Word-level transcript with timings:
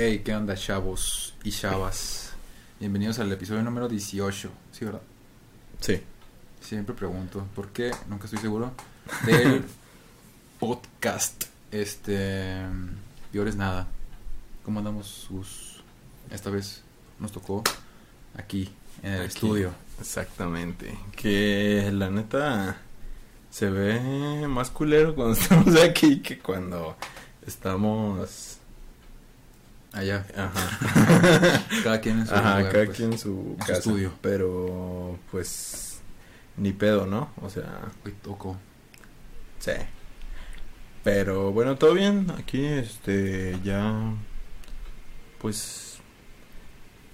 Hey, 0.00 0.22
¿qué 0.24 0.32
onda, 0.32 0.54
chavos 0.54 1.34
y 1.42 1.50
chavas? 1.50 2.30
Bienvenidos 2.78 3.18
al 3.18 3.32
episodio 3.32 3.62
número 3.64 3.88
18, 3.88 4.48
¿sí, 4.70 4.84
verdad? 4.84 5.02
Sí. 5.80 6.00
Siempre 6.60 6.94
pregunto, 6.94 7.44
¿por 7.56 7.70
qué? 7.70 7.90
Nunca 8.08 8.26
estoy 8.26 8.38
seguro. 8.38 8.70
Del 9.26 9.64
podcast. 10.60 11.46
Este. 11.72 12.58
Peor 13.32 13.48
es 13.48 13.56
nada. 13.56 13.88
¿Cómo 14.64 14.78
andamos, 14.78 15.26
Gus? 15.30 15.82
Esta 16.30 16.50
vez 16.50 16.82
nos 17.18 17.32
tocó 17.32 17.64
aquí, 18.36 18.70
en 19.02 19.14
el 19.14 19.20
Aquí. 19.22 19.34
estudio. 19.34 19.72
Exactamente. 19.98 20.96
Que 21.16 21.90
la 21.92 22.08
neta 22.08 22.76
se 23.50 23.68
ve 23.68 24.46
más 24.46 24.70
culero 24.70 25.16
cuando 25.16 25.32
estamos 25.40 25.74
aquí 25.82 26.20
que 26.20 26.38
cuando 26.38 26.96
estamos. 27.44 28.57
Allá. 29.92 30.26
Ajá. 30.36 31.62
Cada 31.84 32.00
quien 32.00 32.18
en 32.20 32.26
su 32.26 32.34
Ajá, 32.34 32.58
lugar, 32.58 32.72
cada 32.72 32.84
pues. 32.86 32.96
quien 32.96 33.12
en 33.12 33.18
su 33.18 33.28
en 33.30 33.52
su 33.52 33.56
casa. 33.58 33.72
estudio. 33.74 34.12
Pero, 34.20 35.18
pues. 35.30 36.00
Ni 36.56 36.72
pedo, 36.72 37.06
¿no? 37.06 37.30
O 37.40 37.48
sea, 37.48 37.80
Hoy 38.04 38.12
tocó. 38.22 38.56
sí. 39.60 39.72
Pero 41.04 41.52
bueno, 41.52 41.76
todo 41.76 41.94
bien. 41.94 42.30
Aquí, 42.36 42.64
este, 42.64 43.58
ya. 43.64 44.12
Pues. 45.40 45.98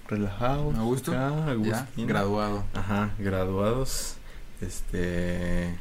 Relajados. 0.07 0.75
A 0.75 0.81
gusto. 0.81 1.11
acá, 1.11 1.55
Ya, 1.63 1.87
graduado. 1.97 2.65
Ajá, 2.73 3.13
graduados. 3.19 4.15
Este. 4.61 5.75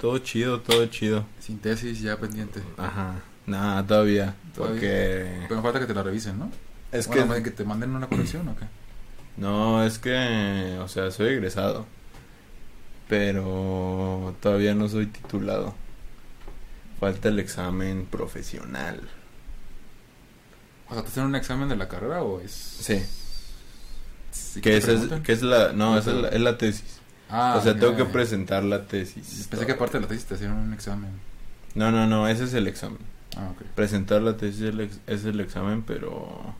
Todo 0.00 0.18
chido, 0.18 0.60
todo 0.60 0.86
chido. 0.86 1.26
Sin 1.40 1.58
tesis 1.58 2.00
ya 2.00 2.16
pendiente. 2.18 2.60
Ajá. 2.78 3.14
Nada, 3.46 3.86
todavía. 3.86 4.34
Todavía. 4.54 4.80
Porque. 4.80 5.44
Pero 5.48 5.62
falta 5.62 5.80
que 5.80 5.86
te 5.86 5.94
la 5.94 6.02
revisen, 6.02 6.38
¿no? 6.38 6.50
Es 6.92 7.06
Bueno, 7.06 7.34
que. 7.34 7.42
que 7.44 7.50
te 7.50 7.64
manden 7.64 7.94
una 7.94 8.08
corrección 8.08 8.48
o 8.48 8.56
qué. 8.56 8.66
No, 9.36 9.84
es 9.84 9.98
que. 9.98 10.78
O 10.80 10.88
sea, 10.88 11.10
soy 11.10 11.28
egresado. 11.28 11.86
Pero. 13.08 14.34
Todavía 14.40 14.74
no 14.74 14.88
soy 14.88 15.06
titulado. 15.06 15.74
Falta 16.98 17.28
el 17.28 17.38
examen 17.38 18.06
profesional. 18.06 19.00
O 20.88 20.94
sea, 20.94 21.02
¿te 21.02 21.08
hacen 21.08 21.24
un 21.24 21.36
examen 21.36 21.68
de 21.68 21.76
la 21.76 21.88
carrera 21.88 22.22
o 22.22 22.40
es...? 22.40 22.52
Sí. 22.52 23.02
Sí, 24.30 24.60
Que 24.60 24.76
esa 24.76 24.92
es, 24.92 25.00
que 25.22 25.32
es 25.32 25.42
la. 25.42 25.72
No, 25.72 25.86
¿Cómo 25.86 25.98
esa 25.98 26.10
es 26.10 26.16
la, 26.16 26.28
es 26.28 26.40
la 26.40 26.58
tesis. 26.58 26.98
Ah, 27.28 27.56
o 27.58 27.62
sea, 27.62 27.76
tengo 27.78 27.96
que 27.96 28.04
presentar 28.04 28.62
la 28.62 28.86
tesis. 28.86 29.46
Pensé 29.50 29.66
que 29.66 29.72
aparte 29.72 29.98
de 29.98 30.02
la 30.02 30.08
tesis 30.08 30.26
te 30.26 30.34
hacían 30.34 30.52
un 30.52 30.72
examen. 30.72 31.10
No, 31.74 31.90
no, 31.90 32.06
no, 32.06 32.28
ese 32.28 32.44
es 32.44 32.54
el 32.54 32.68
examen. 32.68 32.98
Ah, 33.36 33.52
presentar 33.74 34.22
la 34.22 34.36
tesis 34.36 34.62
es 34.62 34.68
el, 34.70 34.80
ex- 34.80 35.00
es 35.06 35.24
el 35.24 35.40
examen, 35.40 35.82
pero 35.82 36.54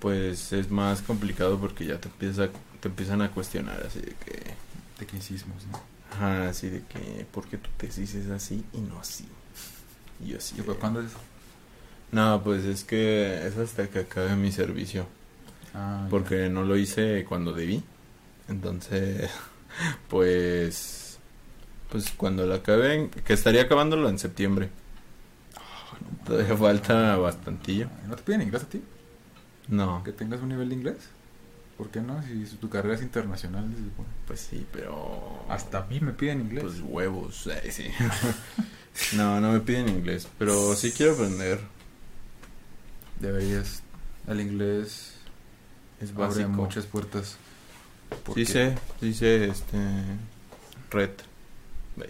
pues 0.00 0.52
es 0.52 0.70
más 0.70 1.02
complicado 1.02 1.58
porque 1.58 1.84
ya 1.86 1.98
te 2.00 2.08
empieza 2.08 2.48
te 2.80 2.88
empiezan 2.88 3.20
a 3.22 3.30
cuestionar 3.30 3.82
así 3.86 4.00
de 4.00 4.14
que 4.24 4.42
Tecnicismos, 4.98 5.66
¿no? 5.70 5.80
ajá, 6.12 6.48
así 6.48 6.68
de 6.68 6.82
que 6.82 7.26
¿por 7.30 7.46
qué 7.48 7.56
tu 7.58 7.68
tesis 7.76 8.14
es 8.14 8.30
así 8.30 8.64
y 8.72 8.78
no 8.80 8.98
así? 8.98 9.26
Y 10.24 10.28
yo 10.28 10.38
así. 10.38 10.54
¿Y 10.58 10.62
pues 10.62 10.76
de- 10.76 10.80
cuándo 10.80 11.00
es? 11.02 11.10
No, 12.12 12.42
pues 12.42 12.64
es 12.64 12.84
que 12.84 13.46
es 13.46 13.56
hasta 13.56 13.88
que 13.88 14.00
acabe 14.00 14.34
mi 14.36 14.50
servicio, 14.52 15.06
Ah, 15.74 16.06
porque 16.10 16.48
no 16.48 16.64
lo 16.64 16.76
hice 16.76 17.24
cuando 17.28 17.52
debí. 17.52 17.82
Entonces, 18.48 19.30
pues 20.08 21.18
pues 21.90 22.10
cuando 22.16 22.46
lo 22.46 22.54
acaben, 22.54 23.10
que 23.10 23.32
estaría 23.32 23.62
acabándolo 23.62 24.08
en 24.08 24.18
septiembre. 24.18 24.68
Todavía 26.24 26.56
falta 26.56 27.16
bastantillo. 27.16 27.88
¿No 28.06 28.16
te 28.16 28.22
piden 28.22 28.42
inglés 28.42 28.62
a 28.62 28.68
ti? 28.68 28.82
No. 29.68 30.02
¿Que 30.04 30.12
tengas 30.12 30.40
un 30.40 30.48
nivel 30.50 30.68
de 30.68 30.74
inglés? 30.76 30.96
¿Por 31.76 31.88
qué 31.90 32.00
no? 32.00 32.22
Si 32.22 32.44
tu 32.56 32.68
carrera 32.68 32.94
es 32.94 33.02
internacional. 33.02 33.66
Pues 34.26 34.40
sí, 34.40 34.66
pero. 34.72 35.44
Hasta 35.48 35.78
a 35.78 35.86
mí 35.86 35.98
me 36.00 36.12
piden 36.12 36.40
inglés. 36.40 36.62
Pues 36.64 36.80
huevos, 36.82 37.48
sí. 37.70 37.84
no, 39.16 39.40
no 39.40 39.52
me 39.52 39.60
piden 39.60 39.88
inglés, 39.88 40.28
pero 40.38 40.74
sí 40.76 40.92
quiero 40.92 41.12
aprender. 41.14 41.60
Deberías. 43.18 43.82
El 44.26 44.40
inglés 44.40 45.14
Es 46.00 46.10
abre 46.10 46.26
básico. 46.26 46.48
muchas 46.50 46.86
puertas. 46.86 47.36
Sí 48.34 48.44
sé, 48.44 48.76
sí 49.00 49.14
sé, 49.14 49.48
este. 49.48 49.78
Red. 50.90 51.10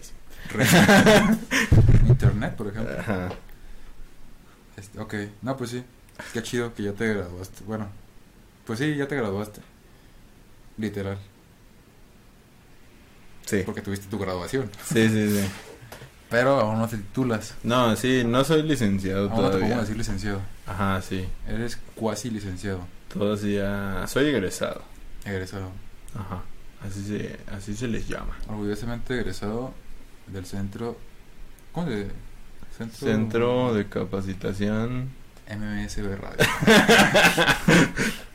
Sí. 0.01 0.11
Internet, 2.07 2.55
por 2.55 2.67
ejemplo. 2.67 2.99
Ajá. 2.99 3.29
Este, 4.77 4.99
ok, 4.99 5.13
no, 5.41 5.57
pues 5.57 5.71
sí. 5.71 5.83
Qué 6.33 6.43
chido 6.43 6.73
que 6.73 6.83
ya 6.83 6.93
te 6.93 7.13
graduaste. 7.13 7.63
Bueno, 7.65 7.87
pues 8.65 8.79
sí, 8.79 8.95
ya 8.95 9.07
te 9.07 9.15
graduaste. 9.15 9.61
Literal. 10.77 11.17
Sí. 13.45 13.63
Porque 13.65 13.81
tuviste 13.81 14.07
tu 14.07 14.17
graduación. 14.19 14.69
Sí, 14.85 15.07
sí, 15.09 15.29
sí. 15.29 15.47
Pero 16.29 16.59
aún 16.61 16.79
no 16.79 16.87
te 16.87 16.97
titulas. 16.97 17.55
No, 17.63 17.93
sí, 17.97 18.23
no 18.25 18.43
soy 18.45 18.63
licenciado 18.63 19.29
Aún 19.29 19.29
no 19.31 19.35
te 19.35 19.41
todavía. 19.41 19.59
podemos 19.61 19.81
decir 19.83 19.97
licenciado. 19.97 20.41
Ajá, 20.65 21.01
sí. 21.01 21.27
Eres 21.47 21.77
cuasi 21.95 22.29
licenciado. 22.29 22.79
Todavía 23.11 24.05
soy 24.07 24.27
egresado. 24.27 24.81
Egresado. 25.25 25.71
Ajá. 26.15 26.41
Así 26.87 27.03
se, 27.05 27.37
así 27.53 27.75
se 27.75 27.87
les 27.87 28.07
llama. 28.07 28.37
Orgullosamente 28.47 29.13
egresado 29.19 29.73
del 30.27 30.45
centro. 30.45 30.97
¿Cómo 31.73 31.87
se 31.87 32.07
Centro, 32.77 33.07
Centro 33.07 33.73
de 33.73 33.87
capacitación. 33.87 35.09
MMSB 35.49 36.15
Radio. 36.19 36.45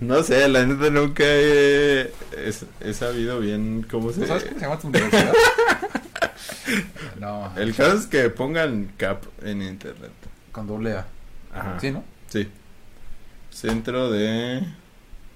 No 0.00 0.22
sé, 0.22 0.46
la 0.48 0.64
neta 0.64 0.90
nunca 0.90 1.24
he, 1.24 2.02
he, 2.02 2.52
he 2.80 2.94
sabido 2.94 3.40
bien 3.40 3.84
cómo 3.90 4.12
se... 4.12 4.20
¿No 4.20 4.26
sabes 4.28 4.44
cómo 4.44 4.54
se 4.60 4.64
llama 4.64 4.78
tu 4.78 4.86
universidad? 4.88 5.32
no, 7.18 7.52
El 7.56 7.74
caso 7.74 7.96
es 7.96 8.06
que 8.06 8.30
pongan 8.30 8.92
CAP 8.96 9.24
en 9.42 9.62
internet. 9.62 10.12
con 10.52 10.68
doble 10.68 10.92
A. 10.92 11.06
Ajá. 11.52 11.80
Sí, 11.80 11.90
¿no? 11.90 12.04
Sí. 12.28 12.48
Centro 13.50 14.12
de... 14.12 14.62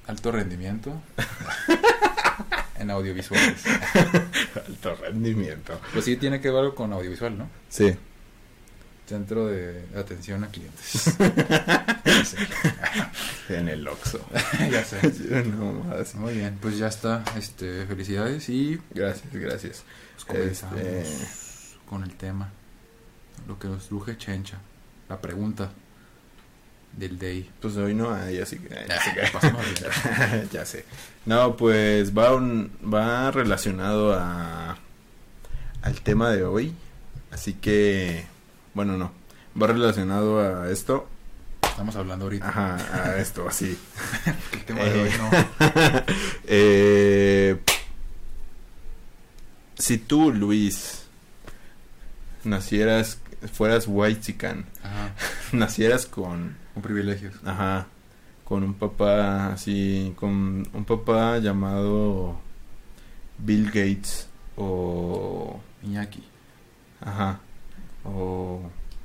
Alto 0.07 0.31
rendimiento. 0.31 1.03
en 2.79 2.91
audiovisuales. 2.93 3.65
Alto 4.55 4.95
rendimiento. 4.95 5.81
Pues 5.93 6.05
sí, 6.05 6.17
tiene 6.17 6.41
que 6.41 6.51
ver 6.53 6.75
con 6.75 6.93
audiovisual, 6.93 7.37
¿no? 7.37 7.49
Sí. 7.69 7.97
Centro 9.07 9.47
de 9.49 9.85
atención 9.97 10.45
a 10.45 10.49
clientes. 10.49 11.15
En 13.49 13.69
el 13.69 13.87
Oxxo. 13.87 14.21
ya 14.71 14.85
sé. 14.85 15.45
no, 15.45 15.73
más. 15.73 16.15
Muy 16.15 16.35
bien, 16.35 16.59
pues 16.61 16.79
ya 16.79 16.87
está. 16.89 17.25
Este, 17.37 17.85
felicidades 17.87 18.49
y 18.49 18.81
Gracias, 18.95 19.33
gracias. 19.33 19.85
pues 20.15 20.25
comenzamos 20.25 20.79
Este- 20.81 21.27
con 21.87 22.03
el 22.03 22.15
tema. 22.15 22.51
Lo 23.47 23.59
que 23.59 23.69
nos 23.69 23.89
truje 23.89 24.17
Chencha. 24.17 24.59
La 25.09 25.21
pregunta 25.21 25.71
del 26.97 27.19
day. 27.19 27.51
Pues 27.61 27.77
hoy 27.77 27.95
no 27.95 28.15
hay, 28.15 28.39
así 28.39 28.59
que... 28.59 28.69
Pasamos 29.33 29.65
bien. 29.65 30.49
ya 30.53 30.65
sé. 30.65 30.85
No, 31.27 31.57
pues 31.57 32.17
va 32.17 32.35
un, 32.35 32.71
va 32.93 33.31
relacionado 33.31 34.15
a 34.15 34.79
al 35.83 36.01
tema 36.03 36.31
de 36.31 36.45
hoy. 36.45 36.75
Así 37.31 37.55
que 37.55 38.25
bueno, 38.75 38.97
no. 38.97 39.13
Va 39.61 39.67
relacionado 39.67 40.41
a 40.41 40.71
esto. 40.71 41.09
Estamos 41.63 41.97
hablando 41.97 42.27
ahorita. 42.27 42.49
Ajá, 42.49 42.77
a 42.77 43.19
esto 43.19 43.49
así. 43.49 43.79
El 44.53 44.65
tema 44.65 44.81
de 44.81 45.01
hoy 45.01 45.09
Eh, 45.09 45.19
no. 45.19 45.31
eh, 46.47 47.61
si 49.79 49.99
tú, 49.99 50.33
Luis, 50.33 51.05
nacieras 52.45 53.19
fueras 53.53 53.87
white 53.89 54.21
chican, 54.21 54.67
nacieras 55.53 56.07
con 56.07 56.57
con 56.75 56.83
privilegios. 56.83 57.35
Ajá. 57.45 57.87
Con 58.45 58.63
un 58.63 58.75
papá 58.75 59.53
así, 59.53 60.13
con 60.17 60.69
un 60.73 60.85
papá 60.85 61.39
llamado 61.39 62.39
Bill 63.39 63.67
Gates 63.67 64.29
o... 64.57 65.61
Iñaki. 65.83 66.23
Ajá. 67.01 67.41
O... 68.05 68.61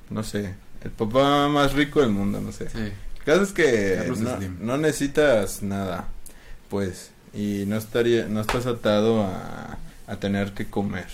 No 0.09 0.23
sé. 0.23 0.55
El 0.83 0.91
papá 0.91 1.47
más 1.49 1.73
rico 1.73 2.01
del 2.01 2.11
mundo, 2.11 2.39
no 2.39 2.51
sé. 2.51 2.69
Sí. 2.69 2.77
El 2.79 3.23
caso 3.25 3.41
es 3.43 3.51
que 3.51 4.11
no, 4.61 4.77
necesitas 4.77 5.61
nada, 5.61 6.07
pues. 6.69 7.11
Y 7.33 7.65
no, 7.67 7.75
estaría, 7.77 8.27
no 8.27 8.39
estás 8.41 8.65
atado 8.65 9.23
a, 9.23 9.77
a 10.07 10.15
tener 10.17 10.53
que 10.53 10.69
comer. 10.69 11.07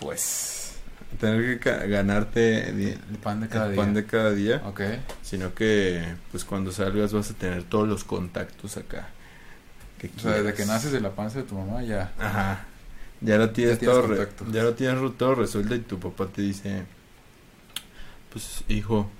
Pues. 0.00 0.72
A 1.14 1.20
tener 1.20 1.60
que 1.60 1.70
ganarte 1.88 2.70
El 2.70 2.98
pan 3.22 3.40
de 3.40 3.48
cada 3.48 3.66
el 3.66 3.72
día. 3.72 3.82
pan 3.82 3.94
de 3.94 4.06
cada 4.06 4.30
día. 4.32 4.62
Ok. 4.64 4.80
Sino 5.22 5.54
que, 5.54 6.02
pues 6.30 6.44
cuando 6.44 6.72
salgas 6.72 7.12
vas 7.12 7.30
a 7.30 7.34
tener 7.34 7.64
todos 7.64 7.86
los 7.86 8.04
contactos 8.04 8.76
acá. 8.76 9.08
Que 9.98 10.10
O 10.16 10.20
sea, 10.20 10.32
desde 10.32 10.54
que 10.54 10.64
naces 10.64 10.92
de 10.92 11.00
la 11.00 11.10
panza 11.10 11.40
de 11.40 11.44
tu 11.44 11.56
mamá 11.56 11.82
ya. 11.82 12.12
Ajá. 12.18 12.64
Ya 13.20 13.36
lo 13.38 13.50
tienes, 13.50 13.78
tienes 13.78 13.96
todo, 13.96 14.02
re- 14.06 14.16
contacto. 14.16 14.46
ya 14.46 14.62
lo 14.62 14.74
tienes 14.74 15.16
todo 15.18 15.34
resuelto 15.34 15.74
y 15.74 15.80
tu 15.80 15.98
papá 16.00 16.26
te 16.26 16.42
dice, 16.42 16.84
pues 18.32 18.64
hijo, 18.68 19.10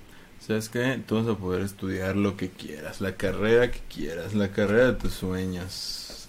¿Sabes 0.41 0.71
qué? 0.71 1.01
Tú 1.07 1.17
vas 1.17 1.29
a 1.29 1.39
poder 1.39 1.61
estudiar 1.63 2.17
lo 2.17 2.37
que 2.37 2.51
quieras, 2.51 3.01
la 3.03 3.15
carrera 3.17 3.71
que 3.71 3.81
quieras, 3.95 4.35
la 4.35 4.51
carrera 4.51 4.87
de 4.87 4.93
tus 4.95 5.13
sueños. 5.13 6.29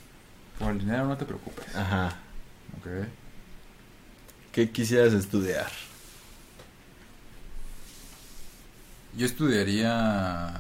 Por 0.60 0.72
el 0.72 0.80
dinero 0.80 1.08
no 1.08 1.18
te 1.18 1.26
preocupes. 1.26 1.74
Ajá. 1.76 2.20
Ok. 2.78 2.88
¿Qué 4.52 4.70
quisieras 4.70 5.14
estudiar? 5.14 5.72
Yo 9.18 9.26
estudiaría 9.26 10.54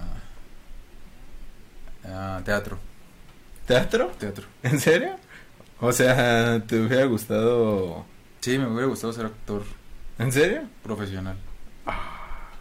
ah, 2.05 2.41
teatro. 2.43 2.77
¿Teatro? 3.65 4.07
Teatro. 4.19 4.45
¿En 4.63 4.79
serio? 4.79 5.15
O 5.81 5.91
sea, 5.91 6.63
¿te 6.67 6.79
hubiera 6.79 7.05
gustado? 7.05 8.05
Sí, 8.39 8.57
me 8.57 8.67
hubiera 8.67 8.87
gustado 8.87 9.11
ser 9.13 9.25
actor 9.25 9.63
¿En 10.19 10.31
serio? 10.31 10.61
profesional. 10.83 11.35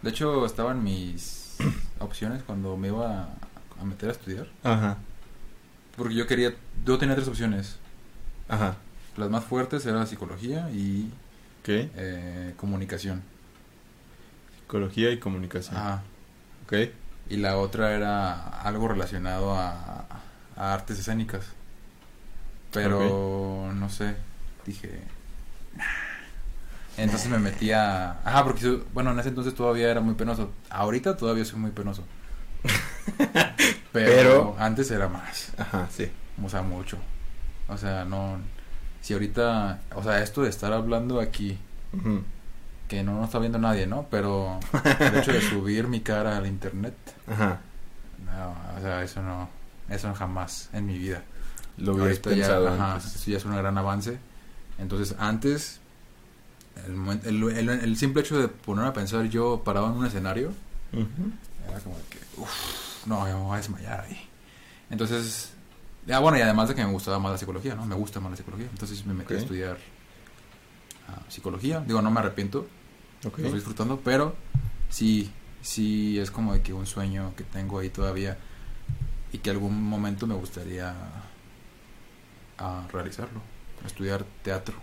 De 0.01 0.09
hecho, 0.09 0.45
estaban 0.45 0.83
mis 0.83 1.55
opciones 1.99 2.41
cuando 2.43 2.75
me 2.77 2.87
iba 2.87 3.29
a 3.79 3.85
meter 3.85 4.09
a 4.09 4.11
estudiar. 4.13 4.47
Ajá. 4.63 4.97
Porque 5.95 6.15
yo 6.15 6.25
quería, 6.25 6.55
yo 6.85 6.97
tenía 6.97 7.15
tres 7.15 7.27
opciones. 7.27 7.77
Ajá. 8.49 8.75
Las 9.17 9.29
más 9.29 9.43
fuertes 9.43 9.85
eran 9.85 10.07
psicología 10.07 10.69
y 10.71 11.11
¿Qué? 11.63 11.91
eh, 11.95 12.53
comunicación. 12.57 13.21
Psicología 14.59 15.11
y 15.11 15.19
comunicación. 15.19 15.77
Ajá. 15.77 16.01
¿Ok? 16.65 16.73
Y 17.29 17.37
la 17.37 17.57
otra 17.57 17.93
era 17.93 18.61
algo 18.61 18.87
relacionado 18.87 19.53
a, 19.55 20.05
a 20.55 20.73
artes 20.73 20.97
escénicas. 20.99 21.45
Pero 22.71 23.71
no 23.75 23.89
sé, 23.89 24.15
dije. 24.65 25.01
Entonces 26.97 27.29
me 27.29 27.39
metí 27.39 27.71
a. 27.71 28.11
Ajá, 28.23 28.43
porque 28.43 28.81
bueno, 28.93 29.11
en 29.11 29.19
ese 29.19 29.29
entonces 29.29 29.55
todavía 29.55 29.89
era 29.89 30.01
muy 30.01 30.13
penoso. 30.15 30.51
Ahorita 30.69 31.17
todavía 31.17 31.45
soy 31.45 31.59
muy 31.59 31.71
penoso. 31.71 32.03
Pero, 33.17 33.81
Pero- 33.91 34.55
antes 34.59 34.91
era 34.91 35.07
más. 35.07 35.51
Ajá, 35.57 35.87
sí. 35.91 36.11
O 36.43 36.49
sea, 36.49 36.61
mucho. 36.61 36.97
O 37.67 37.77
sea, 37.77 38.05
no. 38.05 38.37
Si 39.01 39.13
ahorita. 39.13 39.79
O 39.95 40.03
sea, 40.03 40.21
esto 40.21 40.43
de 40.43 40.49
estar 40.49 40.71
hablando 40.73 41.19
aquí, 41.19 41.57
que 42.87 43.03
no 43.03 43.15
nos 43.15 43.25
está 43.25 43.39
viendo 43.39 43.57
nadie, 43.57 43.87
¿no? 43.87 44.05
Pero 44.11 44.59
el 44.99 45.15
hecho 45.17 45.31
de 45.33 45.41
subir 45.41 45.87
mi 45.87 46.01
cara 46.01 46.37
al 46.37 46.45
internet. 46.45 46.93
Ajá. 47.27 47.59
No, 48.25 48.55
o 48.77 48.81
sea, 48.81 49.01
eso 49.03 49.21
no, 49.21 49.49
eso 49.89 50.13
jamás 50.13 50.69
en 50.73 50.85
mi 50.85 50.97
vida. 50.97 51.23
Lo 51.77 51.93
hubieras 51.93 52.17
Ahorita 52.19 52.29
ya, 52.31 52.35
pensado 52.35 52.67
ajá, 52.69 52.93
antes. 52.95 53.15
eso 53.15 53.31
ya 53.31 53.37
es 53.37 53.45
un 53.45 53.55
gran 53.55 53.77
avance. 53.77 54.17
Entonces, 54.77 55.15
antes, 55.19 55.79
el, 56.85 57.43
el, 57.43 57.57
el- 57.57 57.69
el 57.69 57.97
simple 57.97 58.21
hecho 58.21 58.39
de 58.39 58.47
ponerme 58.47 58.89
a 58.89 58.93
pensar 58.93 59.25
yo 59.25 59.61
parado 59.63 59.87
en 59.87 59.93
un 59.93 60.05
escenario, 60.05 60.49
Ujú. 60.93 61.31
era 61.69 61.79
como 61.79 61.95
que, 62.09 62.19
uff, 62.37 63.05
no, 63.07 63.27
yo 63.27 63.37
me 63.37 63.43
voy 63.45 63.53
a 63.53 63.57
desmayar 63.57 64.01
ahí. 64.01 64.17
Entonces, 64.89 65.53
ya 66.05 66.19
bueno, 66.19 66.37
y 66.37 66.41
además 66.41 66.69
de 66.69 66.75
que 66.75 66.83
me 66.83 66.91
gustaba 66.91 67.19
más 67.19 67.31
la 67.33 67.37
psicología, 67.37 67.75
¿no? 67.75 67.85
Me 67.85 67.95
gusta 67.95 68.19
más 68.19 68.31
la 68.31 68.37
psicología. 68.37 68.67
Entonces 68.71 69.05
me 69.05 69.13
metí 69.13 69.33
a 69.33 69.37
Ok. 69.37 69.43
estudiar 69.43 69.77
ah, 71.07 71.21
psicología. 71.29 71.81
Digo, 71.85 72.01
no 72.01 72.11
me 72.11 72.19
arrepiento, 72.19 72.67
Ok. 73.25 73.37
lo 73.39 73.45
estoy 73.45 73.53
disfrutando, 73.59 73.99
pero 74.03 74.35
sí, 74.89 75.31
sí 75.61 76.19
es 76.19 76.31
como 76.31 76.53
de 76.53 76.61
que 76.61 76.73
un 76.73 76.85
sueño 76.87 77.33
que 77.37 77.43
tengo 77.43 77.79
ahí 77.79 77.89
todavía 77.89 78.37
y 79.31 79.37
que 79.37 79.49
algún 79.49 79.81
momento 79.83 80.27
me 80.27 80.35
gustaría 80.35 80.93
ah, 82.57 82.87
realizarlo, 82.91 83.41
estudiar 83.85 84.23
teatro. 84.43 84.75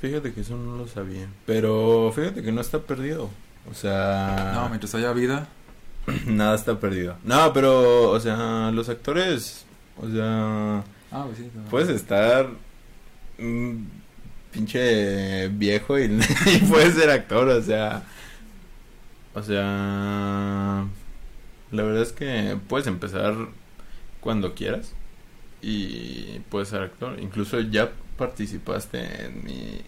Fíjate 0.00 0.32
que 0.32 0.42
eso 0.42 0.56
no 0.56 0.76
lo 0.76 0.86
sabía. 0.88 1.26
Pero 1.46 2.12
fíjate 2.14 2.42
que 2.42 2.52
no 2.52 2.60
está 2.60 2.80
perdido. 2.80 3.30
O 3.70 3.74
sea, 3.74 4.52
No, 4.54 4.68
mientras 4.68 4.94
haya 4.94 5.12
vida, 5.12 5.48
nada 6.26 6.54
está 6.54 6.78
perdido. 6.78 7.16
No, 7.24 7.52
pero, 7.52 8.10
o 8.10 8.20
sea, 8.20 8.70
los 8.72 8.88
actores, 8.88 9.64
o 9.96 10.08
sea, 10.08 10.84
ah, 11.10 11.24
pues 11.26 11.38
sí, 11.38 11.50
no. 11.54 11.64
puedes 11.70 11.88
estar 11.88 12.48
mm, 13.38 13.76
pinche 14.52 15.48
viejo 15.48 15.98
y, 15.98 16.04
y 16.46 16.58
puedes 16.68 16.94
ser 16.94 17.10
actor, 17.10 17.48
o 17.48 17.62
sea, 17.62 18.02
o 19.34 19.42
sea, 19.42 20.86
la 21.72 21.82
verdad 21.82 22.02
es 22.02 22.12
que 22.12 22.56
puedes 22.68 22.86
empezar 22.86 23.34
cuando 24.20 24.54
quieras 24.54 24.92
y 25.68 26.40
puedes 26.48 26.68
ser 26.68 26.82
actor. 26.82 27.18
Incluso 27.20 27.58
ya 27.60 27.90
participaste 28.16 29.26
en 29.26 29.44
mi 29.44 29.80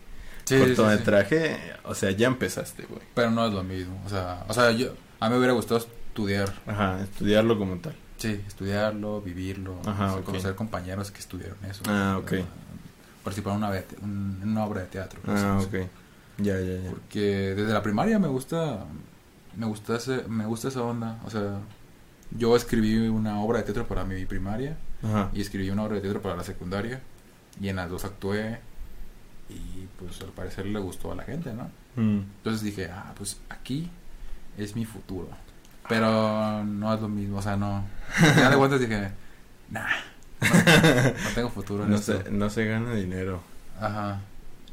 Sí, 0.45 0.55
sí, 0.57 0.59
sí, 0.59 0.67
sí. 0.67 0.77
cortometraje, 0.77 1.61
o 1.85 1.95
sea, 1.95 2.11
ya 2.11 2.27
empezaste, 2.27 2.85
güey. 2.87 3.03
pero 3.15 3.31
no 3.31 3.47
es 3.47 3.53
lo 3.53 3.63
mismo, 3.63 4.01
o 4.07 4.09
sea, 4.09 4.45
o 4.49 4.55
sea, 4.55 4.71
yo 4.73 4.95
a 5.21 5.27
mí 5.29 5.33
me 5.33 5.39
hubiera 5.39 5.53
gustado 5.53 5.79
estudiar, 5.79 6.51
Ajá, 6.67 7.03
estudiarlo 7.03 7.59
como 7.59 7.77
tal. 7.77 7.95
sí, 8.17 8.41
estudiarlo, 8.47 9.21
vivirlo, 9.21 9.79
Ajá, 9.87 10.07
o 10.07 10.09
sea, 10.09 10.19
ok. 10.21 10.25
conocer 10.25 10.55
compañeros 10.55 11.11
que 11.11 11.19
estudiaron 11.19 11.59
eso, 11.71 11.83
Ah, 11.87 12.17
ok. 12.19 12.33
eh, 12.33 12.45
participar 13.23 13.53
en 13.53 13.59
una, 13.59 13.69
obra 13.69 13.77
de 13.77 13.83
te- 13.83 13.97
un- 14.03 14.39
en 14.43 14.49
una 14.49 14.65
obra 14.65 14.81
de 14.81 14.87
teatro. 14.87 15.21
Ah, 15.27 15.59
sí, 15.61 15.67
ok. 15.77 15.87
Ya, 16.39 16.59
ya, 16.61 16.83
ya. 16.83 16.91
Porque 16.91 17.21
desde 17.55 17.73
la 17.75 17.83
primaria 17.83 18.19
me 18.19 18.29
gusta 18.29 18.87
me 19.55 19.67
gusta 19.67 19.97
ese, 19.97 20.23
me 20.29 20.47
gusta 20.47 20.69
esa 20.69 20.83
onda, 20.83 21.21
o 21.27 21.31
sea, 21.31 21.59
yo 22.31 22.57
escribí 22.57 22.97
una 23.09 23.41
obra 23.43 23.59
de 23.59 23.65
teatro 23.65 23.87
para 23.87 24.05
mi 24.05 24.25
primaria 24.25 24.79
Ajá. 25.03 25.31
y 25.33 25.41
escribí 25.41 25.71
una 25.71 25.85
obra 25.85 25.97
de 25.97 26.01
teatro 26.03 26.21
para 26.23 26.35
la 26.37 26.43
secundaria 26.45 27.01
y 27.61 27.69
en 27.69 27.77
las 27.77 27.89
dos 27.89 28.05
actué 28.05 28.59
y 29.49 29.87
pues 29.99 30.21
al 30.23 30.29
parecer 30.31 30.67
le 30.67 30.79
gustó 30.81 31.13
a 31.13 31.15
la 31.15 31.23
gente, 31.25 31.53
¿no? 31.55 31.71
Mm. 31.97 32.19
Entonces 32.39 32.63
dije, 32.63 32.91
ah, 32.93 33.13
pues 33.17 33.41
aquí 33.49 33.91
es 34.57 34.75
mi 34.77 34.85
futuro. 34.85 35.29
Pero 35.89 36.63
no 36.65 36.93
es 36.93 37.01
lo 37.01 37.09
mismo, 37.09 37.39
o 37.39 37.43
sea, 37.43 37.57
no. 37.57 37.85
Ya 38.21 38.51
de 38.51 38.57
cuentas 38.57 38.79
dije, 38.81 39.11
nah, 39.71 39.87
no, 40.41 40.49
no 40.49 41.31
tengo 41.35 41.49
futuro 41.49 41.85
en 41.85 41.91
No 41.91 41.97
esto. 41.97 42.23
se, 42.23 42.31
no 42.31 42.51
se 42.51 42.67
gana 42.67 42.95
dinero. 42.95 43.41
Ajá, 43.81 44.21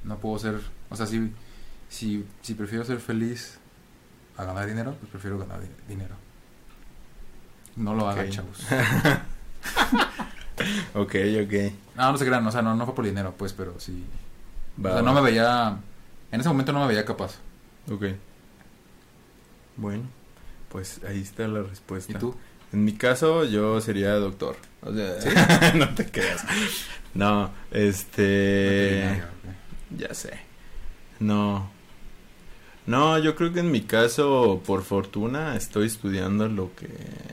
no 0.04 0.18
puedo 0.18 0.38
ser, 0.39 0.60
o 0.89 0.95
sea, 0.95 1.06
si, 1.06 1.31
si, 1.88 2.25
si 2.42 2.54
prefiero 2.56 2.83
ser 2.83 3.00
feliz 3.00 3.60
a 4.36 4.44
ganar 4.44 4.66
dinero, 4.68 4.95
pues 5.00 5.10
prefiero 5.10 5.38
ganar 5.38 5.62
di- 5.62 5.69
dinero. 5.88 6.16
No 7.77 7.94
lo 7.94 8.10
hagan, 8.10 8.25
Ok. 8.25 8.31
chavos. 8.31 8.66
Ok, 10.94 11.15
ok. 11.44 11.53
No, 11.95 12.12
no 12.12 12.17
se 12.17 12.25
crean, 12.25 12.47
o 12.47 12.51
sea, 12.51 12.62
no, 12.62 12.75
no 12.75 12.85
fue 12.85 12.95
por 12.95 13.06
dinero, 13.06 13.33
pues, 13.38 13.53
pero 13.53 13.77
sí. 13.77 14.03
Va, 14.83 14.91
o 14.91 14.94
sea, 14.94 15.01
va. 15.01 15.01
no 15.01 15.13
me 15.13 15.21
veía, 15.21 15.77
en 16.31 16.39
ese 16.39 16.50
momento 16.50 16.71
no 16.71 16.79
me 16.79 16.88
veía 16.88 17.03
capaz. 17.03 17.39
Ok. 17.91 18.06
Bueno, 19.77 20.03
pues 20.69 21.01
ahí 21.07 21.21
está 21.21 21.47
la 21.47 21.62
respuesta. 21.62 22.13
¿Y 22.13 22.15
tú? 22.15 22.35
En 22.71 22.84
mi 22.84 22.93
caso, 22.93 23.45
yo 23.45 23.79
sería 23.81 24.13
doctor. 24.15 24.55
O 24.81 24.93
sea, 24.93 25.74
no 25.75 25.93
te 25.93 26.10
creas. 26.10 26.43
No, 27.13 27.51
este. 27.72 29.24
Ya 29.98 30.13
sé. 30.13 30.39
No. 31.19 31.69
No, 32.86 33.17
yo 33.17 33.36
creo 33.36 33.51
que 33.51 33.62
en 33.62 33.72
mi 33.72 33.81
caso, 33.81 34.62
por 34.65 34.84
fortuna, 34.84 35.55
estoy 35.55 35.88
estudiando 35.88 36.48
lo 36.48 36.75
que. 36.75 36.89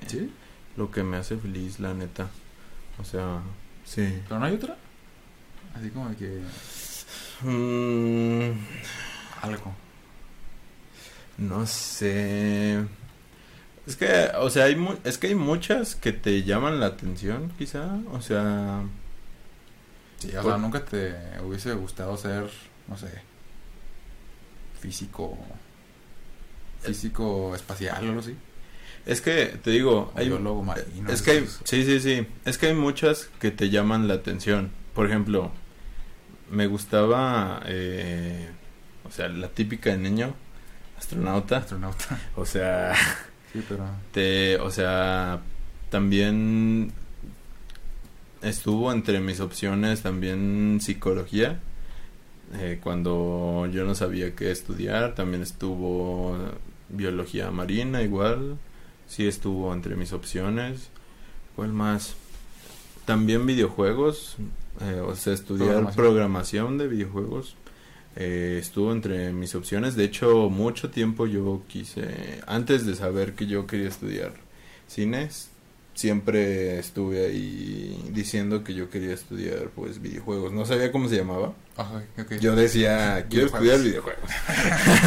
¿Sí? 0.06 0.32
Lo 0.76 0.90
que 0.90 1.02
me 1.02 1.16
hace 1.18 1.36
feliz, 1.36 1.80
la 1.80 1.94
neta. 1.94 2.28
O 3.00 3.04
sea, 3.04 3.40
sí. 3.84 4.20
¿Pero 4.28 4.38
no 4.40 4.46
hay 4.46 4.54
otra? 4.54 4.76
Así 5.74 5.90
como 5.90 6.14
que 6.16 6.42
Mm, 7.42 8.52
algo. 9.42 9.74
no 11.38 11.66
sé. 11.66 12.84
Es 13.86 13.96
que, 13.96 14.30
o 14.38 14.48
sea, 14.48 14.64
hay 14.66 14.76
mu- 14.76 14.96
es 15.02 15.18
que 15.18 15.26
hay 15.28 15.34
muchas 15.34 15.96
que 15.96 16.12
te 16.12 16.44
llaman 16.44 16.78
la 16.78 16.86
atención, 16.86 17.52
quizá. 17.58 17.98
O 18.12 18.20
sea, 18.20 18.82
Sí, 20.18 20.28
o 20.36 20.42
Por- 20.42 20.52
sea, 20.52 20.56
nunca 20.58 20.84
te 20.84 21.16
hubiese 21.44 21.72
gustado 21.74 22.16
ser, 22.16 22.48
no 22.86 22.96
sé, 22.96 23.10
físico, 24.80 25.36
físico 26.80 27.56
espacial 27.56 28.04
o 28.04 28.08
algo 28.08 28.20
así. 28.20 28.36
Es 29.06 29.20
que 29.20 29.46
te 29.62 29.70
digo, 29.70 30.12
hay, 30.14 30.28
biólogo 30.28 30.62
marino. 30.62 31.10
es 31.10 31.22
que 31.22 31.30
hay, 31.32 31.46
sí, 31.64 31.84
sí, 31.84 32.00
sí. 32.00 32.26
Es 32.44 32.58
que 32.58 32.68
hay 32.68 32.74
muchas 32.74 33.28
que 33.40 33.50
te 33.50 33.70
llaman 33.70 34.08
la 34.08 34.14
atención. 34.14 34.70
Por 34.94 35.06
ejemplo, 35.06 35.50
me 36.50 36.66
gustaba, 36.66 37.62
eh, 37.66 38.48
o 39.04 39.10
sea, 39.10 39.28
la 39.28 39.48
típica 39.48 39.90
de 39.90 39.98
niño, 39.98 40.34
astronauta. 40.98 41.58
astronauta. 41.58 42.20
O 42.36 42.44
sea, 42.46 42.94
Sí, 43.52 43.62
pero 43.68 43.84
te, 44.12 44.56
o 44.58 44.70
sea, 44.70 45.40
también 45.90 46.90
estuvo 48.40 48.90
entre 48.92 49.20
mis 49.20 49.40
opciones 49.40 50.02
también 50.02 50.78
psicología. 50.80 51.60
eh, 52.54 52.78
cuando 52.82 53.66
yo 53.72 53.84
no 53.84 53.94
sabía 53.94 54.34
qué 54.34 54.50
estudiar, 54.50 55.14
también 55.14 55.42
estuvo 55.42 56.36
biología 56.88 57.50
marina 57.50 58.02
igual. 58.02 58.58
Sí 59.12 59.26
estuvo 59.26 59.74
entre 59.74 59.94
mis 59.94 60.14
opciones. 60.14 60.88
¿Cuál 61.54 61.74
más? 61.74 62.14
También 63.04 63.44
videojuegos, 63.44 64.36
eh, 64.80 65.00
o 65.06 65.14
sea, 65.16 65.34
estudiar 65.34 65.66
Programación. 65.68 65.96
programación 65.96 66.78
de 66.78 66.88
videojuegos. 66.88 67.56
eh, 68.16 68.58
estuvo 68.60 68.90
entre 68.92 69.32
mis 69.32 69.54
opciones. 69.54 69.96
De 69.96 70.04
hecho, 70.04 70.48
mucho 70.48 70.88
tiempo 70.90 71.26
yo 71.26 71.62
quise, 71.68 72.40
antes 72.46 72.86
de 72.86 72.94
saber 72.94 73.34
que 73.34 73.46
yo 73.46 73.66
quería 73.66 73.88
estudiar 73.88 74.32
cines, 74.86 75.50
siempre 75.94 76.78
estuve 76.78 77.26
ahí 77.26 78.10
diciendo 78.12 78.64
que 78.64 78.74
yo 78.74 78.88
quería 78.90 79.12
estudiar 79.14 79.68
pues 79.74 80.00
videojuegos. 80.00 80.52
No 80.52 80.64
sabía 80.64 80.90
cómo 80.90 81.08
se 81.08 81.16
llamaba. 81.16 81.52
Yo 82.40 82.54
decía, 82.56 83.26
quiero 83.28 83.46
estudiar 83.46 83.80
videojuegos. 83.80 84.30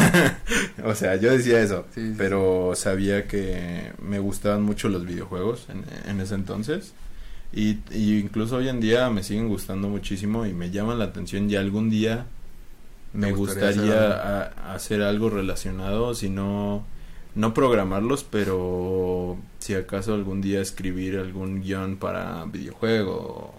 o 0.84 0.94
sea, 0.94 1.16
yo 1.16 1.30
decía 1.32 1.60
eso, 1.60 1.86
Sí, 1.94 2.08
sí, 2.10 2.14
pero 2.16 2.72
sabía 2.74 3.26
que 3.26 3.92
me 4.00 4.18
gustaban 4.18 4.62
mucho 4.62 4.88
los 4.88 5.04
videojuegos 5.04 5.66
en, 5.68 5.84
en 6.10 6.20
ese 6.20 6.34
entonces. 6.34 6.92
Y, 7.52 7.78
y 7.90 8.18
incluso 8.18 8.56
hoy 8.56 8.68
en 8.68 8.80
día 8.80 9.08
me 9.10 9.22
siguen 9.22 9.48
gustando 9.48 9.88
muchísimo 9.88 10.46
y 10.46 10.52
me 10.52 10.70
llaman 10.70 10.98
la 10.98 11.06
atención 11.06 11.48
y 11.50 11.56
algún 11.56 11.88
día 11.90 12.26
me 13.12 13.28
¿Te 13.28 13.32
gustaría 13.32 13.68
gustaría 13.70 14.08
hacer 14.08 14.12
a- 14.58 14.74
hacer 14.74 15.02
algo 15.02 15.30
relacionado, 15.30 16.14
si 16.14 16.28
no, 16.28 16.84
no 17.36 17.54
programarlos, 17.54 18.24
pero 18.24 19.38
si 19.60 19.74
acaso 19.74 20.14
algún 20.14 20.42
día 20.42 20.60
escribir 20.62 21.18
algún 21.18 21.62
guion 21.62 21.98
para 21.98 22.44
videojuego 22.46 23.54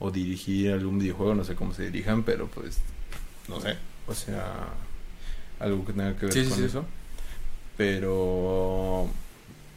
o, 0.00 0.06
o 0.06 0.10
dirigir 0.12 0.72
algún 0.72 0.98
videojuego, 1.00 1.34
no 1.34 1.44
sé 1.44 1.56
cómo 1.56 1.74
se 1.74 1.84
dirijan, 1.86 2.24
pero 2.24 2.48
pues 2.48 2.80
no 3.48 3.60
sé, 3.60 3.76
o 4.08 4.14
sea, 4.14 4.68
algo 5.60 5.84
que 5.86 5.92
tenga 5.94 6.16
que 6.16 6.26
ver 6.26 6.34
Sí, 6.34 6.44
sí, 6.46 6.50
con 6.50 6.58
sí. 6.60 6.64
eso. 6.64 6.86
Pero 7.76 9.08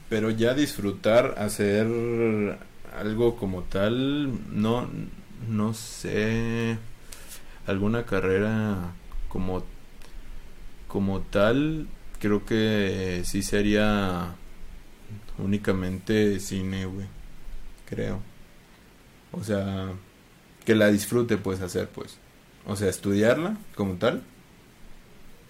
pero 0.10 0.30
ya 0.30 0.54
disfrutar 0.54 1.36
hacer 1.38 1.88
algo 2.98 3.36
como 3.38 3.64
tal, 3.64 4.32
no 4.60 4.90
no 5.50 5.74
sé 5.74 6.78
alguna 7.68 8.06
carrera 8.06 8.94
como 9.30 9.64
como 10.88 11.22
tal 11.22 11.88
creo 12.26 12.44
que 12.44 13.22
sí 13.24 13.44
sería 13.44 14.34
únicamente 15.38 16.40
cine 16.40 16.88
güey 16.88 17.06
creo. 17.88 18.20
O 19.32 19.44
sea 19.44 19.92
que 20.66 20.74
la 20.74 20.88
disfrute 20.88 21.38
pues 21.38 21.62
hacer 21.62 21.88
pues. 21.88 22.18
O 22.66 22.76
sea 22.76 22.90
estudiarla 22.90 23.58
como 23.76 23.94
tal. 23.98 24.24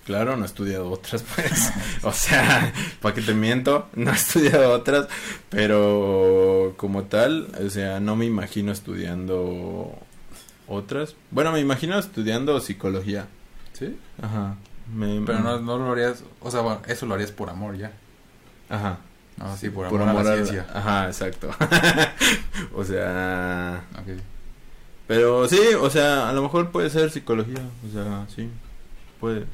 Claro 0.06 0.36
no 0.36 0.44
he 0.44 0.46
estudiado 0.48 0.92
otras 0.92 1.24
pues. 1.36 1.72
O 2.04 2.12
sea 2.12 2.74
para 3.02 3.16
que 3.16 3.22
te 3.22 3.34
miento 3.34 3.88
no 3.96 4.12
he 4.12 4.16
estudiado 4.16 4.74
otras 4.74 5.08
pero 5.50 6.74
como 6.76 7.04
tal 7.06 7.54
o 7.66 7.70
sea 7.70 8.02
no 8.02 8.18
me 8.18 8.26
imagino 8.26 8.74
estudiando 8.74 9.98
otras. 10.68 11.16
Bueno 11.32 11.54
me 11.54 11.62
imagino 11.62 11.98
estudiando 11.98 12.60
psicología 12.60 13.28
¿Sí? 13.72 13.98
ajá 14.22 14.58
me- 14.94 15.22
Pero 15.26 15.40
no, 15.40 15.60
no 15.60 15.78
lo 15.78 15.92
harías, 15.92 16.24
o 16.42 16.52
sea, 16.52 16.62
bueno, 16.62 16.82
eso 16.88 17.06
lo 17.06 17.16
harías 17.16 17.32
por 17.32 17.50
amor 17.50 17.78
ya. 17.78 17.92
ajá 18.70 18.98
No, 19.38 19.56
sí, 19.58 19.70
por 19.70 19.86
amor, 19.88 20.02
a 20.02 20.14
la 20.24 20.34
ciencia. 20.36 20.66
Ajá, 20.74 21.08
exacto. 21.08 21.50
o 22.76 22.84
sea, 22.84 23.84
Ok. 24.00 24.20
pero 25.08 25.48
sí, 25.48 25.60
o 25.80 25.90
sea, 25.90 26.30
a 26.30 26.34
lo 26.34 26.42
mejor 26.42 26.72
puede 26.72 26.90
ser 26.90 27.12
psicología, 27.12 27.62
o 27.88 27.92
sea, 27.94 28.26
sí, 28.34 28.50
puede. 29.20 29.46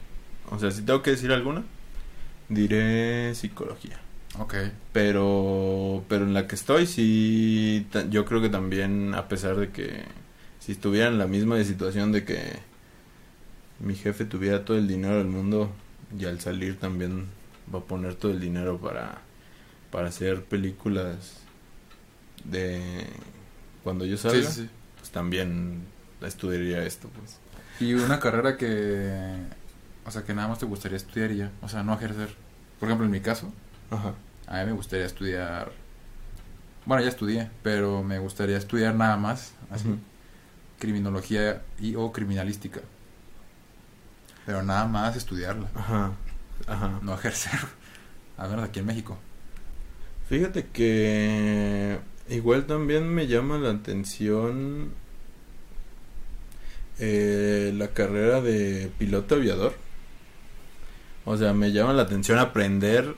O 0.49 0.59
sea, 0.59 0.69
si 0.71 0.81
tengo 0.83 1.01
que 1.01 1.11
decir 1.11 1.31
alguna, 1.31 1.63
diré 2.49 3.33
psicología. 3.35 3.99
Ok. 4.39 4.55
Pero, 4.93 6.03
pero 6.07 6.25
en 6.25 6.33
la 6.33 6.47
que 6.47 6.55
estoy, 6.55 6.85
sí, 6.87 7.87
yo 8.09 8.25
creo 8.25 8.41
que 8.41 8.49
también, 8.49 9.13
a 9.15 9.27
pesar 9.27 9.55
de 9.57 9.69
que 9.71 10.03
si 10.59 10.73
estuviera 10.73 11.07
en 11.07 11.17
la 11.17 11.27
misma 11.27 11.61
situación 11.63 12.11
de 12.11 12.23
que 12.23 12.59
mi 13.81 13.95
jefe 13.95 14.25
tuviera 14.25 14.63
todo 14.63 14.77
el 14.77 14.87
dinero 14.87 15.17
del 15.17 15.27
mundo 15.27 15.71
y 16.17 16.25
al 16.25 16.39
salir 16.39 16.79
también 16.79 17.25
va 17.73 17.79
a 17.79 17.83
poner 17.83 18.15
todo 18.15 18.31
el 18.31 18.39
dinero 18.39 18.77
para, 18.77 19.19
para 19.91 20.07
hacer 20.07 20.43
películas 20.43 21.39
de 22.43 23.05
cuando 23.83 24.05
yo 24.05 24.17
salga, 24.17 24.49
sí, 24.49 24.63
sí. 24.63 24.69
pues 24.99 25.09
también 25.11 25.81
estudiaría 26.21 26.83
esto, 26.83 27.09
pues. 27.09 27.37
Y 27.79 27.93
una 27.93 28.19
carrera 28.19 28.57
que, 28.57 29.37
o 30.05 30.11
sea, 30.11 30.23
que 30.23 30.33
nada 30.33 30.47
más 30.47 30.59
te 30.59 30.65
gustaría 30.65 30.97
estudiar 30.97 31.31
y 31.31 31.37
ya, 31.37 31.51
o 31.61 31.69
sea, 31.69 31.83
no 31.83 31.93
ejercer. 31.93 32.29
Por 32.79 32.89
ejemplo, 32.89 33.05
en 33.05 33.11
mi 33.11 33.21
caso, 33.21 33.51
Ajá. 33.89 34.13
a 34.47 34.59
mí 34.59 34.65
me 34.65 34.73
gustaría 34.73 35.05
estudiar, 35.05 35.71
bueno, 36.85 37.01
ya 37.03 37.09
estudié, 37.09 37.49
pero 37.63 38.03
me 38.03 38.19
gustaría 38.19 38.57
estudiar 38.57 38.93
nada 38.95 39.17
más, 39.17 39.53
así, 39.71 39.87
criminología 40.79 41.61
y 41.79 41.95
o 41.95 42.11
criminalística. 42.11 42.81
Pero 44.45 44.63
nada 44.63 44.85
más 44.87 45.15
estudiarla, 45.15 45.67
Ajá. 45.75 46.11
Ajá. 46.67 46.99
no 47.01 47.13
ejercer. 47.13 47.59
A 48.37 48.47
menos 48.47 48.65
aquí 48.65 48.79
en 48.79 48.85
México. 48.87 49.17
Fíjate 50.27 50.67
que 50.67 51.99
igual 52.29 52.65
también 52.65 53.07
me 53.07 53.27
llama 53.27 53.57
la 53.57 53.69
atención 53.71 54.93
eh, 56.99 57.73
la 57.75 57.89
carrera 57.89 58.41
de 58.41 58.91
piloto 58.97 59.35
aviador. 59.35 59.73
O 61.25 61.37
sea, 61.37 61.53
me 61.53 61.71
llama 61.71 61.93
la 61.93 62.03
atención 62.03 62.39
aprender 62.39 63.15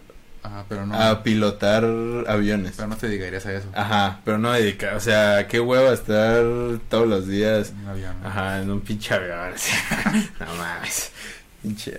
Pero 0.70 0.86
no, 0.86 0.96
a 0.96 1.24
pilotar 1.24 1.84
aviones. 2.28 2.74
pero 2.76 2.88
no 2.88 2.98
te 2.98 3.08
dedicarías 3.08 3.46
a 3.46 3.54
eso. 3.54 3.68
Ajá, 3.74 4.20
pero 4.26 4.38
no 4.38 4.52
dedicar, 4.52 4.96
o 4.96 5.00
sea, 5.00 5.48
qué 5.48 5.60
hueva 5.60 5.94
estar 5.94 6.44
todos 6.90 7.08
los 7.08 7.28
días, 7.28 7.74
Un 7.82 7.88
avión. 7.88 8.16
ajá, 8.24 8.62
en 8.62 8.70
un 8.72 8.82
pinche 8.82 9.14
avión. 9.14 9.54
no 10.40 10.56
mames. 10.56 11.12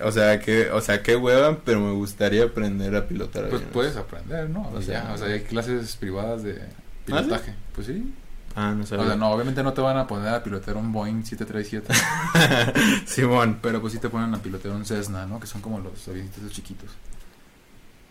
O 0.03 0.13
sea, 0.13 0.41
que, 0.41 0.71
o 0.71 0.81
sea, 0.83 1.03
qué 1.03 1.17
hueva, 1.17 1.59
pero 1.65 1.81
me 1.81 1.93
gustaría 1.93 2.45
aprender 2.45 2.95
a 2.97 3.07
pilotar 3.07 3.43
Pues 3.45 3.55
aviones. 3.55 3.73
puedes 3.73 3.97
aprender, 3.97 4.51
¿no? 4.51 4.63
O 4.69 4.77
O 4.79 4.83
sea- 4.83 5.03
sea, 5.05 5.13
o 5.15 5.19
sea, 5.19 5.27
hay 5.29 5.41
clases 5.43 5.97
privadas 5.97 6.43
de 6.43 6.61
pilotaje. 7.07 7.55
Pues 7.75 7.87
sí. 7.87 8.13
Ah, 8.57 8.73
no 8.77 8.85
sabía. 8.87 9.05
O 9.05 9.09
sea, 9.09 9.17
no, 9.17 9.31
obviamente 9.31 9.63
no 9.63 9.73
te 9.73 9.81
van 9.81 9.97
a 9.97 10.07
poner 10.07 10.29
a 10.29 10.43
pilotear 10.43 10.77
un 10.77 10.93
Boeing 10.93 11.25
737. 11.25 11.93
Simón. 13.07 13.59
pero 13.63 13.81
pues 13.81 13.93
sí 13.95 13.99
te 13.99 14.09
ponen 14.09 14.35
a 14.35 14.39
pilotear 14.39 14.75
un 14.75 14.85
Cessna, 14.85 15.27
¿no? 15.27 15.41
Que 15.41 15.47
son 15.47 15.61
como 15.61 15.81
los 15.81 16.07
avioncitos 16.09 16.53
chiquitos. 16.53 16.91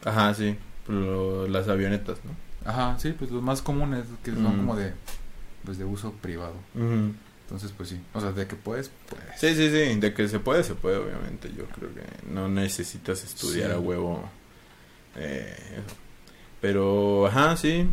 Ajá, 0.06 0.34
sí. 0.34 0.58
lo- 0.88 1.48
las 1.48 1.68
avionetas, 1.70 2.18
¿no? 2.26 2.70
Ajá, 2.70 2.98
sí, 3.00 3.14
pues 3.18 3.32
los 3.32 3.42
más 3.42 3.62
comunes, 3.62 4.04
que 4.24 4.32
son 4.32 4.44
Mm. 4.44 4.58
como 4.58 4.76
de, 4.76 4.94
pues 5.66 5.78
de 5.78 5.86
uso 5.86 6.12
privado. 6.14 6.56
Entonces, 6.76 7.74
pues 7.76 7.90
sí. 7.90 8.00
O 8.14 8.20
sea, 8.22 8.32
de 8.32 8.48
que 8.48 8.56
puedes, 8.56 8.90
puedes. 9.10 9.40
Sí, 9.40 9.50
sí, 9.56 9.70
sí. 9.70 10.00
De 10.00 10.14
que 10.14 10.28
se 10.28 10.40
puede, 10.40 10.64
se 10.64 10.76
puede, 10.76 10.98
obviamente. 10.98 11.50
Yo 11.56 11.66
creo 11.68 11.90
que 11.94 12.02
no 12.32 12.48
necesitas 12.50 13.24
estudiar 13.24 13.70
Sí. 13.72 13.76
a 13.76 13.80
huevo. 13.80 14.30
eh, 15.16 15.56
eso. 15.74 15.96
Pero, 16.62 17.28
ajá, 17.28 17.56
sí. 17.56 17.88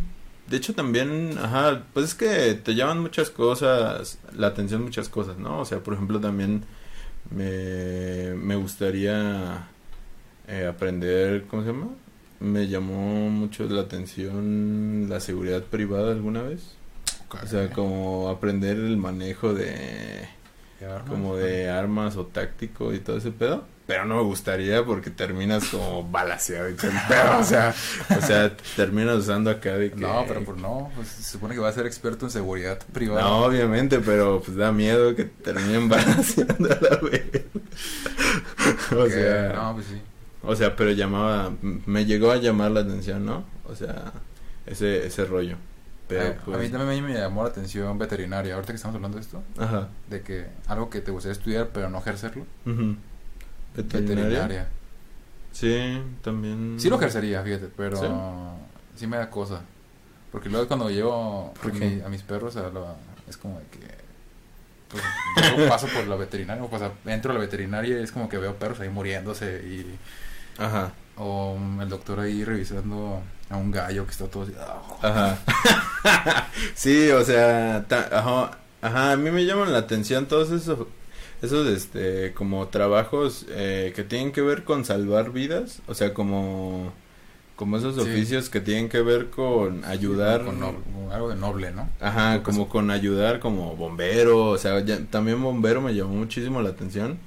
De 0.47 0.57
hecho, 0.57 0.73
también, 0.73 1.37
ajá, 1.41 1.83
pues 1.93 2.07
es 2.07 2.15
que 2.15 2.55
te 2.55 2.73
llaman 2.75 2.99
muchas 2.99 3.29
cosas, 3.29 4.17
la 4.35 4.47
atención 4.47 4.81
muchas 4.83 5.07
cosas, 5.07 5.37
¿no? 5.37 5.59
O 5.59 5.65
sea, 5.65 5.79
por 5.79 5.93
ejemplo, 5.93 6.19
también 6.19 6.63
me, 7.29 8.33
me 8.35 8.55
gustaría 8.55 9.67
eh, 10.51 10.67
aprender, 10.67 11.45
¿cómo 11.49 11.63
se 11.63 11.69
llama? 11.69 11.87
Me 12.39 12.67
llamó 12.67 13.29
mucho 13.29 13.63
la 13.65 13.81
atención 13.81 15.07
la 15.09 15.19
seguridad 15.19 15.63
privada 15.63 16.11
alguna 16.11 16.41
vez. 16.41 16.75
O 17.41 17.47
sea, 17.47 17.69
como 17.69 18.29
aprender 18.29 18.77
el 18.77 18.97
manejo 18.97 19.53
de 19.53 20.27
como 21.07 21.37
de 21.37 21.69
armas 21.69 22.17
o 22.17 22.25
táctico 22.25 22.93
y 22.93 22.99
todo 22.99 23.17
ese 23.17 23.31
pedo. 23.31 23.63
Pero 23.87 24.05
no 24.05 24.17
me 24.17 24.23
gustaría 24.23 24.83
porque 24.83 25.09
terminas 25.09 25.65
como 25.65 26.03
balaseado 26.03 26.69
y 26.69 26.73
todo. 26.73 26.91
O 27.39 27.43
sea, 27.43 27.73
o 28.17 28.21
sea, 28.21 28.55
terminas 28.75 29.17
usando 29.17 29.49
acá 29.49 29.77
de 29.77 29.91
que... 29.91 29.97
No, 29.97 30.23
pero 30.27 30.43
por 30.43 30.57
no, 30.57 30.91
pues 30.95 31.07
se 31.07 31.23
supone 31.23 31.55
que 31.55 31.59
vas 31.59 31.73
a 31.73 31.75
ser 31.75 31.85
experto 31.85 32.25
en 32.25 32.31
seguridad 32.31 32.79
privada. 32.93 33.21
No, 33.21 33.45
obviamente, 33.45 33.99
pero 33.99 34.41
pues 34.41 34.55
da 34.57 34.71
miedo 34.71 35.15
que 35.15 35.25
terminen 35.25 35.89
balaseando 35.89 36.69
a 36.71 36.79
la 36.81 36.97
vez. 36.97 37.45
o 38.91 39.07
sea, 39.09 39.53
no, 39.53 39.73
pues 39.75 39.87
sí. 39.87 40.01
O 40.43 40.55
sea, 40.55 40.75
pero 40.75 40.91
llamaba, 40.91 41.51
me 41.61 42.05
llegó 42.05 42.31
a 42.31 42.37
llamar 42.37 42.71
la 42.71 42.81
atención, 42.81 43.25
¿no? 43.25 43.43
O 43.67 43.75
sea, 43.75 44.11
ese, 44.65 45.05
ese 45.07 45.25
rollo. 45.25 45.55
Pero 46.07 46.23
Eh, 46.23 46.37
pues, 46.43 46.57
A 46.57 46.59
mí 46.61 46.69
también 46.69 47.05
me 47.05 47.13
llamó 47.13 47.43
la 47.43 47.49
atención 47.49 47.97
veterinaria. 47.97 48.55
Ahorita 48.55 48.73
que 48.73 48.77
estamos 48.77 48.95
hablando 48.95 49.17
de 49.17 49.21
esto, 49.23 49.41
Ajá. 49.57 49.87
de 50.09 50.21
que 50.21 50.45
algo 50.67 50.89
que 50.89 50.99
te 51.01 51.11
gustaría 51.11 51.33
estudiar 51.33 51.69
pero 51.73 51.89
no 51.89 51.99
ejercerlo. 51.99 52.45
¿Veterinaria? 53.75 54.23
Veterinaria. 54.23 54.67
Sí, 55.53 56.01
también. 56.21 56.75
Sí 56.79 56.89
lo 56.89 56.95
ejercería, 56.97 57.41
fíjate, 57.43 57.67
pero 57.75 57.97
¿Sí? 57.97 58.99
¿Sí? 59.01 59.07
me 59.07 59.17
da 59.17 59.29
cosa. 59.29 59.61
Porque 60.31 60.49
luego 60.49 60.67
cuando 60.67 60.89
llevo 60.89 61.53
¿Por 61.61 61.71
a, 61.71 61.73
qué? 61.73 61.79
mi- 61.89 62.01
a 62.01 62.09
mis 62.09 62.21
perros 62.23 62.55
a 62.57 62.69
la- 62.69 62.95
es 63.27 63.35
como 63.37 63.59
de 63.59 63.65
que 63.65 63.79
pues, 64.89 65.03
yo 65.57 65.67
paso 65.69 65.87
por 65.87 66.05
la 66.07 66.15
veterinaria, 66.15 66.63
o 66.63 66.69
pasa, 66.69 66.91
entro 67.05 67.31
a 67.31 67.33
la 67.35 67.39
veterinaria 67.41 67.99
y 67.99 68.03
es 68.03 68.11
como 68.11 68.27
que 68.29 68.37
veo 68.37 68.55
perros 68.55 68.79
ahí 68.81 68.89
muriéndose 68.89 69.61
y 69.65 69.85
Ajá. 70.57 70.93
o 71.17 71.57
el 71.81 71.89
doctor 71.89 72.19
ahí 72.19 72.43
revisando 72.43 73.21
a 73.49 73.57
un 73.57 73.71
gallo 73.71 74.05
que 74.05 74.11
está 74.11 74.27
todo 74.27 74.43
así. 74.43 74.53
ah, 74.59 75.37
Ajá. 76.03 76.47
sí, 76.75 77.09
o 77.11 77.23
sea, 77.23 77.85
ta- 77.87 78.09
ajá, 78.11 78.57
ajá, 78.81 79.11
a 79.13 79.17
mí 79.17 79.29
me 79.31 79.45
llaman 79.45 79.71
la 79.71 79.79
atención 79.79 80.27
todos 80.27 80.51
esos 80.51 80.87
esos, 81.41 81.67
este, 81.67 82.33
como 82.33 82.67
trabajos 82.67 83.47
eh, 83.49 83.93
que 83.95 84.03
tienen 84.03 84.31
que 84.31 84.41
ver 84.41 84.63
con 84.63 84.85
salvar 84.85 85.31
vidas, 85.31 85.81
o 85.87 85.95
sea, 85.95 86.13
como, 86.13 86.93
como 87.55 87.77
esos 87.77 87.95
Sí. 87.95 88.01
oficios 88.01 88.49
que 88.49 88.61
tienen 88.61 88.89
que 88.89 89.01
ver 89.01 89.31
con 89.31 89.83
ayudar. 89.85 90.45
Con 90.45 90.59
con 90.59 91.11
algo 91.11 91.29
de 91.29 91.35
noble, 91.35 91.71
¿no? 91.71 91.89
Ajá, 91.99 92.43
como 92.43 92.69
con 92.69 92.91
ayudar 92.91 93.39
como 93.39 93.75
bombero, 93.75 94.49
o 94.49 94.57
sea, 94.59 94.81
ya- 94.81 95.03
también 95.09 95.41
bombero 95.41 95.81
me 95.81 95.95
llamó 95.95 96.13
muchísimo 96.13 96.61
la 96.61 96.69
atención, 96.69 97.17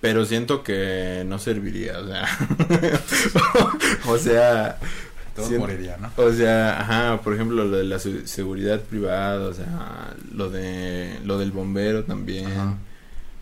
pero 0.00 0.24
siento 0.24 0.62
que 0.62 1.24
no 1.26 1.38
serviría, 1.38 1.98
o 1.98 2.06
sea, 2.06 2.26
o 4.08 4.18
sea, 4.18 4.78
Todos 5.34 5.48
siento- 5.48 5.66
morirían, 5.66 6.00
¿no? 6.02 6.10
o 6.16 6.32
sea, 6.32 6.80
ajá, 6.80 7.20
por 7.22 7.34
ejemplo, 7.34 7.64
lo 7.64 7.76
de 7.76 7.84
la 7.84 7.98
se- 7.98 8.26
seguridad 8.26 8.80
privada, 8.80 9.48
o 9.48 9.52
sea, 9.54 10.14
lo 10.32 10.50
de 10.50 11.18
lo 11.24 11.38
del 11.38 11.52
bombero 11.52 12.04
también. 12.04 12.46
Ajá. 12.46 12.74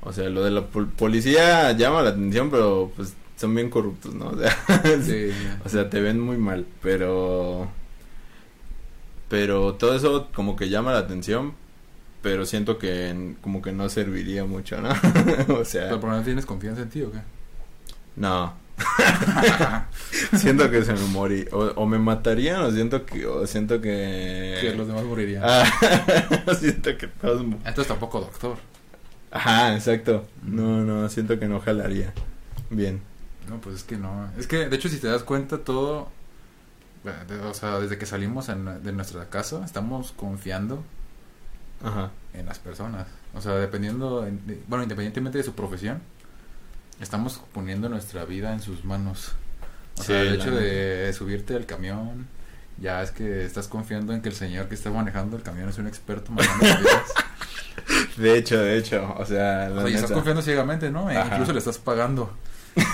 O 0.07 0.13
sea, 0.13 0.29
lo 0.29 0.45
de 0.45 0.51
la 0.51 0.67
pol- 0.67 0.89
policía 0.91 1.73
llama 1.73 2.03
la 2.03 2.11
atención, 2.11 2.51
pero 2.51 2.93
pues 2.95 3.15
son 3.37 3.55
bien 3.55 3.71
corruptos, 3.71 4.15
¿no? 4.15 4.27
O 4.29 4.39
sea, 4.39 4.55
Sí. 5.03 5.31
o 5.65 5.69
sea, 5.69 5.89
te 5.89 6.01
ven 6.01 6.21
muy 6.21 6.37
mal, 6.37 6.67
pero 6.83 7.69
pero 9.29 9.75
todo 9.75 9.95
eso 9.97 10.29
como 10.35 10.57
que 10.57 10.69
llama 10.69 10.93
la 10.93 10.99
atención, 10.99 11.55
pero 12.25 12.45
siento 12.45 12.79
que 12.79 13.11
en- 13.11 13.35
como 13.41 13.63
que 13.63 13.71
no 13.71 13.89
serviría 13.89 14.45
mucho, 14.45 14.81
¿no? 14.81 14.89
o 15.61 15.65
sea, 15.65 15.85
Pero 15.85 16.01
por 16.01 16.09
lo 16.09 16.15
menos 16.15 16.25
tienes 16.25 16.47
confianza 16.47 16.83
en 16.83 16.89
ti, 16.89 17.03
¿o 17.03 17.13
qué? 17.13 17.19
no. 18.17 18.53
siento 20.37 20.69
que 20.69 20.83
se 20.83 20.95
me 20.95 21.07
morí 21.13 21.47
o, 21.53 21.59
o 21.77 21.87
me 21.87 21.97
matarían 21.99 22.61
o 22.63 22.73
siento 22.73 23.07
que 23.07 23.25
o 23.25 23.47
siento 23.47 23.81
que 23.81 24.59
que 24.61 24.75
los 24.75 24.89
demás 24.89 25.05
morirían. 25.05 25.43
Ah, 25.45 25.65
siento 26.59 26.97
que 26.99 27.07
todos 27.07 27.43
Entonces 27.43 27.87
tampoco 27.87 28.21
doctor. 28.21 28.57
Ajá, 29.31 29.75
exacto. 29.77 30.27
No, 30.43 30.81
no, 30.83 31.09
siento 31.09 31.39
que 31.39 31.47
no 31.47 31.61
jalaría. 31.61 32.13
Bien. 32.71 33.01
No, 33.49 33.61
pues 33.61 33.77
es 33.77 33.83
que 33.85 33.97
no. 33.97 34.29
Es 34.39 34.47
que, 34.49 34.69
de 34.69 34.75
hecho, 34.77 34.89
si 34.89 34.99
te 34.99 35.07
das 35.09 35.23
cuenta, 35.23 35.59
todo. 35.59 36.09
de- 37.29 37.39
O 37.41 37.55
sea, 37.55 37.79
desde 37.79 37.97
que 37.99 38.07
salimos 38.07 38.49
en- 38.49 38.83
de 38.83 38.93
nuestra 38.93 39.29
casa, 39.29 39.63
estamos 39.65 40.13
confiando 40.13 40.83
Ajá. 41.83 42.11
en 42.35 42.47
las 42.47 42.59
personas. 42.59 43.07
O 43.35 43.41
sea, 43.41 43.55
dependiendo. 43.55 44.27
en- 44.27 44.47
de- 44.47 44.63
bueno, 44.69 44.83
independientemente 44.85 45.39
de 45.39 45.45
su 45.45 45.55
profesión, 45.55 46.01
estamos 47.01 47.41
poniendo 47.53 47.89
nuestra 47.89 48.25
vida 48.25 48.53
en 48.53 48.61
sus 48.61 48.85
manos. 48.85 49.33
O 49.99 50.03
Sí, 50.03 50.09
sea, 50.09 50.21
el 50.23 50.35
hecho 50.35 50.51
de 50.51 51.13
subirte 51.13 51.55
al 51.55 51.67
camión, 51.67 52.27
ya 52.81 53.03
es 53.03 53.11
que 53.13 53.45
estás 53.45 53.69
confiando 53.69 54.13
en 54.13 54.23
que 54.23 54.29
el 54.29 54.35
señor 54.35 54.69
que 54.69 54.75
está 54.75 54.91
manejando 54.91 55.37
el 55.37 55.43
camión 55.43 55.69
es 55.69 55.79
un 55.79 55.87
experto 55.87 56.33
manejando 56.33 56.65
camiones. 56.67 56.93
De 58.17 58.39
hecho, 58.39 58.59
de 58.61 58.79
hecho, 58.79 59.13
o 59.19 59.27
sea, 59.27 59.69
la 59.69 59.81
O 59.81 59.81
sea, 59.83 59.91
y 59.91 59.95
estás 59.95 60.13
confiando 60.13 60.41
ciegamente, 60.43 60.91
¿no? 60.91 61.11
E 61.11 61.15
incluso 61.27 61.53
le 61.53 61.59
estás 61.59 61.79
pagando. 61.79 62.33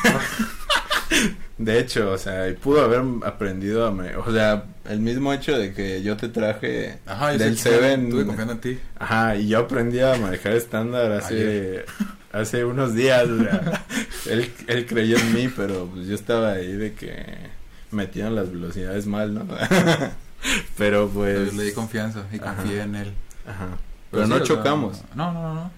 De 1.63 1.79
hecho, 1.79 2.11
o 2.13 2.17
sea, 2.17 2.47
pudo 2.63 2.83
haber 2.83 3.03
aprendido 3.27 3.87
a 3.87 3.91
me- 3.91 4.17
o 4.17 4.33
sea, 4.33 4.65
el 4.89 5.01
mismo 5.01 5.31
hecho 5.33 5.59
de 5.59 5.75
que 5.75 6.03
yo 6.03 6.17
te 6.17 6.31
traje 6.31 6.99
Ajá, 7.05 7.33
yo 7.33 7.39
del 7.39 7.59
Seven, 7.59 8.05
Estuve 8.07 8.25
confiando 8.25 8.55
en 8.55 8.61
ti. 8.61 8.79
ajá, 8.99 9.37
y 9.37 9.49
yo 9.49 9.59
aprendí 9.59 10.01
a 10.01 10.17
manejar 10.17 10.53
estándar 10.55 11.13
hace 11.13 11.85
hace 12.33 12.65
unos 12.65 12.95
días, 12.95 13.29
o 13.29 13.39
sea, 13.43 13.85
él, 14.31 14.51
él 14.69 14.87
creyó 14.87 15.19
en 15.19 15.35
mí, 15.35 15.49
pero 15.55 15.87
pues 15.93 16.07
yo 16.07 16.15
estaba 16.15 16.53
ahí 16.53 16.73
de 16.73 16.95
que 16.95 17.27
metían 17.91 18.35
las 18.37 18.51
velocidades 18.51 19.07
mal, 19.07 19.35
¿no? 19.35 19.47
pero 20.79 21.09
pues 21.11 21.53
le 21.53 21.65
di 21.65 21.73
confianza 21.73 22.25
y 22.33 22.39
confié 22.39 22.81
en 22.83 22.95
él. 22.95 23.13
Ajá. 23.47 23.69
Pero 24.11 24.25
sí, 24.25 24.31
no 24.31 24.37
sea, 24.37 24.45
chocamos. 24.47 25.03
no, 25.15 25.31
no, 25.33 25.43
no, 25.43 25.55
no. 25.57 25.71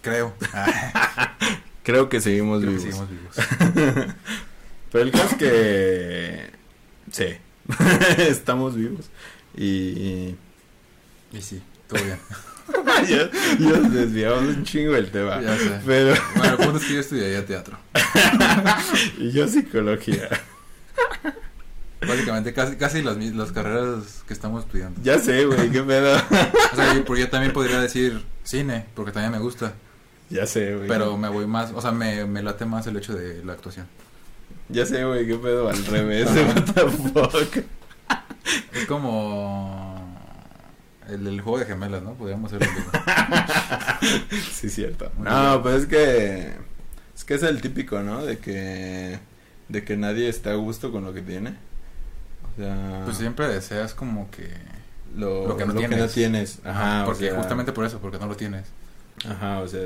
Creo. 0.00 0.32
Creo 1.84 2.08
que 2.08 2.20
seguimos 2.20 2.60
Creo 2.62 2.72
que 2.72 2.78
vivos. 2.84 2.96
seguimos 3.06 3.10
vivos. 3.10 4.14
Pero 4.92 5.04
el 5.04 5.10
caso 5.12 5.26
es 5.30 5.34
que 5.34 6.50
sí, 7.12 7.26
estamos 8.18 8.74
vivos 8.74 9.06
y 9.56 10.34
Y 11.32 11.40
sí, 11.42 11.62
todo 11.88 12.02
bien. 12.02 12.18
ya, 13.08 13.30
ya 13.58 13.78
nos 13.78 13.92
desviamos 13.92 14.42
un 14.56 14.64
chingo 14.64 14.92
del 14.94 15.10
tema. 15.10 15.40
Ya 15.42 15.56
sé. 15.58 15.80
Pero 15.84 16.14
Bueno, 16.36 16.52
el 16.52 16.58
punto 16.58 16.78
es 16.78 16.84
que 16.84 16.94
yo 16.94 17.00
estudiaría 17.00 17.44
teatro. 17.46 17.78
y 19.18 19.30
yo 19.32 19.46
psicología. 19.46 20.28
Básicamente, 22.06 22.52
casi, 22.52 22.76
casi 22.76 23.02
las, 23.02 23.16
las 23.16 23.52
carreras 23.52 24.22
que 24.28 24.34
estamos 24.34 24.64
estudiando. 24.64 25.00
Ya 25.02 25.18
sé, 25.18 25.46
güey, 25.46 25.70
qué 25.70 25.82
pedo. 25.82 26.16
O 26.72 26.76
sea, 26.76 26.94
yo, 26.94 27.04
porque 27.04 27.22
yo 27.22 27.30
también 27.30 27.52
podría 27.52 27.80
decir 27.80 28.22
cine, 28.42 28.86
porque 28.94 29.12
también 29.12 29.32
me 29.32 29.38
gusta. 29.38 29.74
Ya 30.34 30.46
sé, 30.46 30.74
güey. 30.74 30.88
Pero 30.88 31.16
me 31.16 31.28
voy 31.28 31.46
más, 31.46 31.70
o 31.72 31.80
sea, 31.80 31.92
me, 31.92 32.24
me 32.26 32.42
late 32.42 32.64
más 32.64 32.86
el 32.88 32.96
hecho 32.96 33.14
de 33.14 33.44
la 33.44 33.52
actuación. 33.52 33.86
Ya 34.68 34.84
sé, 34.84 35.04
güey, 35.04 35.26
qué 35.26 35.36
pedo 35.36 35.68
al 35.68 35.84
revés. 35.86 36.26
What 36.28 36.64
the 36.74 36.80
fuck. 36.90 37.64
Es 38.74 38.86
como 38.86 40.02
el, 41.08 41.26
el 41.26 41.40
juego 41.40 41.58
de 41.60 41.66
gemelas, 41.66 42.02
¿no? 42.02 42.14
Podríamos 42.14 42.52
hacerlo. 42.52 42.72
mismo. 42.74 42.90
Sí, 44.52 44.68
cierto. 44.68 45.10
Muy 45.16 45.24
No, 45.28 45.50
bien. 45.50 45.62
pues 45.62 45.74
es 45.82 45.86
que 45.86 46.52
es 47.14 47.24
que 47.24 47.34
es 47.34 47.42
el 47.42 47.60
típico, 47.60 48.00
¿no? 48.00 48.24
De 48.24 48.38
que 48.38 49.18
de 49.68 49.84
que 49.84 49.96
nadie 49.96 50.28
está 50.28 50.50
a 50.52 50.56
gusto 50.56 50.90
con 50.92 51.04
lo 51.04 51.14
que 51.14 51.22
tiene. 51.22 51.54
O 52.52 52.56
sea, 52.60 53.02
Pues 53.04 53.16
siempre 53.16 53.48
deseas 53.48 53.94
como 53.94 54.30
que... 54.30 54.48
lo, 55.16 55.46
lo 55.48 55.56
que 55.56 55.64
no 55.64 55.74
tienes. 55.74 56.12
tienes. 56.12 56.58
Ajá, 56.64 57.02
o 57.04 57.06
porque 57.06 57.28
sea, 57.30 57.36
justamente 57.38 57.72
por 57.72 57.84
eso, 57.86 57.98
porque 57.98 58.18
no 58.18 58.26
lo 58.26 58.36
tienes. 58.36 58.66
Ajá, 59.28 59.60
o 59.60 59.68
sea, 59.68 59.80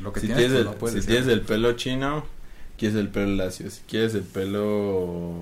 Lo 0.00 0.12
que 0.12 0.20
si 0.20 0.26
tienes, 0.26 0.48
tienes, 0.52 0.66
pues, 0.78 0.92
el, 0.94 0.98
no 0.98 1.02
si 1.02 1.08
tienes 1.08 1.28
el 1.28 1.40
pelo 1.42 1.72
chino, 1.74 2.24
quieres 2.78 2.96
el 2.98 3.08
pelo 3.08 3.36
lacio. 3.36 3.70
Si 3.70 3.80
quieres 3.82 4.14
el 4.14 4.22
pelo... 4.22 5.34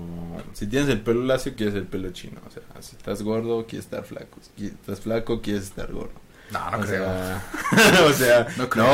Si 0.53 0.67
tienes 0.67 0.89
el 0.89 0.99
pelo 1.01 1.23
lacio, 1.23 1.53
quieres 1.55 1.75
el 1.75 1.85
pelo 1.85 2.11
chino. 2.11 2.39
O 2.47 2.51
sea, 2.51 2.61
si 2.81 2.95
estás 2.95 3.21
gordo, 3.23 3.65
quieres 3.67 3.85
estar 3.85 4.03
flaco. 4.03 4.37
Si 4.57 4.67
estás 4.67 4.99
flaco, 5.01 5.41
quieres 5.41 5.63
estar 5.63 5.91
gordo. 5.91 6.11
No, 6.51 6.69
no 6.69 6.77
o 6.77 6.81
creo. 6.81 7.05
sea, 7.05 7.43
o 8.09 8.13
sea, 8.13 8.47
No 8.57 8.63
no, 8.63 8.69
creo. 8.69 8.85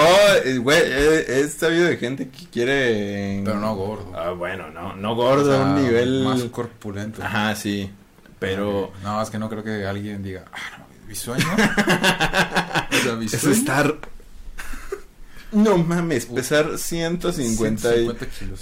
eh, 0.46 0.58
güey, 0.60 0.80
he, 0.80 1.40
he 1.42 1.48
sabido 1.48 1.86
de 1.86 1.98
gente 1.98 2.30
que 2.30 2.46
quiere... 2.46 3.42
Pero 3.44 3.60
no 3.60 3.76
gordo. 3.76 4.14
Ah, 4.16 4.30
bueno, 4.32 4.70
no, 4.70 4.96
no 4.96 5.16
gordo, 5.16 5.50
O 5.52 5.56
sea, 5.56 5.66
un 5.66 5.84
nivel... 5.84 6.24
Más 6.24 6.44
corpulento. 6.44 7.24
Ajá, 7.24 7.56
sí, 7.56 7.90
pero... 8.40 8.92
No, 9.04 9.20
es 9.22 9.30
que 9.32 9.40
no 9.40 9.50
creo 9.50 9.64
que 9.64 9.86
alguien 9.88 10.22
diga, 10.22 10.46
ah, 10.54 10.78
no, 10.78 10.86
mi 11.08 11.16
sueño. 11.16 11.46
o 12.92 12.96
sea, 13.04 13.16
mi 13.18 13.26
Es 13.26 13.32
sueño. 13.32 13.56
estar... 13.56 13.98
No 15.52 15.78
mames, 15.78 16.26
pesar 16.26 16.78
150 16.78 17.96
y... 17.96 18.06
150 18.06 18.26
kilos. 18.28 18.60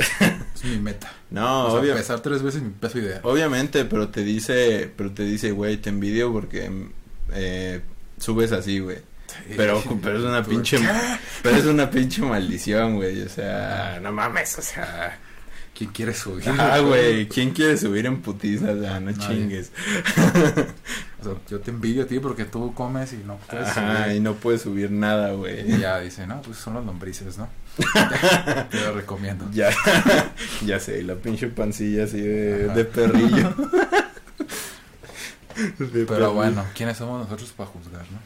Es 0.55 0.63
mi 0.63 0.77
meta. 0.79 1.11
No, 1.31 1.65
o 1.67 1.71
sea, 1.71 1.79
obvio- 1.81 1.95
pesar 1.95 2.19
tres 2.21 2.41
veces 2.43 2.61
mi 2.61 2.69
peso 2.69 2.99
ideal. 2.99 3.19
obviamente, 3.23 3.83
pero 3.83 4.07
te 4.09 4.23
dice, 4.23 4.89
pero 4.95 5.11
te 5.11 5.23
dice, 5.23 5.51
güey, 5.51 5.77
te 5.77 5.89
envidio 5.89 6.31
porque 6.31 6.71
eh, 7.33 7.81
subes 8.17 8.51
así, 8.53 8.79
güey. 8.79 8.99
Pero, 9.57 9.83
pero 10.01 10.17
es 10.19 10.23
una 10.23 10.43
pinche, 10.45 10.79
pero 11.43 11.57
es 11.57 11.65
una 11.65 11.89
pinche 11.89 12.21
maldición, 12.21 12.95
güey, 12.95 13.21
o 13.23 13.27
sea, 13.27 13.99
no 14.01 14.13
mames, 14.13 14.57
o 14.57 14.61
sea, 14.61 15.19
¿Quién 15.77 15.91
quiere 15.91 16.13
subir? 16.13 16.47
ah, 16.59 16.79
güey, 16.79 17.27
¿quién 17.29 17.51
quiere 17.51 17.77
subir 17.77 18.05
en 18.05 18.21
putiza? 18.21 18.71
O 18.71 18.79
sea, 18.81 18.99
no 18.99 19.11
Nadie. 19.11 19.27
chingues. 19.27 19.71
O 21.21 21.27
sea, 21.27 21.37
yo 21.49 21.59
te 21.59 21.71
envidio 21.71 22.03
a 22.03 22.05
ti 22.05 22.19
porque 22.19 22.45
tú 22.45 22.71
comes 22.75 23.11
y 23.13 23.17
no 23.25 23.37
puedes 23.49 23.67
Ajá, 23.69 24.03
subir. 24.03 24.17
y 24.17 24.19
no 24.19 24.35
puedes 24.35 24.61
subir 24.61 24.91
nada, 24.91 25.33
Y 25.33 25.35
güey. 25.37 25.79
ya 25.79 25.99
dice, 25.99 26.27
no, 26.27 26.39
pues 26.43 26.57
son 26.57 26.75
las 26.75 26.85
lombrices, 26.85 27.39
¿no? 27.39 27.49
te 28.69 28.79
lo 28.81 28.93
recomiendo. 28.93 29.43
Ya, 29.51 29.71
ya 30.63 30.79
sé, 30.79 31.01
la 31.01 31.15
pinche 31.15 31.47
pancilla 31.47 32.03
así 32.03 32.21
de, 32.21 32.85
perrillo. 32.85 33.55
De 35.55 35.87
Pero 35.87 36.05
perrillo. 36.05 36.33
bueno, 36.33 36.63
¿quiénes 36.75 36.97
somos 36.97 37.23
nosotros 37.23 37.51
para 37.53 37.69
juzgar, 37.71 38.05
no? 38.11 38.19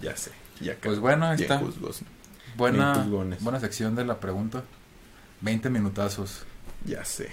Ya 0.00 0.16
sé, 0.16 0.30
ya 0.60 0.76
Pues 0.80 1.00
bueno, 1.00 1.26
ahí 1.26 1.40
está. 1.42 1.58
juzgos. 1.58 2.02
Buena, 2.56 3.04
buena 3.40 3.58
sección 3.58 3.96
de 3.96 4.04
la 4.04 4.20
pregunta. 4.20 4.62
20 5.40 5.70
minutazos. 5.70 6.44
Ya 6.84 7.04
sé. 7.04 7.30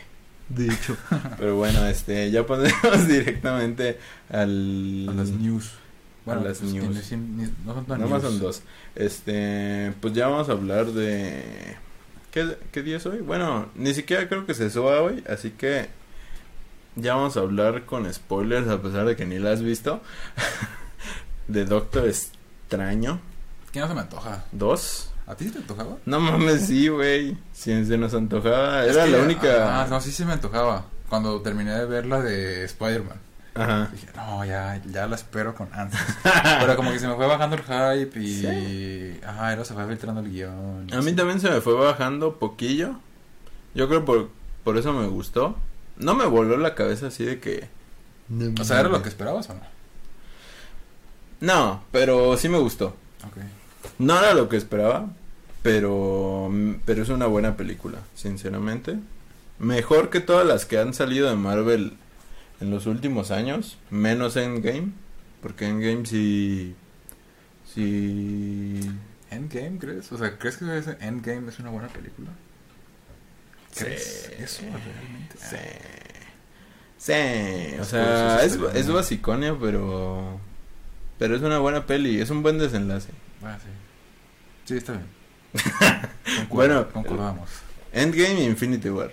De 0.50 0.68
hecho. 0.68 0.96
Pero 1.38 1.56
bueno, 1.58 1.86
este, 1.86 2.30
ya 2.32 2.46
ponemos 2.46 3.08
directamente 3.08 4.00
al... 4.30 5.08
A 5.10 5.14
las 5.14 5.30
news. 5.30 5.72
A 6.26 6.36
las 6.36 6.60
pues, 6.60 6.74
news. 6.74 7.12
ni- 7.14 7.50
no 7.66 7.74
son 7.74 7.86
tan 7.86 8.00
Nomás 8.02 8.24
news. 8.24 8.34
son 8.34 8.42
dos. 8.42 8.62
Este, 8.96 9.94
pues 10.02 10.14
ya 10.14 10.28
vamos 10.28 10.50
a 10.50 10.54
hablar 10.54 10.88
de... 10.88 11.78
¿Qué, 12.32 12.58
¿Qué 12.72 12.82
día 12.82 12.98
es 12.98 13.06
hoy? 13.06 13.20
Bueno, 13.20 13.70
ni 13.76 13.94
siquiera 13.94 14.28
creo 14.28 14.46
que 14.46 14.54
se 14.56 14.70
suba 14.70 15.02
hoy, 15.02 15.24
así 15.30 15.52
que 15.52 15.88
ya 16.96 17.14
vamos 17.16 17.38
a 17.38 17.42
hablar 17.42 17.86
con 17.86 18.12
spoilers 18.12 18.68
a 18.70 18.82
pesar 18.82 19.06
de 19.06 19.16
que 19.16 19.26
ni 19.26 19.38
la 19.38 19.52
has 19.52 19.62
visto. 19.62 20.02
de 21.48 21.66
Doctor 21.66 22.08
Extraño 22.08 23.20
¿Qué 23.72 23.80
no 23.80 23.88
se 23.88 23.94
me 23.96 24.02
antoja? 24.02 24.46
2. 24.52 25.10
¿A 25.26 25.36
ti 25.36 25.46
sí 25.46 25.52
te 25.52 25.60
antojaba? 25.60 25.98
No 26.06 26.20
mames, 26.20 26.66
sí, 26.68 26.88
güey. 26.90 27.38
Si 27.54 27.86
se 27.86 27.98
nos 27.98 28.14
antojaba. 28.14 28.86
Es 28.86 28.96
Era 28.96 29.06
que- 29.06 29.12
la 29.12 29.20
única... 29.20 29.82
Ah, 29.82 29.88
no, 29.90 30.02
sí 30.02 30.12
se 30.12 30.26
me 30.26 30.34
antojaba. 30.34 30.86
Cuando 31.10 31.42
terminé 31.42 31.74
de 31.74 31.86
ver 31.86 32.06
la 32.06 32.20
de 32.22 32.66
Spider-Man. 32.66 33.18
Ajá. 33.56 33.90
Dije, 33.92 34.08
no, 34.16 34.44
ya, 34.44 34.82
ya 34.92 35.06
la 35.08 35.16
espero 35.16 35.54
con 35.54 35.70
ansias. 35.74 36.04
Pero 36.60 36.76
como 36.76 36.92
que 36.92 36.98
se 37.00 37.08
me 37.08 37.16
fue 37.16 37.28
bajando 37.28 37.56
el 37.56 37.62
hype 37.62 38.20
y. 38.20 39.20
Ajá, 39.24 39.52
y 39.52 39.56
luego 39.56 39.66
se 39.66 39.74
fue 39.76 39.88
filtrando 39.88 40.22
el 40.22 40.32
guion. 40.32 40.88
A 40.92 41.02
mí 41.02 41.14
también 41.14 41.40
se 41.40 41.50
me 41.52 41.62
fue 41.62 41.74
bajando 41.76 42.40
poquillo. 42.40 42.96
Yo 43.76 43.88
creo 43.88 44.04
por, 44.06 44.30
por 44.64 44.78
eso 44.78 44.92
me 44.92 45.06
gustó. 45.08 45.56
No 45.98 46.16
me 46.16 46.26
voló 46.26 46.58
la 46.58 46.74
cabeza 46.74 47.08
así 47.08 47.24
de 47.24 47.40
que... 47.40 47.70
O 48.60 48.64
sea, 48.64 48.80
¿era 48.80 48.90
lo 48.90 49.04
que 49.04 49.10
esperabas 49.10 49.48
o 49.52 49.54
no? 49.54 49.62
No, 51.40 51.84
pero 51.92 52.38
sí 52.38 52.50
me 52.50 52.58
gustó. 52.58 52.96
Ok. 53.28 53.38
No 54.00 54.18
era 54.18 54.34
lo 54.34 54.50
que 54.50 54.58
esperaba, 54.58 55.10
pero, 55.62 56.52
pero 56.86 57.02
es 57.04 57.10
una 57.10 57.26
buena 57.26 57.56
película, 57.58 58.00
sinceramente. 58.16 58.98
Mejor 59.60 60.10
que 60.10 60.20
todas 60.20 60.46
las 60.46 60.66
que 60.66 60.78
han 60.78 60.94
salido 60.94 61.30
de 61.30 61.36
Marvel 61.36 61.94
en 62.60 62.70
los 62.70 62.86
últimos 62.86 63.32
años, 63.32 63.78
menos 63.90 64.36
Endgame, 64.36 64.92
porque 65.42 65.68
Endgame 65.68 66.06
sí... 66.06 66.76
Sí... 67.74 68.80
¿Endgame 69.32 69.80
crees? 69.80 70.12
O 70.12 70.18
sea, 70.18 70.38
¿crees 70.38 70.58
que 70.58 70.78
ese 70.78 70.98
Endgame 71.00 71.50
es 71.50 71.60
una 71.60 71.70
buena 71.70 71.88
película? 71.88 72.30
¿Crees 73.76 74.30
Sí. 74.30 74.44
eso 74.44 74.62
realmente? 74.62 75.38
Sí. 75.38 75.58
Sí, 76.98 77.80
o 77.80 77.84
sea, 77.84 78.44
es, 78.44 78.58
es 78.76 78.90
basiconia, 78.90 79.58
pero... 79.60 80.40
Pero 81.20 81.36
es 81.36 81.42
una 81.42 81.60
buena 81.60 81.86
peli, 81.86 82.22
es 82.22 82.30
un 82.30 82.44
buen 82.44 82.58
desenlace. 82.58 83.10
Bueno, 83.44 83.58
sí. 83.60 83.70
Sí, 84.66 84.78
está 84.78 84.94
bien. 84.94 85.06
Concuerdo, 86.40 86.48
Bueno, 86.50 86.88
concordamos. 86.92 87.50
Endgame 87.92 88.42
y 88.42 88.46
Infinity 88.46 88.90
War. 88.90 89.12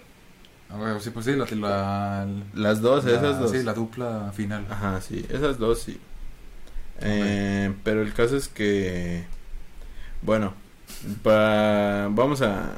Ah, 0.71 0.77
bueno, 0.77 1.01
sí, 1.01 1.11
pues 1.11 1.27
sí, 1.27 1.33
la, 1.35 1.45
la, 1.47 2.27
Las 2.55 2.81
dos, 2.81 3.05
la- 3.05 3.11
esas 3.13 3.41
dos. 3.41 3.51
Sí, 3.51 3.63
la 3.63 3.75
dupla 3.75 4.33
final. 4.35 4.67
Ajá, 4.71 5.01
sí, 5.01 5.27
esas 5.29 5.59
dos 5.59 5.83
sí. 5.83 6.01
Eh, 7.01 7.75
pero 7.83 8.03
el 8.03 8.15
caso 8.15 8.37
es 8.37 8.49
que... 8.49 9.25
Bueno, 10.23 10.55
pa- 11.23 12.09
vamos 12.11 12.41
a... 12.43 12.75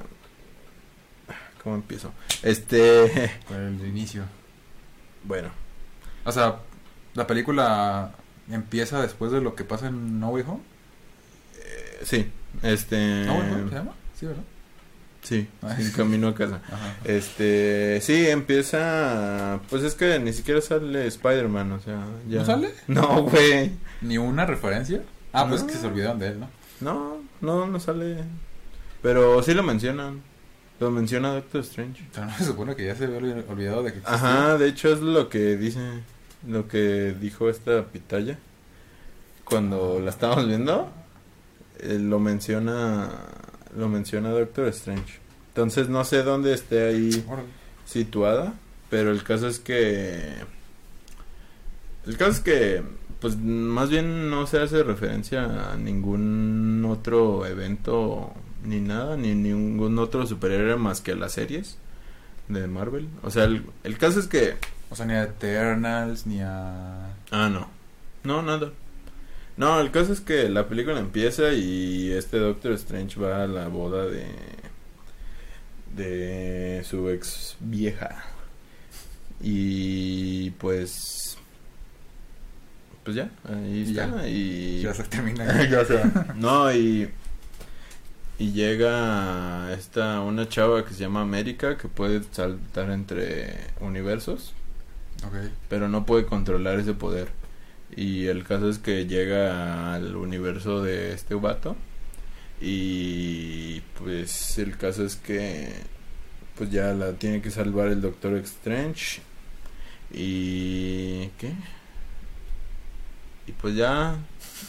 ¿Cómo 1.63 1.77
empiezo? 1.77 2.13
Este... 2.43 3.31
Por 3.49 3.57
el 3.59 3.87
inicio. 3.87 4.25
Bueno, 5.25 5.51
O 6.25 6.33
sea, 6.33 6.57
la 7.15 7.27
película 7.27 8.13
empieza 8.51 9.01
después 9.03 9.31
de 9.33 9.41
lo 9.41 9.55
que 9.55 9.65
pasa 9.65 9.89
en 9.89 10.19
No 10.19 10.31
Way 10.31 10.45
Home. 10.49 10.63
Sí, 12.05 12.31
este... 12.63 13.25
¿No 13.27 13.35
Way 13.39 13.51
Home 13.53 13.69
se 13.71 13.75
llama? 13.77 13.93
Sí, 14.19 14.27
¿verdad? 14.27 14.43
Sí, 15.23 15.49
Ah. 15.63 15.77
sin 15.77 15.93
camino 15.93 16.29
a 16.29 16.35
casa. 16.35 16.61
Ajá. 16.67 16.97
Este, 17.05 18.01
sí, 18.03 18.27
empieza, 18.29 19.61
pues 19.71 19.85
es 19.85 19.95
que 19.95 20.19
ni 20.19 20.33
siquiera 20.33 20.61
sale 20.61 21.07
Spider-Man, 21.07 21.71
o 21.73 21.81
sea, 21.81 22.05
ya. 22.29 22.41
¿No 22.41 22.45
sale? 22.47 22.75
No, 22.89 23.23
güey. 23.23 23.71
¿Ni 24.01 24.19
una 24.19 24.47
referencia? 24.47 25.03
Ah, 25.33 25.47
pues 25.49 25.63
que 25.63 25.75
se 25.75 25.87
olvidaron 25.87 26.19
de 26.19 26.29
él, 26.29 26.41
¿no? 26.41 26.49
No, 26.81 27.23
no, 27.41 27.67
no 27.67 27.79
sale. 27.81 28.25
Pero 29.01 29.43
sí 29.45 29.55
lo 29.55 29.63
mencionan. 29.63 30.23
Lo 30.81 30.91
menciona 30.91 31.33
Doctor 31.35 31.61
Strange. 31.61 32.05
Pero 32.13 32.27
no 32.27 32.37
se 32.37 32.45
supone 32.45 32.75
que 32.75 32.85
ya 32.87 32.97
se 32.97 33.05
había 33.05 33.19
olvi- 33.21 33.45
olvidado 33.49 33.85
de 33.85 33.93
que 33.93 33.99
existía. 33.99 34.17
Ajá, 34.29 34.59
de 34.59 34.67
hecho 34.69 34.93
es 34.93 35.01
lo 35.01 35.29
que 35.29 35.57
dice, 35.57 35.79
lo 36.49 36.67
que 36.67 37.15
dijo 37.21 37.49
esta 37.49 37.85
pitaya. 37.87 38.39
Cuando 39.45 40.01
la 40.01 40.11
estábamos 40.11 40.49
viendo, 40.49 40.91
eh, 41.79 41.99
lo 41.99 42.19
menciona, 42.19 43.11
lo 43.77 43.89
menciona 43.89 44.31
Doctor 44.31 44.69
Strange. 44.69 45.21
Entonces 45.49 45.89
no 45.89 46.05
sé 46.05 46.23
dónde 46.23 46.55
esté 46.55 46.89
ahí 46.89 47.25
situada, 47.85 48.55
pero 48.91 49.11
el 49.11 49.23
caso 49.23 49.49
es 49.49 49.59
que 49.59 50.33
el 52.07 52.17
caso 52.17 52.31
es 52.31 52.41
que 52.41 52.83
pues 53.21 53.37
más 53.37 53.91
bien 53.91 54.31
no 54.31 54.47
se 54.47 54.61
hace 54.61 54.83
referencia 54.83 55.73
a 55.73 55.77
ningún 55.77 56.85
otro 56.89 57.47
evento 57.47 58.33
ni 58.65 58.81
nada, 58.81 59.17
ni 59.17 59.35
ningún 59.35 59.99
otro 59.99 60.27
superhéroe 60.27 60.77
más 60.77 61.01
que 61.01 61.13
a 61.13 61.17
las 61.17 61.33
series 61.33 61.79
de 62.49 62.67
Marvel. 62.67 63.09
O 63.23 63.31
sea, 63.31 63.45
el, 63.45 63.65
el 63.85 63.99
caso 63.99 64.19
es 64.21 64.27
que 64.27 64.57
O 64.91 64.95
sea, 64.97 65.07
ni 65.07 65.15
a 65.15 65.23
Eternals, 65.23 66.27
ni 66.27 66.41
a... 66.43 67.15
ah 67.31 67.49
no. 67.49 67.69
No, 68.25 68.43
nada. 68.43 68.71
No, 69.57 69.81
el 69.81 69.91
caso 69.91 70.13
es 70.13 70.21
que 70.21 70.49
la 70.49 70.67
película 70.69 70.99
empieza 70.99 71.53
y 71.53 72.11
este 72.13 72.39
Doctor 72.39 72.73
Strange 72.73 73.21
va 73.21 73.43
a 73.45 73.47
la 73.47 73.69
boda 73.69 74.07
de 74.07 74.27
de 75.95 76.83
su 76.85 77.09
ex 77.11 77.57
vieja. 77.61 78.25
Y 79.41 80.51
pues 80.53 81.37
pues 83.05 83.17
ya, 83.17 83.31
ahí 83.49 83.93
ya. 83.93 84.05
está 84.05 84.29
y 84.29 84.81
Ya 84.83 84.95
se 84.95 85.03
termina. 85.05 85.65
Ya 85.71 85.85
sé. 85.85 86.01
No, 86.37 86.73
y 86.73 87.11
y 88.39 88.53
llega 88.53 89.73
esta 89.75 90.21
una 90.21 90.49
chava 90.49 90.85
que 90.85 90.95
se 90.95 91.01
llama 91.01 91.21
América 91.21 91.77
que 91.77 91.89
puede 91.89 92.23
saltar 92.33 92.91
entre 92.91 93.57
universos 93.81 94.53
ok. 95.25 95.35
pero 95.69 95.89
no 95.89 96.07
puede 96.07 96.27
controlar 96.27 96.79
ese 96.81 96.95
poder. 96.95 97.29
Y 97.97 98.27
el 98.27 98.45
caso 98.45 98.69
es 98.69 98.79
que 98.79 99.07
llega 99.07 99.95
al 99.95 100.17
universo 100.17 100.83
de 100.83 101.13
este 101.13 101.35
vato. 101.35 101.77
Y 102.61 103.81
pues 103.99 104.59
el 104.59 104.77
caso 104.77 105.05
es 105.05 105.17
que 105.17 105.73
pues 106.57 106.71
ya 106.71 106.93
la 106.95 107.13
tiene 107.13 107.43
que 107.43 107.51
salvar 107.51 107.89
el 107.89 108.01
Doctor 108.01 108.37
Strange. 108.37 109.21
Y 110.13 111.29
¿qué? 111.39 111.53
Y 113.47 113.53
pues 113.53 113.75
ya 113.75 114.17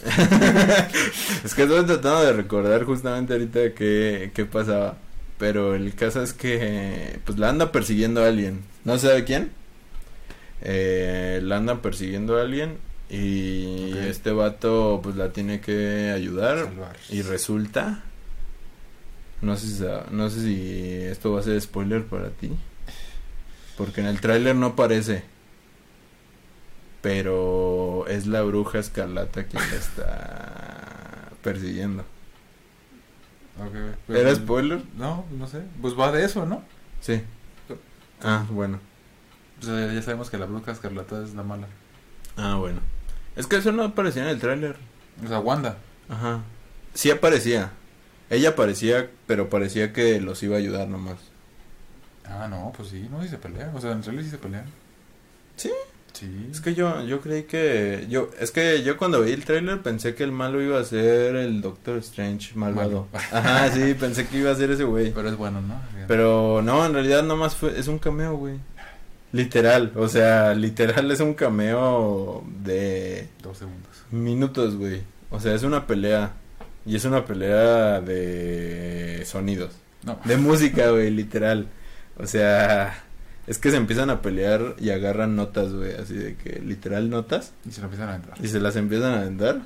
es 1.44 1.54
que 1.54 1.62
estoy 1.62 1.84
tratando 1.86 2.22
de 2.24 2.32
recordar 2.32 2.84
justamente 2.84 3.32
ahorita 3.34 3.74
qué, 3.74 4.32
qué 4.34 4.44
pasaba. 4.44 4.98
Pero 5.38 5.74
el 5.74 5.94
caso 5.94 6.22
es 6.22 6.32
que 6.32 7.20
pues 7.24 7.38
la 7.38 7.48
anda 7.50 7.72
persiguiendo 7.72 8.22
a 8.22 8.28
alguien. 8.28 8.62
No 8.84 8.98
sé 8.98 9.08
de 9.08 9.24
quién. 9.24 9.52
Eh, 10.62 11.40
la 11.42 11.56
andan 11.56 11.80
persiguiendo 11.80 12.38
a 12.38 12.42
alguien 12.42 12.78
y 13.10 13.96
este 13.98 14.32
vato 14.32 15.00
pues 15.02 15.16
la 15.16 15.30
tiene 15.30 15.60
que 15.60 16.10
ayudar 16.14 16.64
Salvar. 16.64 16.96
y 17.10 17.22
resulta 17.22 18.02
no 19.42 19.56
sé 19.56 19.66
si 19.68 19.84
no 20.14 20.30
sé 20.30 20.40
si 20.40 20.90
esto 21.04 21.32
va 21.32 21.40
a 21.40 21.42
ser 21.42 21.60
spoiler 21.60 22.04
para 22.06 22.30
ti 22.30 22.50
porque 23.76 24.00
en 24.00 24.06
el 24.06 24.20
tráiler 24.20 24.56
no 24.56 24.66
aparece 24.68 25.24
pero 27.02 28.06
es 28.08 28.26
la 28.26 28.42
bruja 28.42 28.78
escarlata 28.78 29.44
quien 29.44 29.62
la 29.70 29.76
está 29.76 31.30
persiguiendo 31.42 32.04
pues, 34.06 34.18
¿era 34.18 34.34
spoiler? 34.34 34.82
No, 34.96 35.24
no 35.38 35.46
sé. 35.46 35.62
Pues 35.80 35.96
va 35.98 36.10
de 36.10 36.24
eso, 36.24 36.44
¿no? 36.46 36.62
sí 37.00 37.20
ah 38.22 38.44
bueno 38.50 38.80
Pues 39.60 39.92
ya 39.94 40.02
sabemos 40.02 40.30
que 40.30 40.38
la 40.38 40.46
bruja 40.46 40.72
escarlata 40.72 41.22
es 41.22 41.34
la 41.34 41.42
mala. 41.42 41.66
ah 42.36 42.56
bueno 42.56 42.80
es 43.36 43.46
que 43.46 43.56
eso 43.56 43.72
no 43.72 43.84
aparecía 43.84 44.22
en 44.22 44.28
el 44.28 44.40
tráiler 44.40 44.76
O 45.24 45.28
sea, 45.28 45.40
Wanda. 45.40 45.78
Ajá. 46.08 46.42
Sí 46.94 47.10
aparecía. 47.10 47.72
Ella 48.30 48.50
aparecía, 48.50 49.10
pero 49.26 49.50
parecía 49.50 49.92
que 49.92 50.20
los 50.20 50.42
iba 50.42 50.56
a 50.56 50.58
ayudar 50.58 50.88
nomás. 50.88 51.18
Ah, 52.24 52.48
no, 52.48 52.72
pues 52.76 52.88
sí, 52.88 53.06
no, 53.10 53.22
sí 53.22 53.28
se 53.28 53.38
pelean. 53.38 53.74
O 53.74 53.80
sea, 53.80 53.92
en 53.92 54.02
realidad 54.02 54.24
sí 54.24 54.30
se 54.30 54.38
pelean. 54.38 54.64
¿Sí? 55.56 55.70
Sí. 56.12 56.48
Es 56.50 56.60
que 56.60 56.74
yo, 56.74 57.02
yo 57.02 57.20
creí 57.20 57.42
que, 57.42 58.06
yo, 58.08 58.30
es 58.38 58.52
que 58.52 58.84
yo 58.84 58.96
cuando 58.96 59.20
vi 59.22 59.32
el 59.32 59.44
tráiler 59.44 59.82
pensé 59.82 60.14
que 60.14 60.22
el 60.22 60.30
malo 60.30 60.62
iba 60.62 60.78
a 60.78 60.84
ser 60.84 61.34
el 61.34 61.60
Doctor 61.60 61.98
Strange 61.98 62.54
malvado. 62.54 63.08
Malo. 63.12 63.24
Ajá, 63.32 63.70
sí, 63.72 63.94
pensé 63.94 64.26
que 64.28 64.38
iba 64.38 64.52
a 64.52 64.54
ser 64.54 64.70
ese 64.70 64.84
güey. 64.84 65.12
Pero 65.12 65.28
es 65.28 65.36
bueno, 65.36 65.60
¿no? 65.60 65.80
Pero 66.06 66.62
no, 66.62 66.86
en 66.86 66.94
realidad 66.94 67.24
nomás 67.24 67.56
fue, 67.56 67.78
es 67.78 67.88
un 67.88 67.98
cameo, 67.98 68.36
güey. 68.36 68.58
Literal, 69.34 69.92
o 69.96 70.06
sea, 70.06 70.54
literal 70.54 71.10
es 71.10 71.18
un 71.18 71.34
cameo 71.34 72.44
de 72.62 73.28
Dos 73.42 73.58
segundos. 73.58 73.90
minutos, 74.12 74.76
güey. 74.76 75.02
O 75.30 75.40
sea, 75.40 75.54
es 75.54 75.64
una 75.64 75.86
pelea. 75.88 76.32
Y 76.86 76.94
es 76.96 77.04
una 77.04 77.24
pelea 77.24 78.00
de 78.00 79.24
sonidos. 79.26 79.72
No. 80.04 80.20
De 80.24 80.36
música, 80.36 80.90
güey, 80.90 81.10
literal. 81.10 81.66
O 82.16 82.26
sea, 82.26 83.02
es 83.48 83.58
que 83.58 83.70
se 83.72 83.76
empiezan 83.76 84.08
a 84.10 84.22
pelear 84.22 84.76
y 84.78 84.90
agarran 84.90 85.34
notas, 85.34 85.72
güey, 85.72 85.94
así 85.94 86.14
de 86.14 86.36
que 86.36 86.60
literal 86.60 87.10
notas 87.10 87.52
Y 87.66 87.72
se 87.72 87.80
lo 87.80 87.86
empiezan 87.86 88.10
a 88.10 88.14
entrar. 88.16 88.38
y 88.40 88.46
se 88.48 88.60
las 88.60 88.76
empiezan 88.76 89.14
a 89.14 89.30
dar 89.30 89.62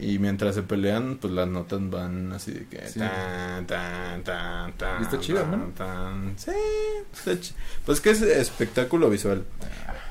y 0.00 0.18
mientras 0.18 0.54
se 0.54 0.62
pelean, 0.62 1.18
pues 1.20 1.32
las 1.32 1.48
notas 1.48 1.80
van 1.90 2.32
así 2.32 2.52
de 2.52 2.66
que 2.66 2.86
Sí. 2.88 3.00
tan 3.00 3.66
tan 3.66 4.22
tan 4.22 4.72
tan. 4.74 5.02
Está 5.02 5.18
chido, 5.18 5.40
tan, 5.42 5.50
¿no? 5.50 5.66
tan. 5.76 6.34
Sí, 6.38 6.52
está 7.12 7.32
pues 7.84 8.00
que 8.00 8.10
es 8.10 8.22
espectáculo 8.22 9.10
visual. 9.10 9.44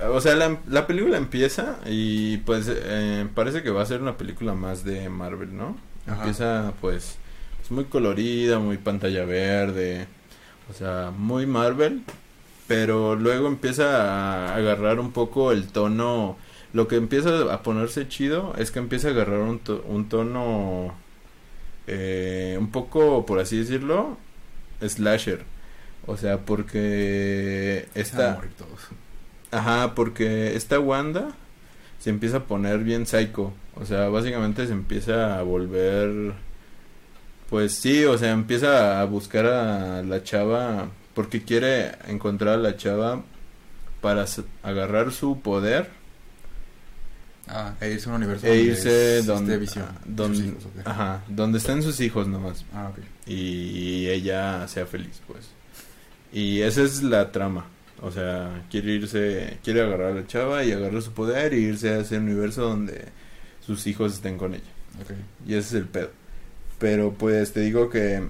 O 0.10 0.22
sea, 0.22 0.36
la, 0.36 0.58
la 0.68 0.86
película 0.86 1.18
empieza 1.18 1.78
y 1.86 2.38
pues 2.38 2.70
eh, 2.70 3.28
parece 3.34 3.64
que 3.64 3.70
va 3.72 3.82
a 3.82 3.86
ser 3.86 4.02
una 4.02 4.18
película 4.18 4.54
más 4.54 4.84
de 4.84 5.10
Marvel, 5.10 5.56
¿no? 5.58 5.78
Ajá. 6.06 6.18
Empieza 6.18 6.74
pues, 6.82 7.16
pues 7.60 7.72
muy 7.72 7.86
colorida, 7.86 8.60
muy 8.60 8.78
pantalla 8.78 9.26
verde, 9.26 10.06
o 10.70 10.74
sea, 10.74 11.12
muy 11.18 11.46
Marvel, 11.46 12.04
pero 12.68 13.16
luego 13.16 13.48
empieza 13.48 14.04
a 14.52 14.56
agarrar 14.56 15.00
un 15.00 15.12
poco 15.12 15.52
el 15.52 15.68
tono 15.68 16.38
lo 16.78 16.88
que 16.88 16.96
empieza 16.96 17.52
a 17.52 17.64
ponerse 17.64 18.08
chido 18.08 18.54
es 18.58 18.70
que 18.70 18.78
empieza 18.78 19.08
a 19.08 19.12
agarrar 19.12 19.40
un, 19.40 19.58
to- 19.58 19.84
un 19.88 20.08
tono 20.10 20.94
eh, 21.88 22.56
un 22.60 22.70
poco, 22.72 23.26
por 23.26 23.40
así 23.40 23.58
decirlo, 23.58 24.18
slasher. 24.86 25.42
O 26.06 26.18
sea, 26.18 26.38
porque 26.46 27.88
esta... 27.96 28.36
Ajá, 29.50 29.96
porque 29.96 30.56
esta 30.56 30.80
Wanda 30.80 31.30
se 32.00 32.12
empieza 32.12 32.38
a 32.38 32.44
poner 32.44 32.80
bien 32.84 33.08
psycho. 33.08 33.54
O 33.76 33.86
sea, 33.86 34.10
básicamente 34.10 34.68
se 34.68 34.74
empieza 34.74 35.40
a 35.40 35.42
volver... 35.42 36.34
Pues 37.50 37.74
sí, 37.74 38.06
o 38.06 38.18
sea, 38.20 38.32
empieza 38.34 39.02
a 39.02 39.06
buscar 39.06 39.46
a 39.48 40.04
la 40.04 40.22
chava 40.24 40.90
porque 41.16 41.42
quiere 41.44 41.94
encontrar 42.08 42.56
a 42.56 42.62
la 42.62 42.76
chava 42.78 43.24
para 44.02 44.26
agarrar 44.64 45.12
su 45.12 45.40
poder 45.42 45.97
Ah, 47.50 47.74
e 47.80 47.92
irse 47.92 48.10
a 48.10 48.12
un 48.12 48.18
universo 48.18 48.46
e 48.48 49.22
donde 49.24 49.54
irse 49.54 49.58
visión. 49.58 49.86
ah, 49.90 50.02
de 50.06 50.14
donde, 50.14 50.54
ajá, 50.86 51.24
donde 51.30 51.58
estén 51.60 51.82
sus 51.82 52.00
hijos 52.02 52.28
nomás 52.28 52.66
Ah, 52.74 52.90
ok. 52.92 53.00
y 53.26 54.08
ella 54.10 54.68
sea 54.68 54.86
feliz, 54.86 55.22
pues. 55.28 55.46
Y 56.34 56.62
esa 56.62 56.82
es 56.84 57.02
la 57.04 57.32
trama. 57.32 57.66
O 58.02 58.12
sea, 58.12 58.64
quiere 58.70 58.92
irse, 58.92 59.58
quiere 59.64 59.82
agarrar 59.82 60.12
a 60.12 60.16
la 60.16 60.28
chava 60.28 60.64
y 60.64 60.72
agarrar 60.72 61.02
su 61.02 61.12
poder 61.14 61.54
y 61.54 61.58
irse 61.66 61.90
a 61.90 62.00
ese 62.00 62.18
universo 62.18 62.62
donde 62.64 63.06
sus 63.66 63.88
hijos 63.88 64.14
estén 64.14 64.38
con 64.38 64.54
ella. 64.54 64.64
Ok. 65.02 65.12
Y 65.48 65.54
ese 65.56 65.68
es 65.70 65.74
el 65.74 65.86
pedo. 65.86 66.12
Pero 66.80 67.14
pues 67.14 67.54
te 67.54 67.62
digo 67.62 67.90
que 67.90 68.28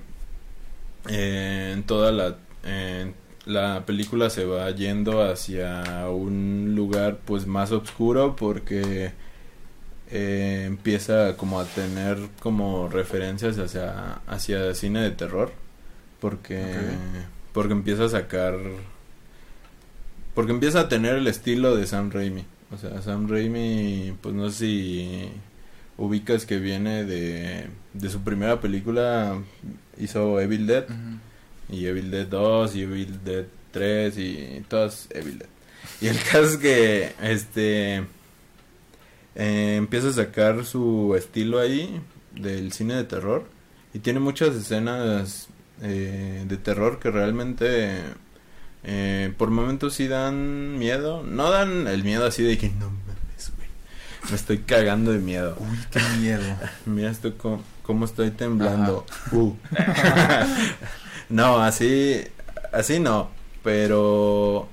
eh, 1.10 1.72
en 1.74 1.84
toda 1.84 2.12
la, 2.12 2.38
en 2.64 3.14
la 3.48 3.86
película 3.86 4.30
se 4.30 4.46
va 4.46 4.70
yendo 4.72 5.24
hacia 5.24 6.10
un 6.10 6.74
lugar 6.76 7.20
pues 7.26 7.48
más 7.48 7.72
oscuro 7.72 8.36
porque 8.36 9.14
eh, 10.12 10.64
empieza 10.68 11.38
como 11.38 11.60
a 11.60 11.66
tener 11.66 12.18
como 12.40 12.90
referencias 12.90 13.58
hacia, 13.58 14.20
hacia 14.28 14.76
cine 14.76 15.02
de 15.02 15.12
terror. 15.12 15.52
Porque, 16.20 16.64
porque 17.54 17.74
empieza 17.74 18.06
a 18.06 18.10
sacar... 18.10 18.56
Porque 20.34 20.52
empieza 20.52 20.82
a 20.82 20.90
tener 20.90 21.16
el 21.16 21.28
estilo 21.28 21.76
de 21.76 21.88
Sam 21.88 22.12
Raimi. 22.12 22.46
O 22.72 22.78
sea, 22.78 23.02
Sam 23.02 23.30
Raimi, 23.30 24.16
pues 24.22 24.36
no 24.36 24.50
sé 24.50 24.58
si 24.58 25.30
ubicas 25.98 26.46
que 26.46 26.60
viene 26.60 27.06
de, 27.06 27.68
de 27.94 28.10
su 28.10 28.22
primera 28.22 28.60
película, 28.60 29.38
hizo 29.98 30.40
Evil 30.40 30.68
Dead. 30.68 30.86
Y 31.70 31.86
Evil 31.86 32.12
Dead 32.12 32.28
2, 32.28 32.76
y 32.76 32.82
Evil 32.82 33.20
Dead 33.24 33.46
3, 33.72 34.18
y 34.18 34.66
todas 34.68 35.08
Evil 35.12 35.40
Dead. 35.40 35.50
Y 36.02 36.08
el 36.08 36.18
caso 36.24 36.44
es 36.44 36.58
que, 36.58 37.14
este, 37.22 38.04
eh, 39.36 39.76
empieza 39.78 40.10
a 40.10 40.14
sacar 40.14 40.66
su 40.66 41.16
estilo 41.18 41.60
ahí, 41.60 42.02
del 42.34 42.72
cine 42.72 42.96
de 42.96 43.04
terror, 43.04 43.46
y 43.94 44.00
tiene 44.00 44.20
muchas 44.20 44.56
escenas 44.56 45.48
eh, 45.82 46.44
de 46.48 46.58
terror 46.58 47.00
que 47.00 47.12
realmente... 47.12 48.00
eh, 48.84 49.34
por 49.38 49.50
momentos 49.50 49.94
sí 49.96 50.08
dan 50.08 50.78
miedo, 50.78 51.24
no 51.24 51.52
dan 51.52 51.88
el 51.88 52.04
miedo 52.04 52.26
así 52.26 52.44
de 52.44 52.58
que 52.58 52.70
no 52.70 52.90
mames, 52.90 53.52
güey, 53.58 53.68
me 54.30 54.36
estoy 54.36 54.60
cagando 54.60 55.12
de 55.12 55.20
miedo. 55.20 55.58
Uy, 55.60 55.78
qué 55.92 56.00
miedo. 56.20 56.44
Mira 56.86 57.12
esto 57.12 57.34
cómo 57.84 58.06
estoy 58.06 58.32
temblando. 58.32 59.06
Uh. 59.32 59.54
no, 61.30 61.60
así 61.60 62.22
así 62.72 63.00
no, 63.00 63.30
pero 63.64 64.68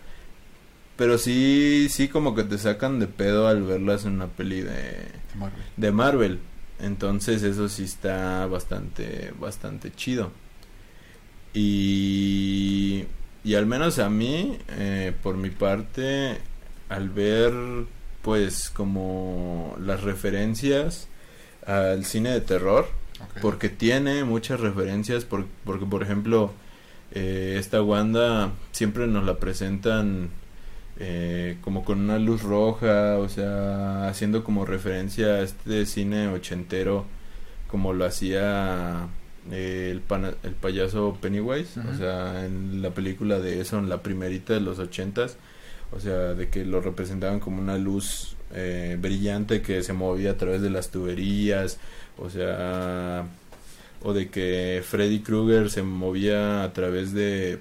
pero 0.96 1.18
sí 1.18 1.88
sí 1.90 2.08
como 2.08 2.34
que 2.34 2.44
te 2.44 2.58
sacan 2.58 2.98
de 3.00 3.06
pedo 3.06 3.48
al 3.48 3.62
verlas 3.62 4.04
en 4.04 4.12
una 4.12 4.28
peli 4.28 4.60
de 4.60 5.10
Marvel. 5.34 5.62
de 5.76 5.92
Marvel. 5.92 6.40
Entonces 6.80 7.42
eso 7.42 7.68
sí 7.68 7.84
está 7.84 8.46
bastante 8.46 9.32
bastante 9.38 9.92
chido. 9.92 10.30
Y 11.52 13.04
y 13.44 13.54
al 13.54 13.66
menos 13.66 13.98
a 13.98 14.08
mí 14.08 14.58
eh, 14.70 15.12
por 15.22 15.36
mi 15.36 15.50
parte 15.50 16.38
al 16.88 17.10
ver 17.10 17.52
pues 18.22 18.70
como 18.70 19.76
las 19.80 20.02
referencias 20.02 21.08
al 21.66 22.04
cine 22.04 22.30
de 22.30 22.40
terror 22.40 22.88
Porque 23.42 23.68
tiene 23.68 24.24
muchas 24.24 24.60
referencias 24.60 25.24
por- 25.24 25.46
porque 25.64 25.86
por 25.86 26.02
ejemplo 26.02 26.52
eh, 27.12 27.56
esta 27.58 27.82
Wanda 27.82 28.52
siempre 28.72 29.06
nos 29.06 29.24
la 29.24 29.38
presentan 29.38 30.30
eh, 30.98 31.56
como 31.60 31.84
con 31.84 32.00
una 32.00 32.18
luz 32.18 32.42
roja 32.42 33.16
o 33.18 33.28
sea 33.28 34.08
haciendo 34.08 34.44
como 34.44 34.64
referencia 34.64 35.26
a 35.26 35.40
este 35.42 35.86
cine 35.86 36.28
ochentero 36.28 37.04
como 37.68 37.92
lo 37.92 38.04
hacía 38.04 39.08
eh, 39.50 39.88
el, 39.90 40.00
pana- 40.00 40.34
el 40.44 40.52
payaso 40.52 41.18
Pennywise 41.20 41.80
o 41.80 41.96
sea 41.96 42.44
en 42.46 42.80
la 42.80 42.90
película 42.90 43.40
de 43.40 43.60
eso 43.60 43.78
en 43.78 43.88
la 43.88 44.02
primerita 44.02 44.54
de 44.54 44.60
los 44.60 44.78
ochentas 44.78 45.36
o 45.92 46.00
sea 46.00 46.34
de 46.34 46.48
que 46.48 46.64
lo 46.64 46.80
representaban 46.80 47.40
como 47.40 47.60
una 47.60 47.76
luz 47.76 48.36
eh, 48.54 48.96
brillante 49.00 49.62
que 49.62 49.82
se 49.82 49.92
movía 49.92 50.32
a 50.32 50.36
través 50.36 50.62
de 50.62 50.70
las 50.70 50.90
tuberías 50.90 51.78
o 52.18 52.30
sea, 52.30 53.26
o 54.02 54.12
de 54.12 54.28
que 54.28 54.82
Freddy 54.86 55.20
Krueger 55.20 55.70
se 55.70 55.82
movía 55.82 56.62
a 56.62 56.72
través 56.72 57.12
de 57.12 57.58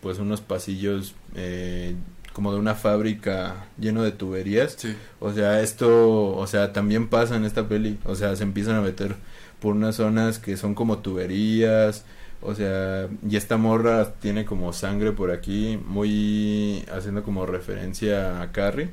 pues 0.00 0.18
unos 0.18 0.40
pasillos 0.40 1.14
eh, 1.34 1.94
como 2.32 2.52
de 2.52 2.58
una 2.58 2.74
fábrica 2.74 3.66
lleno 3.78 4.02
de 4.02 4.12
tuberías. 4.12 4.74
Sí. 4.76 4.94
O 5.20 5.32
sea, 5.32 5.60
esto, 5.60 6.36
o 6.36 6.46
sea, 6.46 6.72
también 6.72 7.08
pasa 7.08 7.36
en 7.36 7.44
esta 7.44 7.68
peli. 7.68 7.98
O 8.04 8.14
sea, 8.14 8.36
se 8.36 8.42
empiezan 8.42 8.76
a 8.76 8.80
meter 8.80 9.16
por 9.60 9.74
unas 9.74 9.96
zonas 9.96 10.38
que 10.38 10.56
son 10.56 10.74
como 10.74 10.98
tuberías. 10.98 12.04
O 12.42 12.54
sea, 12.54 13.08
y 13.26 13.36
esta 13.36 13.56
morra 13.56 14.14
tiene 14.20 14.44
como 14.44 14.72
sangre 14.74 15.12
por 15.12 15.30
aquí, 15.30 15.78
muy 15.86 16.84
haciendo 16.92 17.22
como 17.22 17.46
referencia 17.46 18.42
a 18.42 18.52
Carrie. 18.52 18.90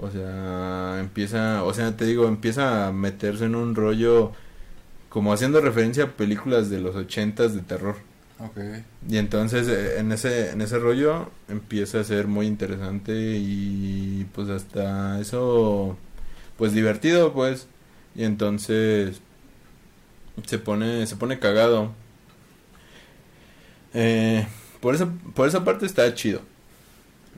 O 0.00 0.10
sea, 0.10 0.98
empieza, 0.98 1.62
o 1.64 1.74
sea, 1.74 1.96
te 1.96 2.06
digo, 2.06 2.26
empieza 2.26 2.88
a 2.88 2.92
meterse 2.92 3.44
en 3.44 3.54
un 3.54 3.74
rollo 3.74 4.32
como 5.10 5.32
haciendo 5.32 5.60
referencia 5.60 6.04
a 6.04 6.10
películas 6.12 6.70
de 6.70 6.80
los 6.80 6.96
ochentas 6.96 7.54
de 7.54 7.60
terror. 7.62 7.96
Ok. 8.38 8.58
Y 9.08 9.18
entonces 9.18 9.68
eh, 9.68 9.98
en 9.98 10.12
ese 10.12 10.50
en 10.50 10.62
ese 10.62 10.78
rollo 10.78 11.30
empieza 11.48 12.00
a 12.00 12.04
ser 12.04 12.26
muy 12.26 12.46
interesante 12.46 13.12
y 13.36 14.26
pues 14.34 14.48
hasta 14.48 15.20
eso 15.20 15.98
pues 16.56 16.72
divertido 16.72 17.34
pues 17.34 17.66
y 18.14 18.24
entonces 18.24 19.20
se 20.46 20.58
pone 20.58 21.06
se 21.06 21.16
pone 21.16 21.38
cagado. 21.38 21.92
Eh, 23.92 24.46
por 24.80 24.94
esa 24.94 25.08
por 25.34 25.48
esa 25.48 25.64
parte 25.64 25.84
está 25.86 26.14
chido. 26.14 26.40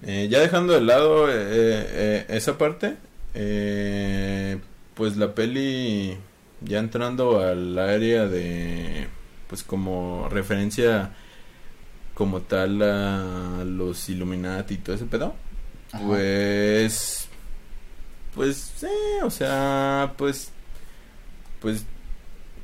Eh, 0.04 0.28
ya 0.30 0.40
dejando 0.40 0.72
de 0.72 0.80
lado 0.80 1.28
eh, 1.30 1.34
eh, 1.34 2.26
esa 2.28 2.58
parte, 2.58 2.96
eh, 3.34 4.58
pues 4.94 5.16
la 5.16 5.34
peli 5.34 6.16
ya 6.60 6.78
entrando 6.78 7.40
al 7.40 7.78
área 7.78 8.26
de 8.26 9.06
pues 9.48 9.62
como 9.62 10.28
referencia 10.30 11.12
como 12.14 12.42
tal 12.42 12.82
a 12.82 13.64
los 13.64 14.08
Illuminati 14.08 14.74
y 14.74 14.78
todo 14.78 14.96
ese 14.96 15.06
pedo 15.06 15.34
Ajá. 15.92 16.06
pues 16.06 17.28
pues 18.34 18.72
sí 18.76 18.86
o 19.22 19.30
sea 19.30 20.14
pues 20.16 20.50
pues 21.60 21.84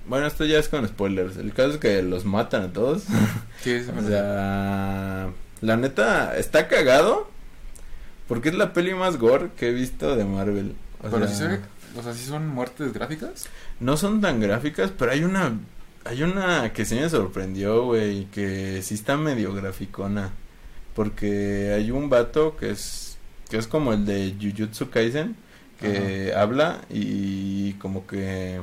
bueno 0.07 0.27
esto 0.27 0.45
ya 0.45 0.59
es 0.59 0.69
con 0.69 0.87
spoilers. 0.89 1.37
El 1.37 1.53
caso 1.53 1.71
es 1.73 1.77
que 1.79 2.03
los 2.03 2.25
matan 2.25 2.63
a 2.63 2.73
todos. 2.73 3.05
Sí, 3.63 3.71
eso 3.73 3.93
o 3.99 4.03
sea 4.03 5.29
la 5.61 5.77
neta 5.77 6.37
está 6.37 6.69
cagado 6.69 7.29
porque 8.29 8.51
es 8.51 8.55
la 8.55 8.73
peli 8.73 8.95
más 8.95 9.17
gore 9.17 9.51
que 9.57 9.71
he 9.71 9.73
visto 9.73 10.15
de 10.17 10.25
Marvel 10.25 10.75
o 11.03 11.09
Pero 11.11 11.27
sea, 11.29 11.61
o 11.97 12.03
sea, 12.03 12.13
sí 12.15 12.25
son 12.27 12.47
muertes 12.49 12.93
gráficas. 12.93 13.47
no 13.81 13.97
son 13.97 14.21
tan 14.21 14.41
gráficas, 14.41 14.93
pero 14.97 15.13
hay 15.13 15.25
una 15.25 15.53
hay 16.05 16.23
una 16.23 16.73
que 16.73 16.85
sí 16.85 16.95
me 16.95 17.09
sorprendió, 17.11 17.85
güey, 17.85 18.27
que 18.27 18.81
sí 18.83 18.95
está 18.95 19.17
medio 19.17 19.53
graficona. 19.53 20.31
Porque 20.95 21.73
hay 21.75 21.91
un 21.91 22.09
vato 22.11 22.57
que 22.57 22.71
es 22.71 23.19
que 23.51 23.57
es 23.59 23.67
como 23.67 23.93
el 23.93 24.05
de 24.05 24.35
Jujutsu 24.41 24.91
Kaisen 24.91 25.37
que 25.81 26.33
habla 26.37 26.81
y 26.91 27.75
como 27.75 28.05
que 28.07 28.61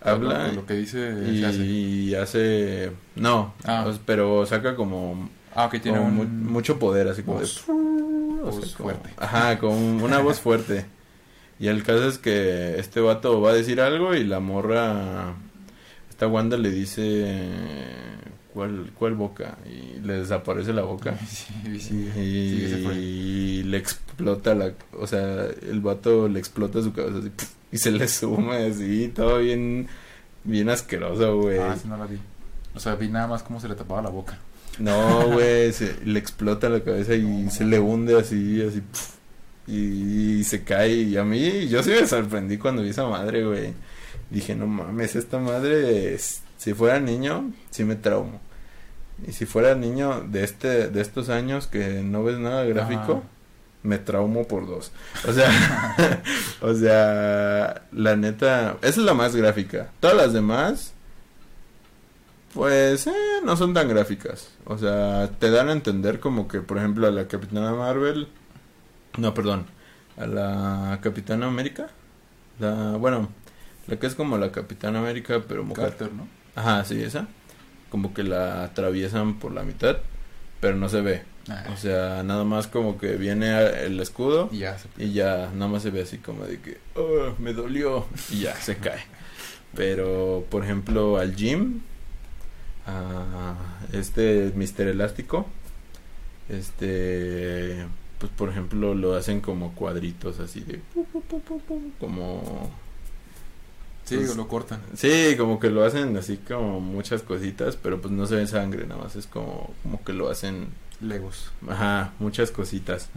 habla 0.00 0.48
Lo, 0.48 0.52
lo 0.54 0.66
que 0.66 0.74
dice 0.74 1.14
y, 1.30 2.14
hace. 2.14 2.90
no, 3.14 3.54
Ah. 3.64 3.90
pero 4.04 4.44
saca 4.46 4.74
como, 4.74 5.28
Ah, 5.54 5.66
ok, 5.66 5.80
tiene 5.80 5.98
un... 6.00 6.14
mu- 6.14 6.24
mucho 6.24 6.78
poder 6.78 7.08
así 7.08 7.22
como 7.22 7.38
de 7.40 7.44
voz- 7.46 7.64
o 7.68 8.52
sea, 8.52 8.76
como- 8.76 8.90
fuerte. 8.90 9.10
Ajá, 9.18 9.58
con 9.58 9.72
una 10.02 10.18
voz 10.20 10.40
fuerte. 10.40 10.86
Y 11.58 11.68
el 11.68 11.82
caso 11.84 12.08
es 12.08 12.18
que 12.18 12.78
este 12.78 13.00
vato 13.00 13.40
va 13.40 13.50
a 13.50 13.54
decir 13.54 13.80
algo 13.80 14.14
y 14.14 14.24
la 14.24 14.40
morra, 14.40 15.34
esta 16.10 16.26
Wanda 16.26 16.56
le 16.56 16.70
dice, 16.70 17.50
¿cuál, 18.52 18.90
cuál 18.98 19.14
boca? 19.14 19.58
Y 19.66 20.00
le 20.00 20.14
desaparece 20.14 20.72
la 20.72 20.82
boca. 20.82 21.16
Sí, 21.28 21.78
sí, 21.80 22.10
Y, 22.16 22.68
sí, 22.68 22.82
fue. 22.84 22.94
y 22.96 23.62
le, 23.64 23.82
exp- 23.82 23.98
explota 24.12 24.54
la, 24.54 24.72
o 24.98 25.06
sea, 25.06 25.46
el 25.46 25.80
vato 25.80 26.28
le 26.28 26.38
explota 26.38 26.82
su 26.82 26.92
cabeza 26.92 27.18
así, 27.18 27.30
y 27.70 27.78
se 27.78 27.90
le 27.90 28.06
sume 28.08 28.66
así, 28.66 29.08
todo 29.14 29.38
bien, 29.38 29.88
bien 30.44 30.68
asqueroso, 30.68 31.38
güey. 31.40 31.58
Ah, 31.58 31.74
sí, 31.80 31.88
no 31.88 31.96
la 31.96 32.04
vi. 32.06 32.18
O 32.74 32.80
sea, 32.80 32.94
vi 32.96 33.08
nada 33.08 33.26
más 33.26 33.42
cómo 33.42 33.58
se 33.60 33.68
le 33.68 33.74
tapaba 33.74 34.02
la 34.02 34.10
boca. 34.10 34.38
No, 34.78 35.28
güey, 35.28 35.72
se 35.72 35.96
le 36.04 36.18
explota 36.18 36.68
la 36.68 36.80
cabeza 36.80 37.14
y 37.14 37.50
se 37.50 37.64
le 37.64 37.78
hunde 37.78 38.18
así, 38.18 38.62
así, 38.66 38.82
y, 39.66 40.38
y 40.40 40.44
se 40.44 40.64
cae. 40.64 40.92
Y 40.94 41.16
a 41.16 41.24
mí, 41.24 41.68
yo 41.68 41.82
sí 41.82 41.90
me 41.90 42.06
sorprendí 42.06 42.56
cuando 42.58 42.82
vi 42.82 42.90
esa 42.90 43.06
madre, 43.06 43.44
güey. 43.44 43.72
Dije, 44.30 44.54
no 44.54 44.66
mames, 44.66 45.14
esta 45.14 45.38
madre, 45.38 46.14
es- 46.14 46.42
si 46.56 46.74
fuera 46.74 47.00
niño, 47.00 47.52
sí 47.70 47.84
me 47.84 47.96
traumo. 47.96 48.40
Y 49.26 49.32
si 49.32 49.44
fuera 49.46 49.74
niño 49.74 50.22
de 50.28 50.42
este, 50.44 50.88
de 50.88 51.00
estos 51.00 51.28
años 51.28 51.66
que 51.66 52.02
no 52.02 52.24
ves 52.24 52.38
nada 52.38 52.64
gráfico, 52.64 53.12
Ajá. 53.12 53.22
me 53.82 53.98
traumo 53.98 54.48
por 54.48 54.66
dos. 54.66 54.90
O 55.28 55.32
sea, 55.32 55.50
o 56.62 56.74
sea, 56.74 57.82
la 57.92 58.16
neta, 58.16 58.78
esa 58.80 58.88
es 59.00 59.06
la 59.06 59.14
más 59.14 59.36
gráfica. 59.36 59.90
Todas 60.00 60.16
las 60.16 60.32
demás, 60.32 60.92
pues, 62.54 63.06
eh, 63.06 63.12
no 63.44 63.56
son 63.56 63.74
tan 63.74 63.88
gráficas. 63.88 64.50
O 64.64 64.78
sea, 64.78 65.30
te 65.38 65.50
dan 65.50 65.68
a 65.68 65.72
entender 65.72 66.20
como 66.20 66.48
que, 66.48 66.60
por 66.60 66.78
ejemplo, 66.78 67.06
a 67.06 67.10
la 67.10 67.28
Capitana 67.28 67.72
Marvel, 67.72 68.28
no, 69.18 69.34
perdón, 69.34 69.66
a 70.16 70.26
la 70.26 70.98
Capitana 71.02 71.46
América, 71.46 71.88
la, 72.58 72.96
bueno, 72.96 73.28
la 73.86 73.96
que 73.98 74.06
es 74.06 74.14
como 74.14 74.38
la 74.38 74.52
Capitana 74.52 74.98
América, 75.00 75.42
pero 75.48 75.64
mujer. 75.64 75.90
Carter, 75.90 76.12
¿no? 76.12 76.28
Ajá, 76.54 76.84
sí, 76.84 77.02
esa. 77.02 77.26
Como 77.90 78.14
que 78.14 78.22
la 78.22 78.64
atraviesan 78.64 79.38
por 79.38 79.52
la 79.52 79.62
mitad, 79.64 79.98
pero 80.60 80.76
no 80.76 80.88
se 80.88 81.00
ve. 81.00 81.22
Ah, 81.48 81.64
O 81.72 81.76
sea, 81.76 82.22
nada 82.22 82.44
más 82.44 82.68
como 82.68 82.98
que 82.98 83.16
viene 83.16 83.50
el 83.84 83.98
escudo 83.98 84.48
y 84.52 84.58
ya 84.58 84.78
se 84.78 84.86
y 84.96 85.12
ya 85.12 85.50
nada 85.52 85.66
más 85.72 85.82
se 85.82 85.90
ve 85.90 86.02
así 86.02 86.18
como 86.18 86.44
de 86.44 86.60
que 86.60 86.78
"Oh, 86.94 87.34
me 87.40 87.52
dolió 87.52 88.06
y 88.30 88.42
ya 88.42 88.54
se 88.54 88.76
cae. 88.76 89.00
Pero 89.74 90.46
por 90.50 90.62
ejemplo 90.62 91.18
al 91.18 91.34
Jim, 91.34 91.80
a 92.86 93.54
este 93.92 94.52
Mister 94.54 94.88
Elástico, 94.88 95.46
este 96.48 97.86
pues 98.18 98.30
por 98.32 98.48
ejemplo 98.50 98.94
lo 98.94 99.14
hacen 99.16 99.40
como 99.40 99.72
cuadritos 99.74 100.38
así 100.40 100.60
de 100.60 100.80
como 101.98 102.70
Sí, 104.04 104.16
Pues- 104.16 104.36
lo 104.36 104.48
cortan. 104.48 104.80
Sí, 104.96 105.36
como 105.38 105.60
que 105.60 105.70
lo 105.70 105.84
hacen 105.84 106.16
así 106.16 106.36
como 106.36 106.80
muchas 106.80 107.22
cositas, 107.22 107.76
pero 107.76 108.00
pues 108.00 108.12
no 108.12 108.26
se 108.26 108.34
ve 108.34 108.46
sangre, 108.48 108.84
nada 108.84 109.00
más 109.04 109.14
es 109.14 109.28
como, 109.28 109.72
como 109.84 110.02
que 110.04 110.12
lo 110.12 110.28
hacen, 110.28 110.66
Legos. 111.00 111.52
ajá, 111.68 112.12
muchas 112.18 112.50
cositas. 112.50 113.08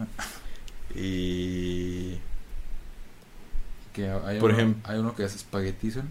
Y... 0.94 2.18
Que 3.92 4.08
hay 4.08 4.38
Por 4.38 4.52
uno, 4.52 4.60
ejem- 4.62 4.74
hay 4.84 4.98
uno 5.00 5.14
que 5.16 5.24
hace 5.24 5.36
espaguetizan. 5.36 6.08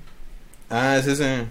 Ah, 0.69 0.97
es 0.97 1.07
ese. 1.07 1.45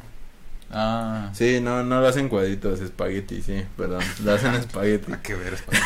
Ah, 0.77 1.31
Sí, 1.33 1.61
no, 1.61 1.83
no 1.85 2.01
lo 2.01 2.07
hacen 2.09 2.29
cuadritos, 2.29 2.81
espagueti, 2.81 3.41
sí, 3.43 3.65
perdón, 3.77 4.03
lo 4.25 4.33
hacen 4.33 4.55
espagueti. 4.57 5.13
¿a 5.13 5.23
qué 5.23 5.35
ver 5.35 5.55
espagueti? 5.55 5.85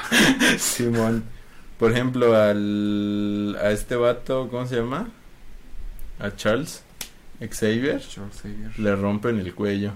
Simón. 0.58 1.24
Por 1.78 1.92
ejemplo, 1.92 2.36
al, 2.36 3.56
a 3.60 3.70
este 3.70 3.96
vato, 3.96 4.48
¿cómo 4.50 4.66
se 4.66 4.76
llama? 4.76 5.08
A 6.20 6.34
Charles 6.36 6.82
Xavier, 7.40 8.00
Charles 8.06 8.40
Xavier. 8.40 8.78
le 8.78 8.94
rompen 8.94 9.38
el 9.40 9.54
cuello. 9.54 9.92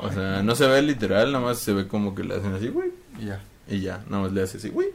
O 0.00 0.10
sea, 0.12 0.42
no 0.42 0.54
se 0.54 0.66
ve 0.66 0.80
literal, 0.82 1.32
nada 1.32 1.44
más 1.44 1.58
se 1.58 1.72
ve 1.72 1.88
como 1.88 2.14
que 2.14 2.24
le 2.24 2.36
hacen 2.36 2.54
así, 2.54 2.68
güey. 2.68 2.90
Y 3.18 3.26
ya. 3.26 3.40
Y 3.68 3.80
ya, 3.80 4.02
nada 4.08 4.22
más 4.24 4.32
le 4.32 4.42
hace 4.42 4.58
así, 4.58 4.68
güey. 4.70 4.88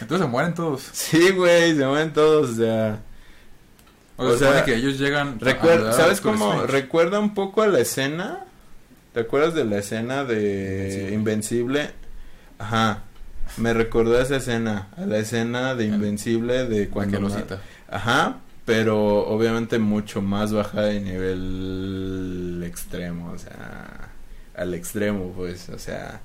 Entonces 0.00 0.26
se 0.26 0.26
mueren 0.26 0.54
todos. 0.54 0.82
Sí, 0.92 1.30
güey, 1.30 1.74
se 1.76 1.86
mueven 1.86 2.12
todos, 2.12 2.50
o 2.50 2.54
sea... 2.54 3.00
O, 4.16 4.26
O 4.26 4.36
sea, 4.36 4.64
que 4.64 4.74
ellos 4.76 4.98
llegan. 4.98 5.38
A- 5.86 5.90
a- 5.90 5.92
¿Sabes 5.92 6.20
cómo? 6.20 6.62
Recuerda 6.66 7.18
un 7.18 7.34
poco 7.34 7.62
a 7.62 7.66
la 7.66 7.80
escena. 7.80 8.40
¿Te 9.12 9.20
acuerdas 9.20 9.54
de 9.54 9.64
la 9.64 9.78
escena 9.78 10.24
de 10.24 11.08
Invencible. 11.12 11.14
Invencible? 11.14 11.90
Ajá. 12.58 13.02
Me 13.56 13.72
recordó 13.74 14.16
a 14.18 14.22
esa 14.22 14.36
escena, 14.36 14.88
a 14.96 15.02
la 15.06 15.18
escena 15.18 15.74
de 15.74 15.86
Invencible 15.86 16.64
de 16.66 16.88
cuando... 16.88 17.18
Ajá, 17.88 18.38
pero 18.64 19.26
obviamente 19.28 19.78
mucho 19.78 20.22
más 20.22 20.52
baja 20.52 20.80
de 20.82 21.00
nivel 21.00 22.62
extremo, 22.66 23.30
o 23.32 23.38
sea, 23.38 24.08
al 24.56 24.74
extremo, 24.74 25.32
pues, 25.36 25.68
o 25.68 25.78
sea, 25.78 26.20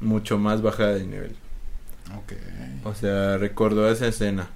mucho 0.00 0.38
más 0.38 0.62
baja 0.62 0.86
de 0.88 1.04
nivel. 1.06 1.36
Ok. 2.16 2.32
O 2.84 2.94
sea, 2.94 3.36
recordó 3.38 3.88
esa 3.90 4.08
escena. 4.08 4.48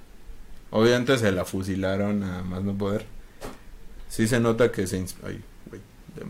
Obviamente 0.71 1.17
se 1.17 1.31
la 1.31 1.45
fusilaron 1.45 2.23
a 2.23 2.41
más 2.43 2.61
no 2.63 2.73
poder. 2.73 3.05
Sí 4.09 4.27
se 4.27 4.39
nota 4.39 4.71
que 4.71 4.87
se... 4.87 4.97
Ay, 5.25 5.41
de- 6.15 6.25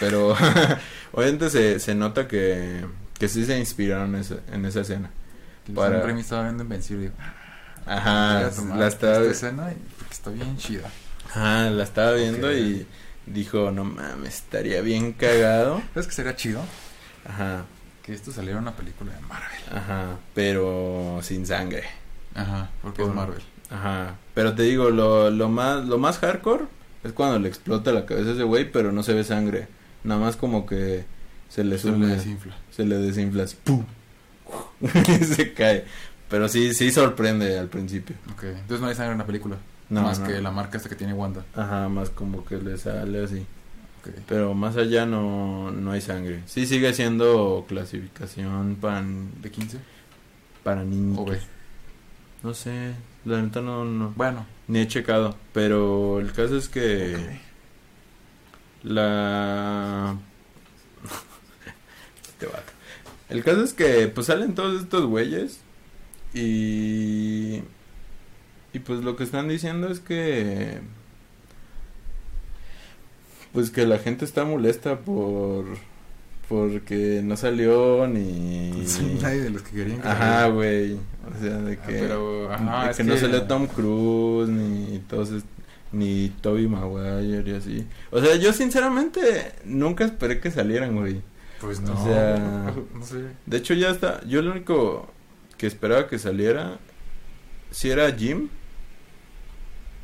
Pero 0.00 0.34
obviamente 1.12 1.50
se, 1.50 1.78
se 1.78 1.94
nota 1.94 2.26
que, 2.28 2.84
que 3.18 3.28
sí 3.28 3.44
se 3.44 3.58
inspiraron 3.58 4.14
esa- 4.16 4.40
en 4.50 4.64
esa 4.64 4.80
escena. 4.80 5.10
Para- 5.74 5.96
Sam 5.98 6.06
Raimi 6.06 6.20
estaba 6.20 6.42
viendo 6.44 6.62
Invencible. 6.64 7.02
digo, 7.04 7.14
Ajá, 7.86 8.40
la 8.76 8.86
estaba, 8.86 8.86
esta 8.86 9.24
escena 9.24 9.72
porque 9.98 10.14
está 10.14 10.30
bien 10.30 10.56
chida. 10.56 10.88
ajá, 11.30 11.68
la 11.70 11.82
estaba 11.84 12.12
viendo 12.12 12.52
y 12.52 12.86
dijo, 13.26 13.70
no 13.70 13.84
mames, 13.84 14.34
estaría 14.36 14.80
bien 14.82 15.12
cagado. 15.12 15.82
¿Sabes 15.94 16.06
que 16.06 16.12
sería 16.14 16.36
chido? 16.36 16.60
Ajá, 17.28 17.64
Que 18.02 18.12
esto 18.14 18.32
saliera 18.32 18.58
una 18.58 18.74
película 18.76 19.12
de 19.14 19.20
Marvel. 19.22 19.60
ajá, 19.72 20.16
pero 20.34 21.20
sin 21.22 21.46
sangre. 21.46 21.84
Ajá, 22.34 22.70
porque 22.82 23.02
Por- 23.02 23.10
es 23.10 23.16
Marvel. 23.16 23.42
Ajá, 23.72 24.16
pero 24.34 24.54
te 24.54 24.62
digo, 24.64 24.90
lo, 24.90 25.30
lo 25.30 25.48
más 25.48 25.84
lo 25.86 25.98
más 25.98 26.18
hardcore 26.18 26.64
es 27.04 27.12
cuando 27.12 27.38
le 27.38 27.48
explota 27.48 27.90
la 27.92 28.06
cabeza 28.06 28.30
a 28.30 28.32
ese 28.34 28.42
güey, 28.44 28.70
pero 28.70 28.92
no 28.92 29.02
se 29.02 29.14
ve 29.14 29.24
sangre. 29.24 29.66
Nada 30.04 30.20
más 30.20 30.36
como 30.36 30.66
que 30.66 31.04
se 31.48 31.64
le 31.64 31.76
Eso 31.76 31.88
le 31.88 31.94
sume, 31.94 32.06
desinfla. 32.06 32.54
se 32.70 32.84
le 32.84 32.96
desinfla, 32.98 33.44
así, 33.44 33.56
¡pum! 33.64 33.84
y 34.82 34.86
se 35.24 35.52
cae. 35.52 35.84
Pero 36.28 36.48
sí, 36.48 36.74
sí 36.74 36.90
sorprende 36.90 37.58
al 37.58 37.68
principio. 37.68 38.16
Ok, 38.32 38.44
entonces 38.44 38.80
no 38.80 38.86
hay 38.88 38.94
sangre 38.94 39.12
en 39.12 39.18
la 39.18 39.26
película. 39.26 39.56
No, 39.90 40.02
más 40.02 40.20
no. 40.20 40.26
que 40.26 40.40
la 40.40 40.50
marca 40.50 40.76
esta 40.78 40.88
que 40.88 40.94
tiene 40.96 41.12
Wanda. 41.12 41.44
Ajá, 41.54 41.88
más 41.88 42.10
como 42.10 42.44
que 42.44 42.56
le 42.56 42.78
sale 42.78 43.24
así. 43.24 43.46
Ok. 44.00 44.14
Pero 44.26 44.54
más 44.54 44.76
allá 44.76 45.04
no, 45.06 45.70
no 45.70 45.92
hay 45.92 46.00
sangre. 46.00 46.42
Sí 46.46 46.66
sigue 46.66 46.92
siendo 46.94 47.64
clasificación 47.68 48.76
para, 48.80 49.02
¿De 49.42 49.50
15? 49.50 49.78
para 50.62 50.84
niños. 50.84 51.18
¿O 51.18 51.24
B? 51.26 51.38
No 52.42 52.54
sé, 52.54 52.92
la 53.24 53.40
neta 53.40 53.60
no, 53.60 53.84
no, 53.84 54.12
Bueno. 54.16 54.46
ni 54.68 54.80
he 54.80 54.88
checado. 54.88 55.36
Pero 55.52 56.20
el 56.20 56.32
caso 56.32 56.56
es 56.56 56.68
que... 56.68 57.40
La... 58.82 60.16
Este 62.22 62.46
vato. 62.46 62.72
El 63.28 63.44
caso 63.44 63.62
es 63.62 63.72
que 63.72 64.08
pues 64.08 64.26
salen 64.26 64.54
todos 64.54 64.82
estos 64.82 65.06
güeyes 65.06 65.60
y... 66.34 67.62
Y 68.74 68.78
pues 68.78 69.04
lo 69.04 69.16
que 69.16 69.24
están 69.24 69.48
diciendo 69.48 69.88
es 69.88 70.00
que... 70.00 70.80
Pues 73.52 73.70
que 73.70 73.86
la 73.86 73.98
gente 73.98 74.24
está 74.24 74.44
molesta 74.44 75.00
por... 75.00 75.66
Porque 76.48 77.20
no 77.24 77.36
salió 77.36 78.06
ni... 78.06 78.70
Nadie 79.22 79.42
de 79.42 79.50
los 79.50 79.62
que 79.62 79.76
querían 79.76 80.00
que 80.02 80.08
Ajá, 80.08 80.48
güey. 80.48 80.94
O 80.94 81.40
sea, 81.40 81.56
de 81.58 81.74
Ah, 81.74 81.86
que... 81.86 81.92
pero, 81.92 82.52
ajá, 82.52 82.88
de 82.88 82.94
que 82.94 83.04
no 83.04 83.16
salió 83.16 83.42
Tom 83.44 83.66
Cruise 83.66 84.48
ni 84.50 84.98
todos 85.08 85.30
ni 85.92 86.30
Toby 86.40 86.68
Maguire 86.68 87.50
y 87.50 87.54
así. 87.54 87.86
O 88.10 88.20
sea, 88.20 88.36
yo 88.36 88.52
sinceramente 88.52 89.52
nunca 89.64 90.04
esperé 90.04 90.40
que 90.40 90.50
salieran, 90.50 90.96
güey. 90.96 91.20
Pues 91.60 91.78
o 91.78 91.82
no. 91.82 92.04
sea, 92.04 92.74
no 92.94 93.04
sé. 93.04 93.22
De 93.46 93.56
hecho 93.58 93.74
ya 93.74 93.90
está, 93.90 94.22
yo 94.26 94.42
lo 94.42 94.50
único 94.52 95.08
que 95.58 95.66
esperaba 95.66 96.08
que 96.08 96.18
saliera 96.18 96.78
si 97.70 97.90
era 97.90 98.10
Jim 98.12 98.48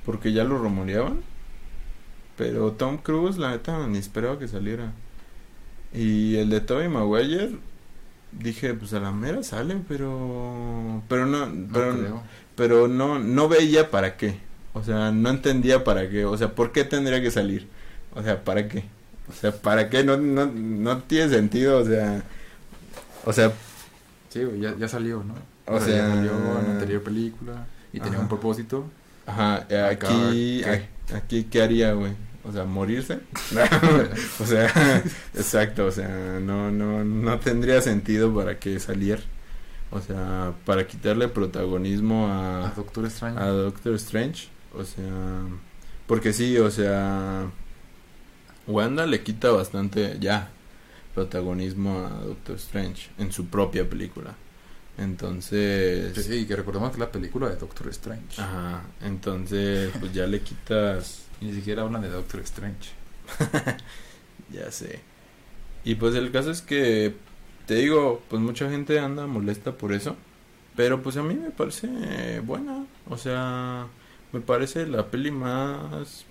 porque 0.04 0.32
ya 0.32 0.44
lo 0.44 0.56
rumoreaban. 0.58 1.20
Pero 2.36 2.72
Tom 2.72 2.98
Cruise 2.98 3.36
la 3.36 3.50
neta 3.50 3.86
ni 3.88 3.98
esperaba 3.98 4.38
que 4.38 4.46
saliera. 4.46 4.92
Y 5.92 6.36
el 6.36 6.50
de 6.50 6.60
Toby 6.60 6.88
Maguire 6.88 7.56
dije, 8.32 8.74
pues 8.74 8.92
a 8.92 9.00
la 9.00 9.10
mera 9.10 9.42
sale, 9.42 9.76
pero 9.88 11.02
pero 11.08 11.26
no, 11.26 11.46
No 11.46 11.68
pero 11.72 11.92
creo. 11.96 12.22
pero 12.56 12.88
no 12.88 13.18
no 13.18 13.48
veía 13.48 13.90
para 13.90 14.16
qué. 14.16 14.38
O 14.74 14.82
sea, 14.84 15.10
no 15.10 15.30
entendía 15.30 15.82
para 15.84 16.08
qué. 16.10 16.24
O 16.24 16.36
sea, 16.36 16.54
¿por 16.54 16.72
qué 16.72 16.84
tendría 16.84 17.20
que 17.22 17.30
salir? 17.30 17.66
O 18.14 18.22
sea, 18.22 18.44
¿para 18.44 18.68
qué? 18.68 18.84
O 19.28 19.32
sea, 19.32 19.52
¿para 19.52 19.88
qué? 19.90 20.04
No, 20.04 20.16
no, 20.16 20.46
no 20.46 20.98
tiene 20.98 21.30
sentido. 21.30 21.78
O 21.78 21.84
sea, 21.84 22.22
o 23.24 23.32
sea, 23.32 23.52
Sí, 24.28 24.40
ya, 24.60 24.76
ya 24.76 24.88
salió, 24.88 25.24
¿no? 25.24 25.34
O 25.66 25.78
ya 25.78 25.84
sea- 25.86 26.08
salió 26.14 26.32
en 26.32 26.44
la 26.66 26.72
anterior 26.72 27.02
película 27.02 27.66
y 27.94 27.98
tenía 27.98 28.14
Ajá. 28.16 28.22
un 28.22 28.28
propósito. 28.28 28.84
ajá, 29.26 29.66
eh, 29.70 29.80
Acá, 29.80 30.08
aquí, 30.28 30.62
aquí, 31.14 31.44
¿qué 31.44 31.62
haría, 31.62 31.92
güey? 31.94 32.12
O 32.48 32.52
sea, 32.52 32.64
morirse. 32.64 33.20
o 34.40 34.46
sea, 34.46 35.02
exacto, 35.34 35.86
o 35.86 35.90
sea, 35.92 36.38
no, 36.40 36.70
no, 36.70 37.04
no 37.04 37.38
tendría 37.40 37.80
sentido 37.82 38.34
para 38.34 38.58
que 38.58 38.80
saliera. 38.80 39.20
O 39.90 40.00
sea, 40.00 40.54
para 40.64 40.86
quitarle 40.86 41.28
protagonismo 41.28 42.26
A 42.28 42.68
a, 42.68 42.70
Doctor 42.74 43.04
Extraño. 43.04 43.38
a 43.38 43.46
Doctor 43.48 43.94
Strange. 43.94 44.48
O 44.74 44.84
sea, 44.84 45.42
porque 46.06 46.32
sí, 46.32 46.56
o 46.58 46.70
sea, 46.70 47.50
Wanda 48.66 49.06
le 49.06 49.22
quita 49.22 49.50
bastante 49.50 50.16
ya 50.20 50.50
protagonismo 51.14 52.06
a 52.06 52.10
Doctor 52.24 52.56
Strange 52.56 53.10
en 53.18 53.32
su 53.32 53.46
propia 53.46 53.88
película. 53.88 54.34
Entonces, 54.98 56.12
Sí, 56.14 56.22
sí, 56.22 56.46
que 56.46 56.56
recordemos 56.56 56.92
que 56.92 56.98
la 56.98 57.10
película 57.10 57.48
de 57.48 57.56
Doctor 57.56 57.88
Strange. 57.88 58.40
ajá, 58.42 58.82
entonces 59.02 59.90
pues 60.00 60.12
ya 60.12 60.26
le 60.26 60.40
quitas 60.40 61.22
Y 61.40 61.46
ni 61.46 61.52
siquiera 61.52 61.82
hablan 61.82 62.02
de 62.02 62.10
Doctor 62.10 62.40
Strange. 62.40 62.90
Ya 64.50 64.70
sé. 64.72 65.00
Y 65.84 65.96
pues 65.96 66.14
el 66.14 66.30
caso 66.30 66.50
es 66.50 66.62
que, 66.62 67.14
te 67.66 67.74
digo, 67.74 68.22
pues 68.28 68.40
mucha 68.40 68.70
gente 68.70 68.98
anda 68.98 69.26
molesta 69.26 69.72
por 69.72 69.92
eso. 69.92 70.16
Pero 70.76 71.02
pues 71.02 71.16
a 71.16 71.22
mí 71.22 71.34
me 71.34 71.50
parece 71.50 72.40
buena. 72.40 72.86
O 73.08 73.16
sea, 73.16 73.86
me 74.32 74.40
parece 74.40 74.86
la 74.86 75.06
peli 75.06 75.30
más... 75.30 76.24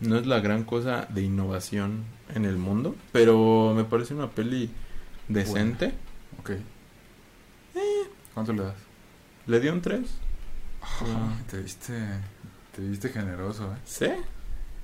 No 0.00 0.16
es 0.18 0.26
la 0.26 0.40
gran 0.40 0.64
cosa 0.64 1.06
de 1.10 1.22
innovación 1.22 2.04
en 2.34 2.44
el 2.44 2.56
mundo. 2.56 2.94
Pero 3.12 3.74
me 3.74 3.84
parece 3.84 4.14
una 4.14 4.30
peli 4.30 4.70
decente. 5.28 5.92
Ok. 6.38 6.52
¿Cuánto 8.32 8.52
le 8.52 8.62
das? 8.62 8.76
Le 9.46 9.60
di 9.60 9.68
un 9.68 9.82
3. 9.82 10.00
Ah, 10.82 11.36
te 11.50 11.60
viste, 11.60 11.92
te 12.74 12.82
viste 12.82 13.08
generoso, 13.10 13.64
¿eh? 13.64 13.76
¿Sí? 13.84 14.06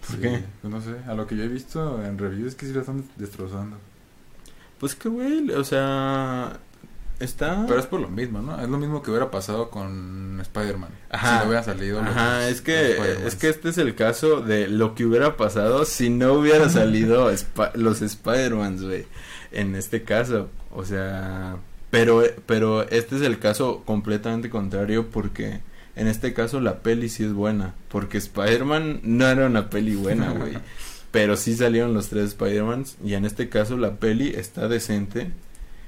¿Por 0.06 0.16
Sí, 0.16 0.22
qué? 0.22 0.44
pues 0.62 0.72
no 0.72 0.80
sé, 0.80 0.94
a 1.08 1.14
lo 1.14 1.26
que 1.26 1.36
yo 1.36 1.44
he 1.44 1.48
visto 1.48 2.02
en 2.04 2.18
reviews 2.18 2.48
es 2.48 2.54
que 2.54 2.66
sí 2.66 2.72
la 2.72 2.80
están 2.80 3.04
destrozando. 3.16 3.76
Pues 4.78 4.94
que 4.94 5.08
güey, 5.08 5.50
o 5.52 5.64
sea... 5.64 6.58
Está... 7.18 7.64
Pero 7.66 7.80
es 7.80 7.86
por 7.86 7.98
lo 8.00 8.08
mismo, 8.08 8.42
¿no? 8.42 8.60
Es 8.60 8.68
lo 8.68 8.76
mismo 8.76 9.02
que 9.02 9.10
hubiera 9.10 9.30
pasado 9.30 9.70
con 9.70 10.38
Spider-Man. 10.42 10.90
Ajá. 11.08 11.28
Si 11.32 11.38
no 11.38 11.44
hubiera 11.48 11.62
salido. 11.62 12.02
los- 12.02 12.10
Ajá, 12.10 12.46
es 12.48 12.56
los 12.56 12.60
que 12.60 12.90
Spider-Mans. 12.90 13.26
es 13.26 13.34
que 13.36 13.48
este 13.48 13.68
es 13.70 13.78
el 13.78 13.94
caso 13.94 14.40
de 14.42 14.68
lo 14.68 14.94
que 14.94 15.06
hubiera 15.06 15.34
pasado 15.38 15.86
si 15.86 16.10
no 16.10 16.34
hubiera 16.34 16.68
salido 16.68 17.30
los 17.74 18.02
Spider-Mans, 18.02 18.82
güey. 18.82 19.06
En 19.50 19.74
este 19.76 20.02
caso, 20.02 20.50
o 20.70 20.84
sea, 20.84 21.56
pero 21.90 22.22
pero 22.44 22.82
este 22.82 23.16
es 23.16 23.22
el 23.22 23.38
caso 23.38 23.82
completamente 23.86 24.50
contrario 24.50 25.06
porque 25.10 25.60
en 25.96 26.06
este 26.06 26.32
caso 26.32 26.60
la 26.60 26.78
peli 26.80 27.08
sí 27.08 27.24
es 27.24 27.32
buena, 27.32 27.74
porque 27.88 28.18
Spider-Man 28.18 29.00
no 29.02 29.26
era 29.26 29.46
una 29.46 29.68
peli 29.70 29.94
buena, 29.96 30.30
güey. 30.30 30.56
pero 31.10 31.36
sí 31.36 31.56
salieron 31.56 31.94
los 31.94 32.08
tres 32.08 32.26
Spider-Mans 32.30 32.96
y 33.04 33.14
en 33.14 33.24
este 33.24 33.48
caso 33.48 33.76
la 33.76 33.94
peli 33.96 34.28
está 34.36 34.68
decente, 34.68 35.30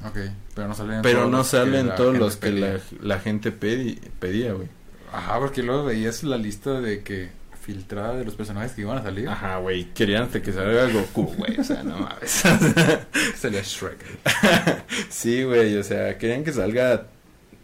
Ok, 0.07 0.17
pero 0.55 0.69
no 0.69 0.75
salen 0.75 1.03
pero 1.03 1.19
todos 1.21 1.31
no 1.33 1.39
los 1.39 1.47
que 1.51 1.57
salen 1.57 1.87
la 1.89 1.97
todos 1.97 2.19
los 2.19 2.37
que 2.37 2.53
la, 2.53 2.79
la 3.03 3.19
gente 3.21 3.53
pedi- 3.53 3.99
pedía, 4.21 4.53
güey. 4.53 4.69
Ajá, 5.13 5.39
porque 5.41 5.63
luego 5.63 5.85
veías 5.85 6.23
la 6.23 6.37
lista 6.37 6.81
de 6.81 7.03
que 7.03 7.31
filtrada 7.61 8.15
de 8.17 8.25
los 8.25 8.35
personajes 8.35 8.73
que 8.73 8.83
iban 8.83 8.97
a 8.99 9.03
salir. 9.03 9.29
Ajá, 9.29 9.59
güey, 9.59 9.87
querían 9.93 10.23
hasta 10.23 10.41
que 10.41 10.53
salga 10.53 10.89
Goku, 10.89 11.25
güey, 11.37 11.59
o 11.59 11.65
sea, 11.65 11.83
no 11.83 11.99
mames. 11.99 12.31
Salía 13.37 13.61
Shrek. 13.63 13.99
sí, 15.11 15.43
güey, 15.43 15.77
o 15.77 15.83
sea, 15.83 16.17
querían 16.17 16.45
que 16.45 16.53
salga 16.53 17.09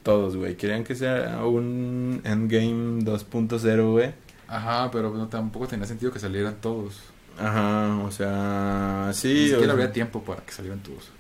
todos, 0.05 0.37
güey, 0.37 0.57
querían 0.57 0.85
que 0.85 0.95
sea 0.95 1.45
un 1.45 2.21
Endgame 2.23 3.03
2.0, 3.03 3.91
güey. 3.91 4.13
Ajá, 4.47 4.91
pero 4.93 5.11
no, 5.13 5.27
tampoco 5.27 5.67
tenía 5.67 5.87
sentido 5.87 6.13
que 6.13 6.21
salieran 6.21 6.59
todos. 6.61 7.01
Ajá, 7.39 7.99
o 8.05 8.13
sea, 8.13 9.11
sí. 9.13 9.29
Ni 9.29 9.41
o 9.41 9.43
siquiera 9.43 9.65
sea, 9.65 9.73
habría 9.73 9.93
tiempo 9.93 10.23
para 10.23 10.43
que 10.43 10.53
salieran 10.53 10.81
todos. 10.81 11.11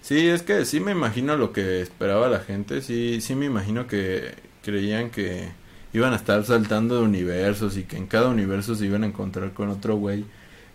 Sí, 0.00 0.26
es 0.28 0.42
que 0.42 0.64
sí 0.64 0.80
me 0.80 0.92
imagino 0.92 1.36
lo 1.36 1.52
que 1.52 1.82
esperaba 1.82 2.28
la 2.28 2.40
gente, 2.40 2.80
sí, 2.80 3.20
sí 3.20 3.34
me 3.34 3.46
imagino 3.46 3.86
que 3.86 4.34
creían 4.62 5.10
que 5.10 5.50
iban 5.92 6.12
a 6.12 6.16
estar 6.16 6.44
saltando 6.44 6.96
de 6.96 7.02
universos 7.02 7.76
y 7.76 7.84
que 7.84 7.96
en 7.96 8.06
cada 8.06 8.28
universo 8.28 8.74
se 8.74 8.86
iban 8.86 9.04
a 9.04 9.06
encontrar 9.06 9.52
con 9.52 9.68
otro 9.68 9.96
güey, 9.96 10.24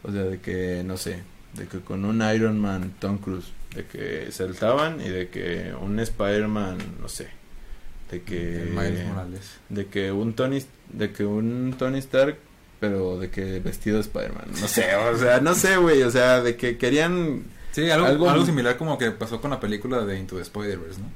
o 0.04 0.12
sea, 0.12 0.22
de 0.24 0.40
que, 0.40 0.84
no 0.86 0.96
sé, 0.98 1.24
de 1.54 1.68
que 1.68 1.80
con 1.80 2.06
un 2.06 2.22
Iron 2.34 2.60
Man 2.60 2.94
Tom 3.00 3.18
Cruise, 3.18 3.52
de 3.74 3.86
que 3.86 4.32
saltaban 4.32 5.02
y 5.02 5.10
de 5.10 5.30
que 5.30 5.74
un 5.82 6.00
Spider-Man, 6.00 6.78
no 7.02 7.10
sé, 7.10 7.30
de 8.12 8.22
que... 8.22 8.62
El 8.64 8.70
Miles 8.70 9.08
Morales. 9.08 9.42
De 9.70 9.88
que 9.88 10.12
un 10.12 10.34
Tony, 10.34 10.64
de 10.92 11.12
que 11.12 11.26
un 11.26 11.76
Tony 11.78 11.98
Stark, 12.00 12.38
pero 12.80 13.18
de 13.20 13.30
que 13.30 13.60
vestido 13.60 13.96
de 13.98 14.02
Spider-Man, 14.02 14.46
no 14.62 14.68
sé, 14.68 14.96
o 14.96 15.18
sea, 15.18 15.40
no 15.40 15.56
sé, 15.56 15.78
güey, 15.78 16.04
o 16.04 16.12
sea, 16.12 16.42
de 16.42 16.56
que 16.56 16.78
querían 16.78 17.44
Sí, 17.72 17.90
algo, 17.90 18.06
Algo- 18.08 18.30
algo, 18.30 18.46
similar 18.46 18.78
como 18.78 18.98
que 18.98 19.12
pasó 19.12 19.42
con 19.42 19.52
la 19.52 19.60
película 19.60 20.06
de 20.06 20.18
Into 20.18 20.36
the 20.38 20.44
Spider-Verse, 20.44 21.00
¿no? 21.02 21.08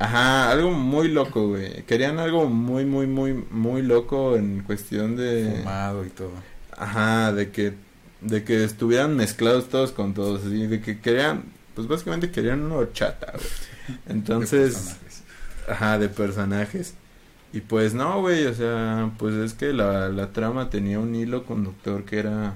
Ajá, 0.00 0.50
algo 0.50 0.70
muy 0.72 1.08
loco, 1.08 1.48
güey. 1.48 1.82
Querían 1.84 2.18
algo 2.18 2.48
muy, 2.48 2.84
muy, 2.86 3.06
muy, 3.06 3.34
muy 3.34 3.82
loco 3.82 4.34
en 4.36 4.62
cuestión 4.62 5.14
de... 5.14 5.56
Fumado 5.58 6.04
y 6.06 6.08
todo. 6.08 6.32
Ajá, 6.76 7.32
de 7.32 7.50
que, 7.50 7.74
de 8.22 8.42
que 8.42 8.64
estuvieran 8.64 9.14
mezclados 9.14 9.68
todos 9.68 9.92
con 9.92 10.14
todos, 10.14 10.50
de 10.50 10.80
que 10.80 11.00
querían, 11.00 11.44
pues 11.74 11.86
básicamente 11.86 12.30
querían 12.30 12.62
una 12.62 12.76
horchata, 12.76 13.32
güey. 13.34 13.98
Entonces. 14.08 14.96
Ajá, 15.70 15.98
de 15.98 16.08
personajes. 16.08 16.94
Y 17.52 17.60
pues 17.62 17.94
no, 17.94 18.20
güey, 18.20 18.46
o 18.46 18.54
sea, 18.54 19.10
pues 19.18 19.34
es 19.34 19.54
que 19.54 19.72
la, 19.72 20.08
la 20.08 20.32
trama 20.32 20.70
tenía 20.70 21.00
un 21.00 21.14
hilo 21.14 21.44
conductor 21.44 22.04
que 22.04 22.18
era 22.18 22.54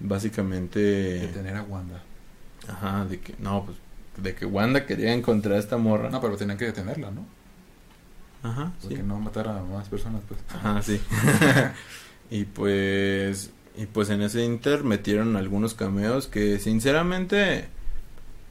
básicamente... 0.00 0.80
De 0.80 1.28
tener 1.28 1.56
a 1.56 1.62
Wanda. 1.62 2.02
Ajá, 2.68 3.04
de 3.04 3.20
que, 3.20 3.34
no, 3.38 3.64
pues, 3.66 3.76
de 4.16 4.34
que 4.34 4.46
Wanda 4.46 4.86
quería 4.86 5.12
encontrar 5.12 5.56
a 5.56 5.58
esta 5.58 5.76
morra. 5.76 6.08
No, 6.10 6.20
pero 6.20 6.36
tenían 6.36 6.56
que 6.56 6.66
detenerla, 6.66 7.10
¿no? 7.10 7.26
Ajá, 8.42 8.72
sí. 8.80 8.88
Porque 8.88 9.02
no 9.02 9.20
matara 9.20 9.58
a 9.58 9.62
más 9.62 9.88
personas, 9.88 10.22
pues. 10.26 10.40
Ajá, 10.48 10.82
sí. 10.82 11.00
y 12.30 12.44
pues 12.44 13.50
y 13.76 13.86
pues 13.86 14.10
en 14.10 14.22
ese 14.22 14.44
inter 14.44 14.84
metieron 14.84 15.36
algunos 15.36 15.74
cameos 15.74 16.26
que 16.26 16.58
sinceramente 16.58 17.68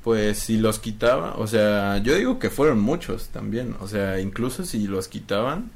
pues 0.03 0.39
si 0.39 0.57
los 0.57 0.79
quitaba, 0.79 1.35
o 1.37 1.47
sea, 1.47 1.97
yo 1.99 2.15
digo 2.15 2.39
que 2.39 2.49
fueron 2.49 2.79
muchos 2.79 3.29
también, 3.29 3.75
o 3.79 3.87
sea, 3.87 4.19
incluso 4.19 4.65
si 4.65 4.87
los 4.87 5.07
quitaban, 5.07 5.71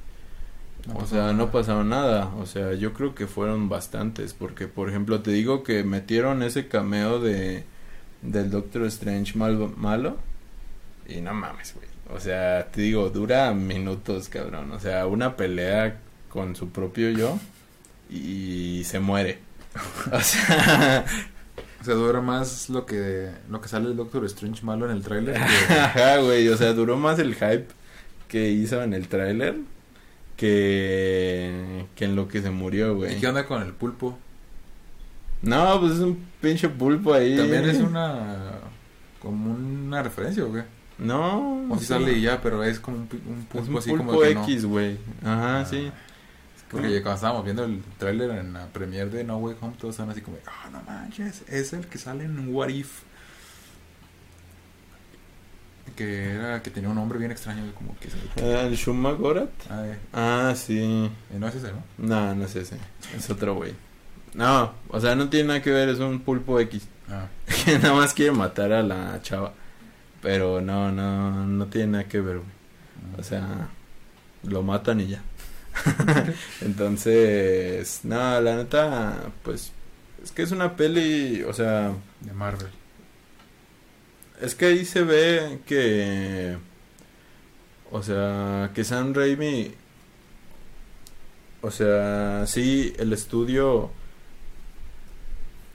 No 0.88 1.00
o 1.00 1.06
sea, 1.06 1.32
nada. 1.32 1.34
no 1.34 1.52
pasaba 1.52 1.84
nada, 1.84 2.32
o 2.38 2.46
sea, 2.46 2.74
yo 2.74 2.94
creo 2.94 3.16
que 3.16 3.28
fueron 3.28 3.70
bastantes 3.70 4.34
porque 4.34 4.68
por 4.68 4.90
ejemplo, 4.90 5.22
te 5.22 5.32
digo 5.32 5.64
que 5.64 5.84
metieron 5.84 6.44
ese 6.44 6.68
cameo 6.68 7.20
de 7.20 7.66
del 8.22 8.50
Doctor 8.50 8.84
Strange 8.86 9.38
malo, 9.38 9.72
malo 9.78 10.18
y 11.08 11.22
no 11.22 11.34
mames, 11.34 11.74
güey. 11.76 11.88
O 12.10 12.20
sea, 12.20 12.68
te 12.72 12.82
digo, 12.82 13.10
dura 13.10 13.54
minutos, 13.54 14.30
cabrón. 14.30 14.72
O 14.72 14.80
sea, 14.80 15.08
una 15.08 15.36
pelea 15.36 16.00
con 16.30 16.56
su 16.56 16.70
propio 16.70 17.10
yo 17.12 17.40
y 18.10 18.84
se 18.86 19.00
muere. 19.00 19.40
O 20.12 20.22
sea, 20.22 21.06
O 21.86 21.88
sea, 21.88 21.94
dura 21.96 22.20
más 22.20 22.68
lo 22.72 22.84
que 22.88 23.30
lo 23.48 23.62
que 23.62 23.68
sale 23.68 23.90
el 23.90 23.96
Doctor 23.96 24.26
Strange 24.26 24.64
malo 24.66 24.90
en 24.90 24.98
el 24.98 25.04
tráiler. 25.04 25.36
que- 25.36 25.74
ajá, 25.74 26.18
güey. 26.18 26.50
O 26.50 26.58
sea, 26.58 26.74
duró 26.74 26.98
más 26.98 27.20
el 27.20 27.36
hype 27.36 27.68
que 28.28 28.50
hizo 28.50 28.82
en 28.82 28.96
el 28.96 29.08
tráiler 29.08 29.56
que, 30.56 31.86
que 31.96 32.06
en 32.06 32.16
lo 32.16 32.28
que 32.28 32.42
se 32.42 32.50
murió, 32.50 32.96
güey. 32.96 33.16
¿Y 33.18 33.20
qué 33.20 33.28
onda 33.28 33.46
con 33.46 33.62
el 33.62 33.74
pulpo? 33.74 34.18
No, 35.42 35.80
pues 35.80 35.94
es 35.94 36.00
un 36.00 36.26
pinche 36.42 36.70
pulpo 36.70 37.14
ahí. 37.14 37.38
También 37.38 37.70
es 37.70 37.78
una 37.82 38.60
como 39.22 39.54
una 39.54 40.02
referencia, 40.04 40.44
¿o 40.44 40.52
qué? 40.54 40.64
No. 40.98 41.68
O 41.70 41.76
si 41.76 41.82
sí. 41.82 41.86
sale 41.88 42.14
y 42.14 42.22
ya, 42.22 42.42
pero 42.42 42.64
es 42.64 42.80
como 42.80 42.98
un, 42.98 43.10
un 43.28 43.40
Es 43.40 43.46
pulpo 43.46 43.72
un 43.72 43.78
así 43.78 43.90
pulpo 43.90 44.06
como 44.08 44.20
que. 44.22 44.32
X, 44.32 44.66
güey. 44.66 44.98
Ajá, 45.24 45.60
Ah, 45.62 45.66
sí. 45.66 45.92
Porque 46.76 47.02
cuando 47.02 47.16
estábamos 47.16 47.44
viendo 47.46 47.64
el 47.64 47.82
tráiler 47.98 48.30
en 48.32 48.54
la 48.54 48.68
premiere 48.68 49.10
de 49.10 49.24
No 49.24 49.38
Way 49.38 49.56
Home, 49.62 49.76
todos 49.80 49.94
estaban 49.94 50.12
así 50.12 50.22
como, 50.22 50.38
ah, 50.46 50.70
no 50.72 50.82
manches, 50.84 51.44
es 51.48 51.74
el 51.74 51.88
que 51.88 51.98
sale 51.98 52.26
en 52.26 52.54
What 52.54 52.70
If. 52.70 53.02
Que 55.96 56.32
era, 56.34 56.62
que 56.62 56.72
tenía 56.72 56.90
un 56.90 56.96
nombre 56.96 57.18
bien 57.20 57.32
extraño, 57.32 57.64
como 57.74 57.96
que 58.00 58.10
Ah, 58.44 58.64
¿El 58.68 58.76
Shumagorat? 58.76 59.50
Ah, 59.70 59.84
eh, 59.86 59.98
Ah, 60.14 60.54
sí. 60.56 61.10
eh, 61.32 61.38
no 61.40 61.48
es 61.48 61.56
ese, 61.56 61.72
¿no? 61.72 61.84
No, 61.98 62.36
no 62.36 62.46
es 62.46 62.56
ese. 62.56 62.78
Es 63.16 63.30
otro 63.30 63.56
güey. 63.56 63.74
No, 64.34 64.74
o 64.90 65.00
sea, 65.00 65.16
no 65.16 65.30
tiene 65.30 65.48
nada 65.48 65.62
que 65.62 65.72
ver. 65.72 65.88
Es 65.88 66.00
un 66.00 66.20
pulpo 66.20 66.60
X. 66.60 66.86
Ah, 67.10 67.28
Que 67.66 67.78
nada 67.80 67.94
más 67.94 68.14
quiere 68.14 68.32
matar 68.34 68.74
a 68.74 68.84
la 68.84 69.22
chava. 69.22 69.54
Pero 70.22 70.60
no, 70.60 70.92
no, 70.92 71.46
no 71.46 71.68
tiene 71.68 71.88
nada 71.94 72.04
que 72.06 72.20
ver, 72.20 72.38
güey. 72.40 72.50
O 73.18 73.24
sea, 73.24 73.70
lo 74.44 74.64
matan 74.64 75.00
y 75.02 75.08
ya. 75.08 75.22
Entonces, 76.62 78.02
no, 78.04 78.40
la 78.42 78.56
neta, 78.56 79.32
pues, 79.44 79.72
es 80.24 80.32
que 80.32 80.44
es 80.44 80.52
una 80.52 80.76
peli, 80.76 81.44
o 81.44 81.54
sea, 81.54 81.94
de 82.22 82.34
Marvel. 82.34 82.70
es 84.42 84.56
que 84.56 84.66
ahí 84.66 84.86
se 84.86 85.04
ve 85.04 85.60
que, 85.66 86.58
o 87.92 88.02
sea, 88.04 88.72
que 88.74 88.84
Sam 88.84 89.14
Raimi, 89.14 89.74
o 91.62 91.72
sea, 91.72 92.46
sí, 92.48 92.94
el 92.98 93.14
estudio, 93.14 93.92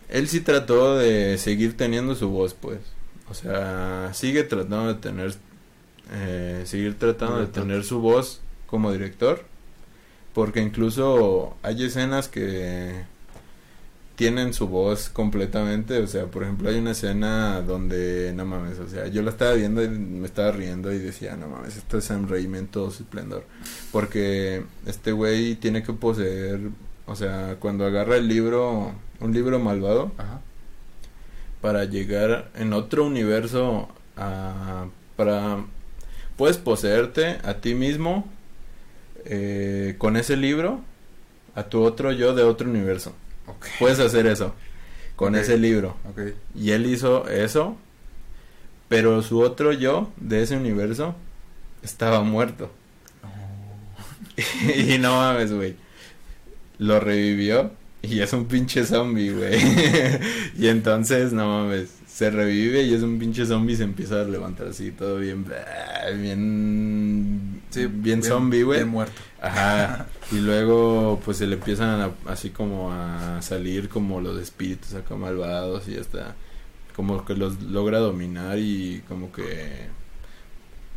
él 0.08 0.28
sí 0.28 0.40
trató 0.40 0.96
de 0.98 1.38
seguir 1.38 1.76
teniendo 1.76 2.14
su 2.14 2.28
voz, 2.30 2.54
pues, 2.54 2.80
o 3.28 3.34
sea, 3.34 4.10
sigue 4.14 4.44
tratando 4.44 4.94
de 4.94 5.00
tener 5.00 5.34
eh, 6.12 6.62
seguir 6.66 6.98
tratando 6.98 7.38
de 7.38 7.46
tener 7.46 7.84
su 7.84 8.00
voz 8.00 8.40
como 8.66 8.90
director. 8.92 9.44
Porque 10.34 10.60
incluso 10.60 11.56
hay 11.62 11.84
escenas 11.84 12.28
que 12.28 13.04
tienen 14.20 14.52
su 14.52 14.68
voz 14.68 15.08
completamente. 15.08 15.96
O 15.98 16.06
sea, 16.06 16.26
por 16.26 16.42
ejemplo, 16.42 16.68
hay 16.68 16.76
una 16.76 16.90
escena 16.90 17.62
donde, 17.62 18.34
no 18.36 18.44
mames, 18.44 18.78
o 18.78 18.86
sea, 18.86 19.06
yo 19.06 19.22
la 19.22 19.30
estaba 19.30 19.54
viendo 19.54 19.82
y 19.82 19.88
me 19.88 20.26
estaba 20.26 20.52
riendo 20.52 20.92
y 20.92 20.98
decía, 20.98 21.36
no 21.36 21.48
mames, 21.48 21.78
esto 21.78 21.96
es 21.96 22.04
Sam 22.04 22.28
Raimi 22.28 22.58
en 22.58 22.66
todo 22.66 22.90
su 22.90 23.04
esplendor. 23.04 23.46
Porque 23.90 24.62
este 24.84 25.12
güey 25.12 25.54
tiene 25.54 25.82
que 25.82 25.94
poseer, 25.94 26.60
o 27.06 27.16
sea, 27.16 27.56
cuando 27.60 27.86
agarra 27.86 28.18
el 28.18 28.28
libro, 28.28 28.92
un 29.20 29.32
libro 29.32 29.58
malvado, 29.58 30.12
Ajá. 30.18 30.42
para 31.62 31.86
llegar 31.86 32.50
en 32.56 32.74
otro 32.74 33.06
universo 33.06 33.88
a, 34.18 34.84
para 35.16 35.64
puedes 36.36 36.58
poseerte 36.58 37.38
a 37.42 37.54
ti 37.54 37.74
mismo 37.74 38.28
eh, 39.24 39.94
con 39.98 40.16
ese 40.16 40.36
libro 40.36 40.80
a 41.54 41.64
tu 41.64 41.82
otro 41.82 42.12
yo 42.12 42.34
de 42.34 42.42
otro 42.42 42.68
universo. 42.68 43.14
Puedes 43.78 43.98
hacer 43.98 44.26
eso 44.26 44.54
con 45.16 45.34
ese 45.34 45.58
libro. 45.58 45.96
Y 46.54 46.70
él 46.70 46.86
hizo 46.86 47.28
eso 47.28 47.76
pero 48.90 49.22
su 49.22 49.38
otro 49.38 49.72
yo 49.72 50.10
de 50.16 50.42
ese 50.42 50.56
universo 50.56 51.14
estaba 51.80 52.22
muerto. 52.22 52.72
Y 54.76 54.98
no 54.98 55.14
mames 55.14 55.52
güey. 55.52 55.76
Lo 56.78 56.98
revivió 56.98 57.70
y 58.02 58.18
es 58.18 58.32
un 58.32 58.46
pinche 58.46 58.84
zombie, 58.84 59.30
güey. 59.30 59.60
y 60.58 60.66
entonces, 60.66 61.32
no 61.32 61.46
mames, 61.46 61.90
se 62.20 62.30
revive 62.30 62.82
y 62.82 62.92
es 62.92 63.02
un 63.02 63.18
pinche 63.18 63.46
zombie 63.46 63.72
y 63.72 63.76
se 63.78 63.84
empieza 63.84 64.20
a 64.20 64.24
levantar 64.24 64.66
así, 64.68 64.90
todo 64.92 65.16
bien, 65.16 65.42
bien, 66.20 67.62
Sí, 67.70 67.86
bien, 67.86 68.22
zombie, 68.22 68.62
güey. 68.62 68.80
Bien 68.80 68.88
muerto. 68.90 69.20
Ajá. 69.40 70.06
Y 70.32 70.38
luego, 70.40 71.18
pues 71.24 71.38
se 71.38 71.46
le 71.46 71.54
empiezan 71.54 72.00
a- 72.02 72.10
así 72.30 72.50
como 72.50 72.92
a 72.92 73.40
salir 73.40 73.88
como 73.88 74.20
los 74.20 74.38
espíritus 74.40 74.92
acá 74.94 75.16
malvados 75.16 75.88
y 75.88 75.96
hasta 75.96 76.36
como 76.94 77.24
que 77.24 77.34
los 77.34 77.60
logra 77.62 77.98
dominar 78.00 78.58
y 78.58 79.02
como 79.08 79.32
que 79.32 79.88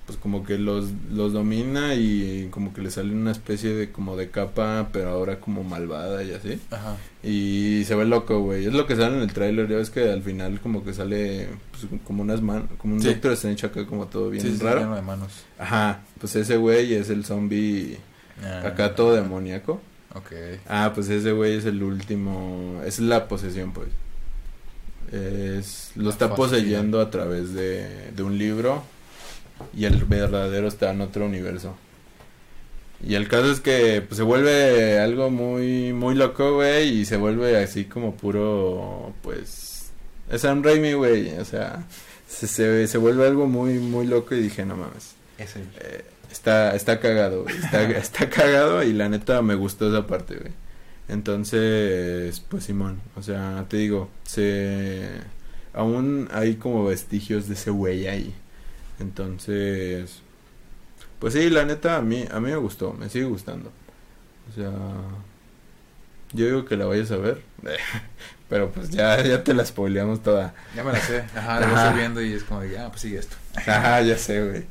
pues 0.05 0.17
como 0.17 0.43
que 0.43 0.57
los, 0.57 0.87
los 1.11 1.31
domina 1.31 1.95
y 1.95 2.49
como 2.51 2.73
que 2.73 2.81
le 2.81 2.91
sale 2.91 3.13
una 3.13 3.31
especie 3.31 3.73
de 3.73 3.91
como 3.91 4.17
de 4.17 4.29
capa 4.29 4.89
pero 4.91 5.09
ahora 5.09 5.39
como 5.39 5.63
malvada 5.63 6.23
y 6.23 6.33
así 6.33 6.59
Ajá. 6.71 6.97
y 7.23 7.83
se 7.85 7.95
ve 7.95 8.03
loco 8.05 8.41
güey 8.41 8.65
es 8.65 8.73
lo 8.73 8.85
que 8.85 8.95
sale 8.97 9.15
en 9.15 9.21
el 9.23 9.31
tráiler 9.31 9.69
ya 9.69 9.77
ves 9.77 9.89
que 9.89 10.11
al 10.11 10.21
final 10.21 10.59
como 10.59 10.83
que 10.83 10.93
sale 10.93 11.47
pues, 11.71 12.01
como 12.05 12.21
unas 12.23 12.41
manos 12.41 12.69
como 12.77 12.95
un 12.95 13.01
Sí. 13.01 13.07
Doctor 13.07 13.31
Strange 13.33 13.65
acá 13.67 13.85
como 13.85 14.07
todo 14.07 14.29
bien 14.29 14.43
Sí, 14.43 14.57
sí, 14.57 14.63
raro 14.63 14.81
lleno 14.81 14.95
de 14.95 15.01
manos. 15.03 15.31
ajá 15.57 16.01
pues 16.19 16.35
ese 16.35 16.57
güey 16.57 16.93
es 16.93 17.09
el 17.09 17.23
zombie 17.25 17.97
Ah, 18.43 18.63
acá 18.67 18.95
todo 18.95 19.13
demoníaco 19.13 19.79
Ok. 20.15 20.31
Ah, 20.67 20.91
pues 20.93 21.09
ese 21.09 21.31
güey 21.31 21.55
es 21.55 21.65
el 21.65 21.81
último. 21.81 22.81
Es 22.85 22.99
la 22.99 23.27
posesión, 23.27 23.73
pues. 23.73 23.87
Es, 25.11 25.91
lo 25.95 26.09
está 26.09 26.35
poseyendo 26.35 26.99
a 27.01 27.09
través 27.11 27.53
de, 27.53 28.11
de 28.15 28.23
un 28.23 28.37
libro. 28.37 28.83
Y 29.75 29.85
el 29.85 30.03
verdadero 30.05 30.67
está 30.67 30.91
en 30.91 31.01
otro 31.01 31.25
universo. 31.25 31.75
Y 33.05 33.15
el 33.15 33.27
caso 33.27 33.51
es 33.51 33.59
que 33.59 34.01
pues, 34.01 34.17
se 34.17 34.23
vuelve 34.23 34.99
algo 34.99 35.29
muy, 35.29 35.93
muy 35.93 36.15
loco, 36.15 36.55
güey. 36.55 36.99
Y 36.99 37.05
se 37.05 37.17
vuelve 37.17 37.57
así 37.57 37.85
como 37.85 38.15
puro. 38.15 39.13
Pues. 39.21 39.91
Es 40.29 40.41
Sam 40.41 40.63
Raimi, 40.63 40.93
güey. 40.93 41.37
O 41.37 41.45
sea, 41.45 41.85
se, 42.27 42.47
se, 42.47 42.87
se 42.87 42.97
vuelve 42.97 43.27
algo 43.27 43.47
muy, 43.47 43.79
muy 43.79 44.07
loco. 44.07 44.35
Y 44.35 44.41
dije, 44.41 44.65
no 44.65 44.77
mames. 44.77 45.15
Eh, 45.37 46.05
está, 46.31 46.75
está 46.75 46.99
cagado, 46.99 47.43
güey. 47.43 47.55
Está, 47.55 47.81
está 47.97 48.29
cagado 48.29 48.83
y 48.83 48.93
la 48.93 49.09
neta 49.09 49.41
me 49.41 49.55
gustó 49.55 49.89
esa 49.89 50.07
parte, 50.07 50.35
güey. 50.35 50.53
Entonces, 51.09 52.39
pues 52.49 52.63
Simón, 52.63 53.01
o 53.15 53.21
sea, 53.21 53.65
te 53.67 53.77
digo, 53.77 54.09
se 54.23 55.09
aún 55.73 56.29
hay 56.31 56.55
como 56.55 56.85
vestigios 56.85 57.47
de 57.47 57.55
ese 57.55 57.71
güey 57.71 58.07
ahí. 58.07 58.33
Entonces, 59.03 60.21
pues 61.19 61.33
sí, 61.33 61.49
la 61.49 61.65
neta 61.65 61.97
a 61.97 62.01
mí 62.01 62.25
a 62.31 62.39
mí 62.39 62.49
me 62.49 62.55
gustó, 62.57 62.93
me 62.93 63.09
sigue 63.09 63.25
gustando. 63.25 63.71
O 64.49 64.53
sea, 64.55 64.71
yo 66.31 66.45
digo 66.45 66.65
que 66.65 66.75
la 66.77 66.85
vayas 66.85 67.11
a 67.11 67.17
ver. 67.17 67.41
Pero 68.49 68.71
pues 68.71 68.89
ya 68.89 69.21
ya 69.23 69.43
te 69.43 69.53
la 69.53 69.65
spoileamos 69.65 70.21
toda. 70.23 70.53
Ya 70.75 70.83
me 70.83 70.91
la 70.93 70.99
sé. 70.99 71.23
Ajá, 71.35 71.59
la 71.59 71.67
Ajá. 71.67 71.93
viendo 71.93 72.21
y 72.21 72.33
es 72.33 72.43
como 72.43 72.61
de, 72.61 72.77
ah, 72.77 72.87
pues 72.89 73.01
sigue 73.01 73.19
esto. 73.19 73.35
Ajá, 73.55 74.01
ya 74.01 74.17
sé, 74.17 74.43
güey. 74.47 74.63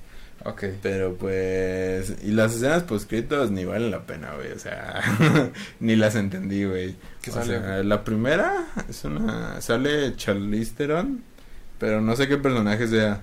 Ok. 0.45 0.65
Pero 0.83 1.15
pues. 1.17 2.15
Y 2.23 2.33
las 2.33 2.55
escenas 2.55 2.83
poscritos 2.85 3.51
ni 3.51 3.65
valen 3.65 3.91
la 3.91 4.07
pena, 4.07 4.35
güey. 4.35 4.53
O 4.53 4.59
sea, 4.59 5.01
ni 5.81 5.97
las 5.97 6.15
entendí, 6.17 6.65
güey. 6.65 6.97
¿Qué 7.23 7.31
O 7.31 7.35
sale? 7.35 7.59
sea, 7.59 7.83
la 7.83 8.03
primera 8.05 8.67
es 8.89 9.05
una. 9.05 9.61
Sale 9.61 10.17
Charlize 10.17 10.75
Theron. 10.77 11.23
Pero 11.79 12.01
no 12.01 12.15
sé 12.15 12.29
qué 12.29 12.37
personaje 12.39 12.87
sea. 12.87 13.23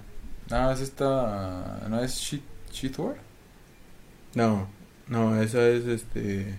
Ah, 0.52 0.72
es 0.74 0.82
esta. 0.82 1.86
¿No 1.90 2.00
es 2.04 2.16
She, 2.16 2.42
She 2.72 2.90
Thor? 2.90 3.16
No, 4.36 4.68
no, 5.08 5.42
esa 5.42 5.68
es 5.68 5.86
este. 5.86 6.56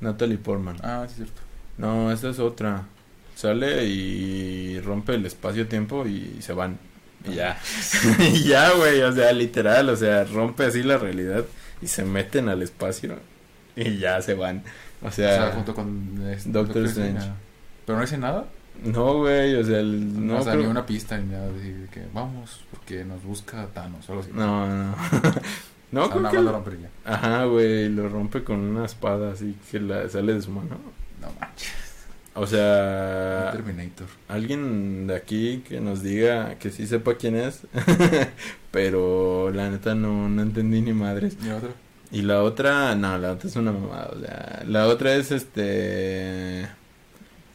Natalie 0.00 0.38
Portman. 0.38 0.76
Ah, 0.82 1.04
sí, 1.06 1.12
es 1.12 1.16
cierto. 1.16 1.42
No, 1.78 2.10
esa 2.12 2.28
es 2.30 2.38
otra. 2.38 2.84
Sale 3.34 3.84
y 3.86 4.80
rompe 4.80 5.14
el 5.14 5.24
espacio-tiempo 5.26 6.06
y 6.06 6.40
se 6.42 6.52
van. 6.52 6.78
Y 7.26 7.34
ya. 7.36 7.58
y 8.18 8.44
ya, 8.44 8.72
güey. 8.72 9.00
O 9.02 9.12
sea, 9.12 9.32
literal. 9.32 9.88
O 9.88 9.96
sea, 9.96 10.24
rompe 10.24 10.64
así 10.64 10.82
la 10.82 10.98
realidad 10.98 11.44
y 11.80 11.86
se 11.86 12.04
meten 12.04 12.48
al 12.48 12.62
espacio 12.62 13.16
y 13.76 13.98
ya 13.98 14.20
se 14.20 14.34
van. 14.34 14.62
O 15.02 15.08
O 15.08 15.10
sea, 15.10 15.52
junto 15.52 15.74
con 15.74 16.28
este, 16.30 16.50
Doctor 16.50 16.84
Strange. 16.86 17.26
ah. 17.26 17.34
Pero 17.86 17.96
no 17.98 18.04
dice 18.04 18.18
nada. 18.18 18.44
No, 18.84 19.18
güey. 19.18 19.54
O 19.56 19.64
sea, 19.64 19.80
el- 19.80 20.26
No, 20.26 20.38
o 20.38 20.42
sea, 20.42 20.52
creo- 20.52 20.64
ni 20.64 20.70
una 20.70 20.84
pista 20.86 21.18
ni 21.18 21.32
nada. 21.32 21.48
De 21.52 21.74
de 21.74 21.88
que 21.88 22.02
vamos, 22.12 22.64
porque 22.70 23.04
nos 23.04 23.22
busca 23.24 23.66
Thanos 23.74 24.08
o 24.08 24.12
algo 24.12 24.22
así. 24.24 24.32
No, 24.34 24.66
no. 24.66 24.94
no, 25.92 26.00
o 26.00 26.04
sea, 26.04 26.10
creo 26.10 26.20
nada 26.22 26.30
que 26.30 26.40
lo- 26.42 26.52
rompería. 26.52 26.88
Ajá, 27.04 27.44
güey. 27.44 27.88
Lo 27.88 28.08
rompe 28.08 28.42
con 28.44 28.58
una 28.60 28.84
espada 28.86 29.32
así 29.32 29.56
que 29.70 29.80
la 29.80 30.08
sale 30.08 30.34
de 30.34 30.42
su 30.42 30.50
mano. 30.50 30.76
No 31.20 31.28
manches. 31.40 31.70
O 32.34 32.46
sea, 32.46 33.50
Terminator. 33.52 34.06
alguien 34.26 35.06
de 35.06 35.14
aquí 35.16 35.62
que 35.68 35.80
nos 35.80 36.02
diga 36.02 36.54
que 36.54 36.70
sí 36.70 36.86
sepa 36.86 37.16
quién 37.16 37.36
es, 37.36 37.60
pero 38.70 39.50
la 39.50 39.68
neta 39.68 39.94
no, 39.94 40.28
no 40.30 40.40
entendí 40.42 40.80
ni 40.80 40.94
madres. 40.94 41.36
¿Y 41.44 41.50
otro? 41.50 41.70
Y 42.10 42.22
la 42.22 42.42
otra, 42.42 42.94
no, 42.94 43.18
la 43.18 43.32
otra 43.32 43.48
es 43.50 43.56
una 43.56 43.72
mamada, 43.72 44.10
o 44.16 44.18
sea, 44.20 44.62
la 44.66 44.86
otra 44.86 45.14
es 45.14 45.30
este, 45.30 46.66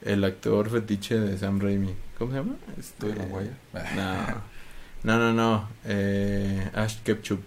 el 0.08 0.24
actor 0.24 0.70
fetiche 0.70 1.20
de 1.20 1.38
Sam 1.38 1.60
Raimi, 1.60 1.94
¿cómo 2.18 2.32
se 2.32 2.38
llama? 2.38 2.56
Tobey 3.00 3.16
Maguire. 3.16 3.52
no, 3.96 5.18
no, 5.18 5.20
no, 5.20 5.34
no, 5.34 5.70
eh, 5.86 6.70
Ash 6.74 6.98
Ketchum, 7.04 7.40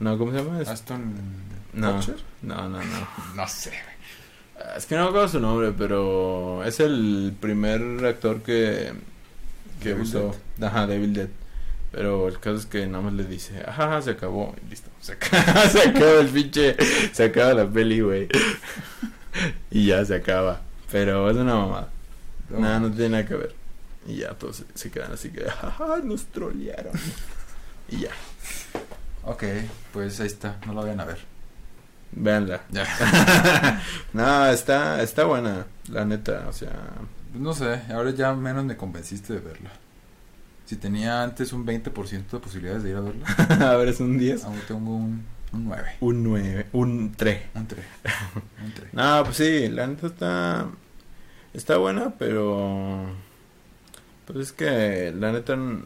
no, 0.00 0.18
¿cómo 0.18 0.32
se 0.32 0.38
llama? 0.38 0.60
Aston 0.60 1.14
no, 1.74 2.00
no, 2.42 2.68
no, 2.68 2.78
no. 2.78 3.08
No 3.34 3.48
sé. 3.48 3.72
Es 4.76 4.86
que 4.86 4.94
no 4.94 5.02
me 5.02 5.08
acuerdo 5.08 5.28
su 5.28 5.40
nombre, 5.40 5.72
pero 5.76 6.64
es 6.64 6.78
el 6.80 7.34
primer 7.40 8.04
actor 8.04 8.42
que, 8.42 8.92
que 9.82 9.90
Devil 9.90 10.02
usó. 10.02 10.36
Ajá, 10.60 10.86
Devil 10.86 11.12
Dead. 11.12 11.28
Pero 11.90 12.28
el 12.28 12.38
caso 12.40 12.56
es 12.56 12.66
que 12.66 12.86
nada 12.86 13.04
más 13.04 13.12
le 13.12 13.24
dice, 13.24 13.62
ajá, 13.66 14.00
se 14.02 14.10
acabó, 14.10 14.54
y 14.64 14.70
listo. 14.70 14.90
Se 15.00 15.12
acaba, 15.14 15.68
se 15.68 15.88
acaba 15.88 16.20
el 16.20 16.28
pinche, 16.28 16.76
se 17.12 17.24
acaba 17.24 17.54
la 17.54 17.68
peli, 17.68 18.00
güey. 18.00 18.28
y 19.70 19.86
ya 19.86 20.04
se 20.04 20.14
acaba. 20.14 20.60
Pero 20.90 21.30
es 21.30 21.36
una 21.36 21.54
mamada. 21.54 21.93
Nada, 22.50 22.80
no 22.80 22.90
tiene 22.90 23.10
nada 23.10 23.26
que 23.26 23.34
ver. 23.34 23.54
Y 24.06 24.16
ya 24.16 24.34
todos 24.34 24.64
se, 24.74 24.90
quedan 24.90 25.12
así 25.12 25.30
que, 25.30 25.46
ajá, 25.46 25.98
nos 26.04 26.26
trolearon. 26.26 26.92
y 27.88 28.00
ya, 28.00 28.10
Ok, 29.24 29.44
pues 29.92 30.20
ahí 30.20 30.26
está. 30.26 30.58
No 30.66 30.74
la 30.74 30.82
vayan 30.82 31.00
a 31.00 31.04
ver. 31.06 31.18
véanla. 32.12 32.60
Ya. 32.70 32.84
no, 34.12 34.46
está, 34.48 35.02
está 35.02 35.24
buena, 35.24 35.66
la 35.88 36.04
neta, 36.04 36.44
o 36.48 36.52
sea, 36.52 36.70
No 37.32 37.54
sé, 37.54 37.80
ahora 37.90 38.10
ya 38.10 38.34
menos 38.34 38.64
me 38.64 38.76
convenciste 38.76 39.32
de 39.34 39.40
verla. 39.40 39.70
Si 40.66 40.76
tenía 40.76 41.22
antes 41.22 41.52
un 41.52 41.66
20% 41.66 42.30
de 42.30 42.38
posibilidades 42.38 42.82
de 42.82 42.90
ir 42.90 42.96
a 42.96 43.00
verla, 43.00 43.26
a 43.72 43.76
ver, 43.76 43.88
es 43.88 44.00
un 44.00 44.18
10. 44.18 44.44
ahora 44.44 44.60
tengo 44.68 44.94
un, 44.96 45.24
un 45.52 45.64
9. 45.64 45.96
Un 46.00 46.22
9, 46.22 46.66
un 46.72 47.12
3. 47.12 47.42
Un 47.54 47.66
3. 47.66 47.84
Un 48.64 48.72
3. 48.74 48.92
No, 48.94 49.24
pues 49.24 49.36
sí, 49.38 49.68
la 49.68 49.86
neta 49.86 50.06
está. 50.06 50.66
Está 51.54 51.76
buena, 51.78 52.14
pero. 52.18 53.06
Pues 54.26 54.38
es 54.38 54.52
que 54.52 55.12
la 55.16 55.32
neta. 55.32 55.56
No 55.56 55.80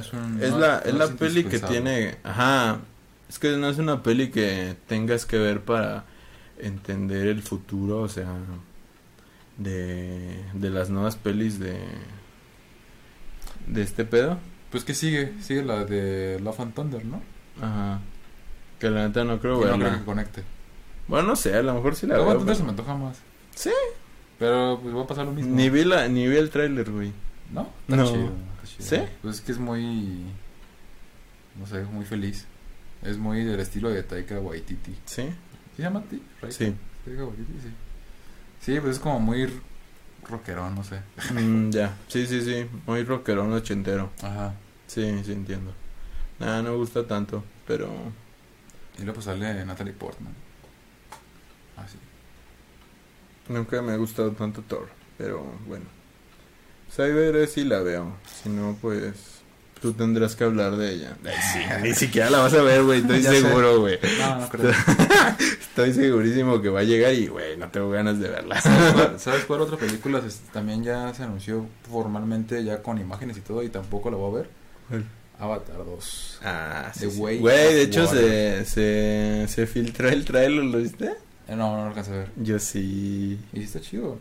es 0.00 0.12
un, 0.12 0.40
Es 0.42 0.50
no- 0.52 0.58
la, 0.58 0.82
no 0.84 0.90
es 0.90 0.94
la 0.94 1.06
peli 1.08 1.44
que 1.44 1.58
tiene. 1.58 2.16
Ajá. 2.24 2.78
Es 3.28 3.38
que 3.38 3.56
no 3.56 3.68
es 3.68 3.78
una 3.78 4.02
peli 4.02 4.30
que 4.30 4.76
tengas 4.86 5.24
que 5.24 5.38
ver 5.38 5.62
para 5.62 6.04
entender 6.58 7.26
el 7.28 7.42
futuro, 7.42 8.00
o 8.02 8.08
sea. 8.08 8.28
De, 9.58 10.42
de 10.54 10.70
las 10.70 10.90
nuevas 10.90 11.16
pelis 11.16 11.58
de. 11.58 11.78
De 13.66 13.82
este 13.82 14.04
pedo. 14.04 14.38
Pues 14.70 14.84
que 14.84 14.94
sigue, 14.94 15.34
sigue 15.42 15.62
la 15.62 15.84
de 15.84 16.40
Love 16.40 16.60
and 16.60 16.74
Thunder, 16.74 17.04
¿no? 17.04 17.22
Ajá. 17.60 18.00
Que 18.80 18.88
la 18.90 19.06
neta 19.06 19.22
no 19.24 19.38
creo 19.38 19.56
Y 19.60 19.64
no 19.66 19.70
verla. 19.72 19.86
creo 19.88 19.98
que 19.98 20.04
conecte. 20.04 20.42
Bueno, 21.06 21.28
no 21.28 21.36
sé, 21.36 21.54
a 21.54 21.62
lo 21.62 21.74
mejor 21.74 21.94
sí 21.94 22.06
la 22.06 22.14
Luego 22.16 22.30
veo. 22.30 22.40
entonces 22.40 22.58
se 22.58 22.64
pero- 22.64 22.74
me 22.74 22.80
antoja 22.90 22.96
más. 23.04 23.18
Sí. 23.54 23.70
Pero 24.42 24.80
pues 24.82 24.92
va 24.92 25.02
a 25.02 25.06
pasar 25.06 25.24
lo 25.24 25.30
mismo. 25.30 25.54
Ni 25.54 25.70
vi, 25.70 25.84
la, 25.84 26.08
ni 26.08 26.26
vi 26.26 26.36
el 26.36 26.50
tráiler, 26.50 26.90
güey. 26.90 27.12
¿No? 27.52 27.68
Está 27.82 27.96
No. 27.96 28.10
chido. 28.10 28.32
está 28.64 28.66
chido. 28.76 28.88
¿Sí? 29.06 29.12
Pues 29.22 29.36
es 29.36 29.40
que 29.40 29.52
es 29.52 29.58
muy. 29.58 30.24
No 31.56 31.64
sé, 31.68 31.84
muy 31.84 32.04
feliz. 32.04 32.44
Es 33.02 33.18
muy 33.18 33.44
del 33.44 33.60
estilo 33.60 33.88
de 33.90 34.02
Taika 34.02 34.40
Waititi. 34.40 34.90
Sí. 35.04 35.22
¿Sí 35.22 35.28
se 35.76 35.82
llama 35.82 36.02
ti? 36.10 36.20
Sí. 36.50 36.74
Taika 37.04 37.24
Waititi, 37.24 37.52
sí. 37.62 37.68
Sí, 38.62 38.80
pues 38.80 38.96
es 38.96 38.98
como 38.98 39.20
muy 39.20 39.48
rockerón, 40.28 40.74
no 40.74 40.82
sé. 40.82 41.00
Mm, 41.32 41.70
ya. 41.72 41.94
Sí, 42.08 42.26
sí, 42.26 42.42
sí. 42.42 42.66
Muy 42.84 43.04
rockerón 43.04 43.52
ochentero. 43.52 44.10
Ajá. 44.22 44.54
Sí, 44.88 45.22
sí 45.24 45.30
entiendo. 45.32 45.72
Nada, 46.40 46.62
no 46.62 46.70
me 46.72 46.76
gusta 46.78 47.06
tanto, 47.06 47.44
pero... 47.64 47.88
Y 48.98 49.02
luego 49.02 49.14
pues 49.14 49.26
sale 49.26 49.64
Natalie 49.64 49.92
Portman. 49.92 50.34
Ah, 51.76 51.86
sí. 51.86 51.98
Nunca 53.52 53.82
me 53.82 53.92
ha 53.92 53.96
gustado 53.96 54.32
tanto 54.32 54.62
Thor, 54.62 54.88
pero 55.18 55.44
bueno. 55.66 55.84
Veré 56.96 57.46
si 57.46 57.64
la 57.64 57.80
veo. 57.80 58.16
Si 58.42 58.48
no, 58.48 58.76
pues... 58.80 59.14
Tú 59.80 59.92
tendrás 59.94 60.36
que 60.36 60.44
hablar 60.44 60.76
de 60.76 60.92
ella. 60.92 61.16
Ay, 61.24 61.34
sí, 61.52 61.58
ni 61.82 61.94
siquiera 61.94 62.30
la 62.30 62.38
vas 62.38 62.54
a 62.54 62.62
ver, 62.62 62.84
güey. 62.84 63.00
Estoy 63.00 63.20
Ya 63.22 63.32
seguro, 63.32 63.80
güey. 63.80 63.98
No, 64.20 64.40
no 64.40 64.48
creo. 64.48 64.70
Estoy 65.60 65.92
segurísimo 65.92 66.62
que 66.62 66.68
va 66.68 66.80
a 66.80 66.84
llegar 66.84 67.12
y, 67.14 67.26
güey, 67.26 67.56
no 67.56 67.68
tengo 67.68 67.90
ganas 67.90 68.20
de 68.20 68.28
verla. 68.28 68.60
¿Sabes 68.60 68.92
cuál, 68.92 69.20
¿Sabes 69.20 69.44
cuál 69.44 69.60
otra 69.62 69.76
película 69.76 70.22
también 70.52 70.84
ya 70.84 71.12
se 71.14 71.24
anunció 71.24 71.66
formalmente 71.90 72.62
ya 72.62 72.80
con 72.82 72.98
imágenes 72.98 73.38
y 73.38 73.40
todo 73.40 73.62
y 73.64 73.70
tampoco 73.70 74.10
la 74.10 74.18
voy 74.18 74.30
a 74.30 74.42
ver? 74.42 74.50
Avatar 75.40 75.78
2. 75.78 76.40
Ah, 76.44 76.92
sí, 76.94 77.10
sí. 77.10 77.18
Güey, 77.18 77.38
de 77.74 77.82
hecho 77.82 78.06
se, 78.06 78.64
se, 78.64 79.46
se 79.48 79.66
filtró 79.66 80.08
el 80.08 80.24
trailer, 80.24 80.64
¿lo 80.64 80.78
viste? 80.78 81.14
Eh, 81.52 81.56
no, 81.56 81.76
no 81.76 81.82
lo 81.82 81.88
alcancé 81.88 82.12
a 82.12 82.16
ver. 82.18 82.30
Yo 82.36 82.58
sí. 82.58 83.38
Y 83.52 83.62
está 83.62 83.80
chido. 83.80 84.18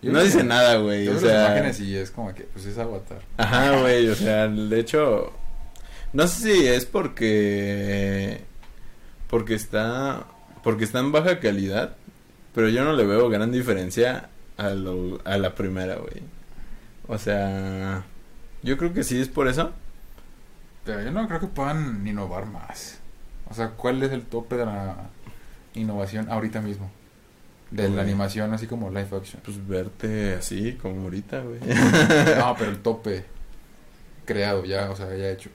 Yo 0.00 0.12
No 0.12 0.22
dice 0.22 0.44
nada, 0.44 0.76
güey. 0.76 1.08
O 1.08 1.14
vi 1.14 1.14
las 1.14 1.20
sea, 1.22 1.46
imágenes 1.46 1.80
y 1.80 1.96
es 1.96 2.10
como 2.12 2.32
que, 2.34 2.44
pues 2.44 2.66
es 2.66 2.78
Avatar. 2.78 3.22
ajá, 3.36 3.80
güey. 3.80 4.08
O 4.08 4.14
sea, 4.14 4.46
de 4.46 4.78
hecho, 4.78 5.32
no 6.12 6.26
sé 6.28 6.54
si 6.54 6.66
es 6.68 6.86
porque, 6.86 8.42
porque 9.28 9.54
está, 9.54 10.26
porque 10.62 10.84
está 10.84 11.00
en 11.00 11.10
baja 11.10 11.40
calidad, 11.40 11.96
pero 12.54 12.68
yo 12.68 12.84
no 12.84 12.92
le 12.92 13.04
veo 13.04 13.28
gran 13.28 13.50
diferencia 13.50 14.28
a, 14.56 14.70
lo, 14.70 15.20
a 15.24 15.38
la 15.38 15.54
primera, 15.54 15.96
güey. 15.96 16.22
O 17.08 17.18
sea, 17.18 18.04
yo 18.62 18.76
creo 18.76 18.92
que 18.92 19.02
sí 19.02 19.20
es 19.20 19.28
por 19.28 19.48
eso. 19.48 19.72
Pero 20.84 21.02
yo 21.02 21.10
no 21.10 21.26
creo 21.26 21.40
que 21.40 21.46
puedan 21.48 22.06
innovar 22.06 22.46
más. 22.46 23.00
O 23.50 23.54
sea, 23.54 23.70
¿cuál 23.70 24.00
es 24.04 24.12
el 24.12 24.22
tope 24.22 24.56
de 24.56 24.66
la 24.66 24.96
innovación 25.76 26.28
ahorita 26.30 26.60
mismo? 26.60 26.90
De 27.70 27.88
la 27.88 28.02
animación 28.02 28.52
así 28.54 28.66
como 28.66 28.90
live 28.90 29.08
action. 29.16 29.42
Pues 29.44 29.66
verte 29.66 30.34
así 30.34 30.74
como 30.74 31.02
ahorita, 31.02 31.40
güey. 31.40 31.58
No, 32.38 32.54
pero 32.58 32.70
el 32.70 32.78
tope 32.82 33.24
creado 34.24 34.64
ya, 34.64 34.90
o 34.90 34.96
sea, 34.96 35.14
ya 35.16 35.30
hecho. 35.30 35.50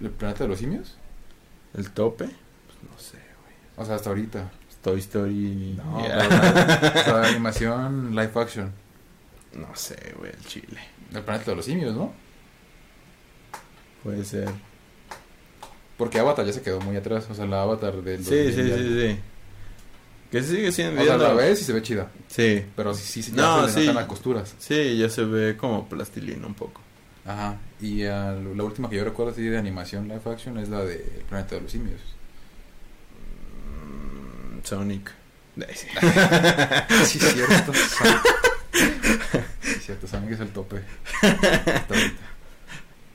¿El 0.00 0.10
planeta 0.10 0.44
de 0.44 0.48
los 0.48 0.58
simios? 0.58 0.96
¿El 1.74 1.90
tope? 1.90 2.24
Pues 2.26 2.90
no 2.92 2.98
sé, 2.98 3.16
güey. 3.16 3.54
O 3.76 3.84
sea, 3.84 3.96
hasta 3.96 4.10
ahorita. 4.10 4.50
Toy 4.82 4.98
Story. 5.00 5.74
No, 5.76 6.00
Yeah. 6.06 6.26
pero, 6.28 7.00
o 7.00 7.04
sea, 7.22 7.30
animación 7.30 8.10
live 8.12 8.32
action. 8.36 8.72
No 9.52 9.74
sé, 9.74 10.14
güey, 10.18 10.30
el 10.32 10.44
chile. 10.46 10.80
El 11.12 11.22
planeta 11.22 11.50
de 11.50 11.56
los 11.56 11.64
simios, 11.64 11.94
¿no? 11.94 12.12
Puede 14.02 14.24
ser. 14.24 14.48
Porque 16.00 16.18
Avatar 16.18 16.46
ya 16.46 16.52
se 16.54 16.62
quedó 16.62 16.80
muy 16.80 16.96
atrás. 16.96 17.26
O 17.30 17.34
sea, 17.34 17.44
la 17.44 17.60
Avatar 17.62 17.92
del 18.02 18.24
Sí, 18.24 18.30
sí, 18.30 18.62
2000 18.62 18.68
ya- 18.68 18.76
sí, 18.76 19.14
sí. 19.14 19.20
Que 20.32 20.42
sigue 20.42 20.72
siendo. 20.72 21.00
O 21.02 21.04
sea, 21.04 21.16
viendo- 21.16 21.28
la 21.28 21.34
ves 21.34 21.60
y 21.60 21.64
se 21.64 21.72
ve 21.74 21.82
chida. 21.82 22.10
Sí. 22.28 22.64
Pero 22.74 22.94
sí, 22.94 23.04
sí, 23.04 23.22
sí, 23.22 23.32
No, 23.34 23.66
ya 23.66 23.72
se 23.72 23.80
sí. 23.82 23.92
las 23.92 24.06
costuras. 24.06 24.54
Sí, 24.58 24.96
ya 24.96 25.10
se 25.10 25.24
ve 25.24 25.56
como 25.58 25.88
plastilina 25.88 26.46
un 26.46 26.54
poco. 26.54 26.80
Ajá. 27.26 27.58
Y 27.82 28.02
lo- 28.04 28.54
la 28.54 28.64
última 28.64 28.88
que 28.88 28.96
yo 28.96 29.04
recuerdo 29.04 29.32
así 29.32 29.42
de 29.42 29.58
animación 29.58 30.08
live 30.08 30.22
action 30.24 30.56
es 30.58 30.68
la 30.70 30.80
de 30.84 30.94
El 30.94 31.24
planeta 31.28 31.56
de 31.56 31.60
los 31.60 31.70
simios. 31.70 32.00
Mm, 33.66 34.64
Sonic. 34.64 35.12
Sí. 35.74 35.86
Es 37.20 37.34
cierto. 37.34 37.72
Sí, 38.72 39.70
es 39.76 39.84
cierto, 39.84 40.06
que 40.28 40.34
es 40.34 40.40
el 40.40 40.48
tope. 40.50 40.76
Ahorita. 41.22 42.22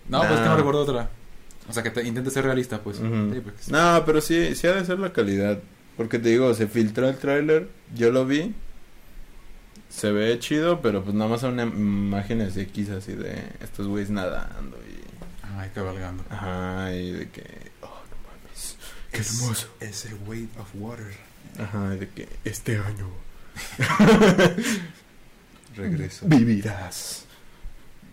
No, 0.09 0.19
pues 0.19 0.31
es 0.31 0.39
que 0.39 0.45
No. 0.45 0.57
recuerdo 0.57 0.81
otra. 0.81 1.09
O 1.67 1.73
sea, 1.73 1.81
que 1.83 1.89
te, 1.89 2.03
intente 2.03 2.29
ser 2.31 2.43
realista, 2.45 2.81
pues. 2.81 2.99
Ujú. 2.99 3.33
Sí, 3.33 3.39
porque- 3.41 3.61
No, 3.69 4.03
pero 4.05 4.21
sí, 4.21 4.55
sí 4.55 4.67
ha 4.67 4.73
de 4.73 4.85
ser 4.85 4.99
la 4.99 5.11
calidad. 5.13 5.59
Porque 5.97 6.19
te 6.19 6.29
digo, 6.29 6.53
se 6.53 6.67
filtró 6.67 7.07
el 7.09 7.17
tráiler, 7.17 7.69
yo 7.95 8.11
lo 8.11 8.25
vi. 8.25 8.53
Se 9.89 10.11
ve 10.11 10.37
chido, 10.39 10.81
pero 10.81 11.03
pues 11.03 11.15
nada 11.15 11.29
más 11.29 11.41
son 11.41 11.57
im- 11.57 11.73
imágenes 11.75 12.53
de 12.55 12.63
X 12.63 12.89
así 12.89 13.13
de 13.13 13.41
estos 13.61 13.87
güeyes 13.87 14.09
nadando 14.09 14.77
y... 14.77 14.99
Ay, 15.57 15.69
cabalgando. 15.73 16.23
Ajá, 16.29 16.91
y 16.93 17.11
de 17.13 17.29
que... 17.29 17.43
Oh, 17.81 17.85
no 17.87 18.17
mames. 18.27 18.75
Qué 19.11 19.17
Es- 19.19 19.39
hermoso. 19.41 19.67
Ese 19.79 20.13
wave 20.25 20.49
of 20.59 20.67
water. 20.75 21.13
Ajá, 21.57 21.89
de 21.91 22.09
que 22.09 22.27
este 22.43 22.77
año 22.77 23.09
Regreso. 25.75 26.25
vivirás. 26.27 27.24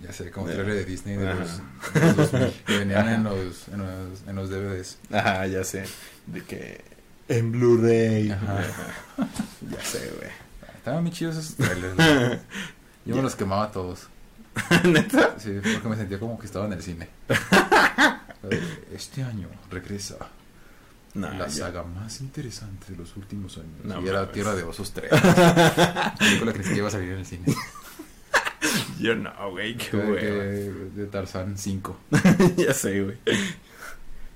Ya 0.03 0.13
sé, 0.13 0.31
como 0.31 0.47
trailer 0.47 0.75
de 0.75 0.85
Disney 0.85 1.17
de 1.17 1.27
los, 1.35 1.59
de 1.95 2.01
los 2.01 2.17
2000, 2.33 2.53
que 2.67 2.79
venían 2.79 3.09
en 3.09 3.25
los, 3.25 3.69
en, 3.69 3.79
los, 3.79 4.23
en 4.27 4.35
los 4.37 4.51
DVDs. 4.51 4.99
Ajá, 5.13 5.47
ya 5.47 5.63
sé. 5.63 5.85
De 6.27 6.43
que 6.43 6.83
en 7.29 7.53
Blu-ray. 7.53 8.31
Ajá. 8.33 8.63
ya 9.71 9.81
sé, 9.85 10.13
güey. 10.19 10.31
Estaban 10.77 11.03
muy 11.03 11.13
chidos 11.13 11.37
esos 11.37 11.55
trailers. 11.55 11.95
güey. 11.95 12.39
Yo 13.05 13.17
me 13.17 13.23
los 13.23 13.37
quemaba 13.37 13.71
todos. 13.71 14.09
¿Neta? 14.85 15.37
Sí, 15.39 15.61
porque 15.63 15.89
me 15.89 15.97
sentía 15.97 16.19
como 16.19 16.39
que 16.39 16.47
estaba 16.47 16.67
en 16.67 16.73
el 16.75 16.83
cine. 16.83 17.09
Este 18.93 19.23
año 19.23 19.47
regresa 19.71 20.17
la 21.15 21.47
ya. 21.47 21.49
saga 21.49 21.85
más 21.85 22.21
interesante 22.21 22.91
de 22.91 22.99
los 22.99 23.17
últimos 23.17 23.57
años. 23.57 23.85
No 23.85 24.03
y 24.03 24.09
era. 24.09 24.31
Tierra 24.33 24.55
de 24.57 24.65
Osos 24.65 24.93
3. 24.93 25.13
La 25.13 26.15
película 26.19 26.53
que 26.53 26.59
ni 26.59 26.65
siquiera 26.65 26.79
iba 26.79 26.89
a 26.89 26.91
salir 26.91 27.13
en 27.13 27.19
el 27.19 27.27
cine. 27.27 27.45
Yo 29.03 29.17
no, 29.17 29.33
güey, 29.51 29.77
qué 29.77 29.97
güey. 29.97 30.91
de 30.95 31.07
Tarzán 31.07 31.59
5. 31.59 31.97
ya 32.57 32.73
sé, 32.73 33.03
güey. 33.03 33.17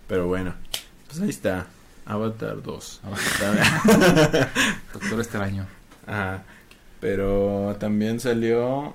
Pero 0.08 0.26
bueno, 0.26 0.54
pues 1.06 1.20
ahí 1.20 1.30
está. 1.30 1.66
Avatar 2.04 2.62
2. 2.62 3.00
Doctor 4.92 5.20
Extraño. 5.20 5.66
Ajá. 6.06 6.42
Pero 7.00 7.76
también 7.78 8.18
salió 8.18 8.94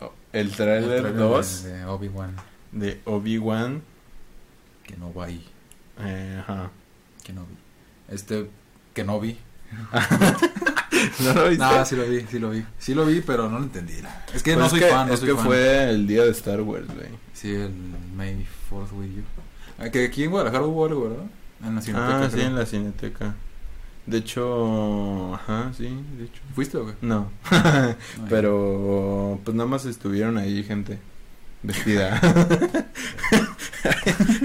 oh, 0.00 0.12
el 0.32 0.50
tráiler 0.52 1.14
2 1.14 1.62
De, 1.64 1.72
de 1.78 1.84
Obi-Wan. 1.86 2.36
de 2.72 3.00
Obi-Wan. 3.04 3.82
Que 4.82 4.96
no 4.96 5.14
va 5.14 5.26
ahí. 5.26 5.46
Eh, 6.00 6.38
ajá. 6.40 6.70
Que 7.22 7.32
no 7.32 7.42
vi. 7.46 7.54
Este. 8.14 8.50
Que 8.94 9.04
no 9.04 9.20
vi. 9.20 9.38
¿No 11.20 11.34
lo 11.34 11.48
viste? 11.48 11.64
No, 11.64 11.84
sí 11.84 11.96
lo 11.96 12.04
vi, 12.04 12.20
sí 12.30 12.38
lo 12.38 12.50
vi. 12.50 12.64
Sí 12.78 12.94
lo 12.94 13.06
vi, 13.06 13.20
pero 13.20 13.48
no 13.48 13.58
lo 13.58 13.64
entendí. 13.64 13.94
Es 14.34 14.42
que 14.42 14.52
Pues 14.54 14.64
no 14.64 14.68
soy 14.70 14.80
que- 14.80 14.86
fan, 14.88 15.08
no 15.08 15.14
es 15.14 15.20
soy 15.20 15.28
que 15.30 15.34
fan. 15.36 15.44
fue 15.44 15.90
el 15.90 16.06
día 16.06 16.24
de 16.24 16.30
Star 16.30 16.60
Wars, 16.62 16.86
güey. 16.86 17.08
Sí, 17.34 17.50
el 17.54 17.72
May 18.16 18.46
4th 18.70 18.92
with 18.92 19.08
you. 19.16 19.22
Ah, 19.78 19.88
Que 19.90 20.04
aquí 20.06 20.24
en 20.24 20.30
Guadalajara 20.30 20.64
hubo 20.64 20.86
algo, 20.86 21.08
¿verdad? 21.08 21.24
En 21.64 21.74
la 21.76 21.80
Cineteca, 21.82 22.18
Ah, 22.24 22.28
sí, 22.30 22.36
creo. 22.36 22.46
en 22.46 22.54
la 22.56 22.66
cineteca. 22.66 23.34
De 24.06 24.18
hecho, 24.18 25.34
ajá, 25.34 25.72
sí, 25.76 25.84
de 26.18 26.24
hecho. 26.24 26.40
¿Fuiste 26.54 26.76
o 26.76 26.86
qué? 26.86 26.94
No, 27.02 27.30
pero 28.28 29.38
pues 29.44 29.56
nada 29.56 29.68
más 29.68 29.84
estuvieron 29.84 30.38
ahí 30.38 30.64
gente 30.64 30.98
vestida. 31.62 32.20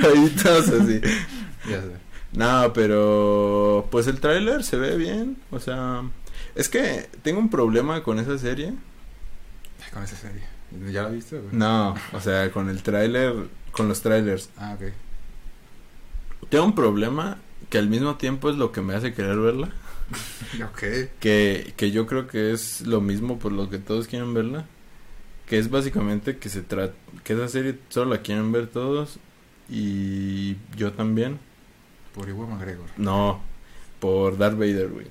ahí 0.04 0.36
todos 0.42 0.70
así. 0.70 1.02
Ya 1.70 1.82
sé. 1.82 1.92
No, 2.34 2.72
pero 2.74 3.88
pues 3.90 4.08
el 4.08 4.20
tráiler 4.20 4.64
se 4.64 4.78
ve 4.78 4.96
bien, 4.98 5.38
o 5.50 5.60
sea, 5.60 6.04
es 6.58 6.70
que 6.70 7.08
tengo 7.22 7.40
un 7.40 7.50
problema 7.50 8.02
con 8.02 8.18
esa 8.18 8.38
serie. 8.40 8.74
Con 9.94 10.04
esa 10.04 10.16
serie. 10.16 10.42
¿Ya 10.92 11.04
la 11.04 11.10
viste 11.10 11.38
qué? 11.38 11.56
No, 11.56 11.96
o 12.14 12.20
sea, 12.20 12.52
con 12.52 12.68
el 12.70 12.82
tráiler, 12.82 13.34
con 13.72 13.88
los 13.88 14.02
trailers. 14.02 14.50
Ah, 14.58 14.76
ok. 14.76 14.92
Tengo 16.50 16.66
un 16.66 16.76
problema 16.76 17.38
que 17.70 17.78
al 17.78 17.88
mismo 17.90 18.16
tiempo 18.16 18.50
es 18.50 18.56
lo 18.56 18.72
que 18.72 18.82
me 18.82 18.96
hace 18.96 19.14
querer 19.14 19.38
verla. 19.38 19.72
Ok. 20.64 20.84
que, 21.20 21.74
que 21.76 21.92
yo 21.92 22.08
creo 22.08 22.28
que 22.28 22.54
es 22.54 22.82
lo 22.88 23.02
mismo 23.02 23.38
por 23.40 23.52
lo 23.52 23.70
que 23.70 23.78
todos 23.78 24.08
quieren 24.08 24.34
verla. 24.34 24.66
Que 25.46 25.60
es 25.60 25.70
básicamente 25.70 26.38
que 26.38 26.50
se 26.50 26.62
trata, 26.62 26.94
que 27.24 27.34
esa 27.34 27.48
serie 27.50 27.78
solo 27.90 28.16
la 28.16 28.22
quieren 28.22 28.52
ver 28.52 28.68
todos 28.68 29.20
y 29.70 30.56
yo 30.76 30.94
también. 30.94 31.40
Por 32.14 32.28
Iwan 32.30 32.50
McGregor. 32.50 32.90
No, 32.98 33.42
por 34.00 34.38
Darth 34.38 34.58
Vader, 34.58 34.90
güey. 34.90 35.08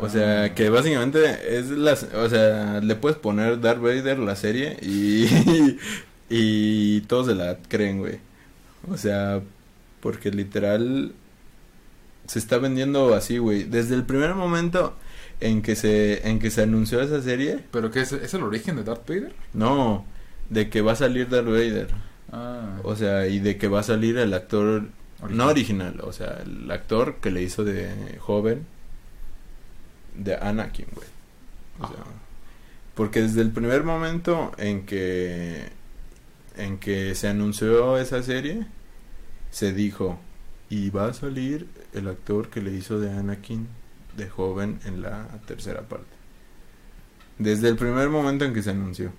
O 0.00 0.08
sea, 0.08 0.54
que 0.54 0.70
básicamente 0.70 1.58
es 1.58 1.70
las, 1.70 2.04
o 2.14 2.28
sea, 2.28 2.80
le 2.80 2.94
puedes 2.94 3.18
poner 3.18 3.60
Darth 3.60 3.80
Vader 3.80 4.18
la 4.20 4.36
serie 4.36 4.76
y 4.82 5.26
y 6.30 7.00
todos 7.02 7.26
se 7.26 7.34
la 7.34 7.58
creen, 7.68 7.98
güey. 7.98 8.18
O 8.90 8.96
sea, 8.96 9.40
Porque 10.00 10.30
literal 10.30 11.12
se 12.26 12.38
está 12.38 12.58
vendiendo 12.58 13.14
así, 13.14 13.38
güey. 13.38 13.64
Desde 13.64 13.94
el 13.94 14.04
primer 14.04 14.34
momento 14.34 14.96
en 15.40 15.62
que 15.62 15.76
se 15.76 16.28
en 16.28 16.38
que 16.40 16.50
se 16.50 16.62
anunció 16.62 17.00
esa 17.00 17.22
serie, 17.22 17.60
¿Pero 17.72 17.90
qué 17.90 18.00
es? 18.02 18.12
¿Es 18.12 18.34
el 18.34 18.42
origen 18.42 18.76
de 18.76 18.84
Darth 18.84 19.08
Vader? 19.08 19.34
no, 19.52 20.04
de 20.50 20.70
que 20.70 20.80
va 20.82 20.92
a 20.92 20.96
salir 20.96 21.28
Darth 21.28 21.46
Vader. 21.46 21.88
Ah, 22.32 22.78
O 22.84 22.94
sea, 22.96 23.26
y 23.26 23.38
de 23.40 23.56
que 23.58 23.68
va 23.68 23.80
a 23.80 23.82
salir 23.82 24.18
el 24.18 24.34
actor 24.34 24.84
no 25.28 25.46
original, 25.48 26.00
o 26.02 26.12
sea, 26.12 26.42
el 26.44 26.70
actor 26.70 27.16
que 27.20 27.30
le 27.30 27.42
hizo 27.42 27.64
de 27.64 27.90
joven 28.20 28.66
de 30.14 30.36
Anakin, 30.36 30.86
güey. 30.92 31.06
O 31.80 31.86
sea, 31.88 31.96
Ajá. 32.00 32.10
porque 32.94 33.22
desde 33.22 33.40
el 33.42 33.50
primer 33.50 33.84
momento 33.84 34.52
en 34.58 34.84
que 34.84 35.68
en 36.56 36.78
que 36.78 37.14
se 37.14 37.28
anunció 37.28 37.98
esa 37.98 38.22
serie 38.22 38.66
se 39.50 39.72
dijo 39.72 40.18
y 40.68 40.90
va 40.90 41.06
a 41.06 41.14
salir 41.14 41.68
el 41.94 42.08
actor 42.08 42.50
que 42.50 42.60
le 42.60 42.72
hizo 42.72 42.98
de 42.98 43.10
Anakin 43.10 43.68
de 44.16 44.28
joven 44.28 44.80
en 44.84 45.00
la 45.00 45.26
tercera 45.46 45.82
parte. 45.82 46.18
Desde 47.38 47.68
el 47.68 47.76
primer 47.76 48.08
momento 48.08 48.44
en 48.44 48.52
que 48.52 48.62
se 48.62 48.70
anunció. 48.70 49.12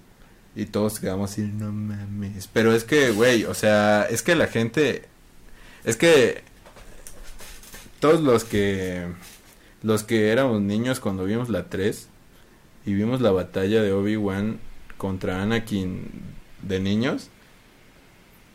Y 0.55 0.65
todos 0.65 0.99
quedamos 0.99 1.31
así, 1.31 1.41
no 1.41 1.71
mames. 1.71 2.47
Pero 2.51 2.73
es 2.73 2.83
que, 2.83 3.11
güey, 3.11 3.45
o 3.45 3.53
sea, 3.53 4.07
es 4.09 4.21
que 4.21 4.35
la 4.35 4.47
gente. 4.47 5.05
Es 5.85 5.95
que. 5.95 6.43
Todos 7.99 8.21
los 8.21 8.43
que. 8.43 9.07
Los 9.81 10.03
que 10.03 10.31
éramos 10.31 10.61
niños 10.61 10.99
cuando 10.99 11.23
vimos 11.25 11.49
la 11.49 11.69
3 11.69 12.07
y 12.85 12.93
vimos 12.93 13.21
la 13.21 13.31
batalla 13.31 13.81
de 13.81 13.93
Obi-Wan 13.93 14.59
contra 14.97 15.41
Anakin 15.41 16.11
de 16.61 16.79
niños, 16.79 17.29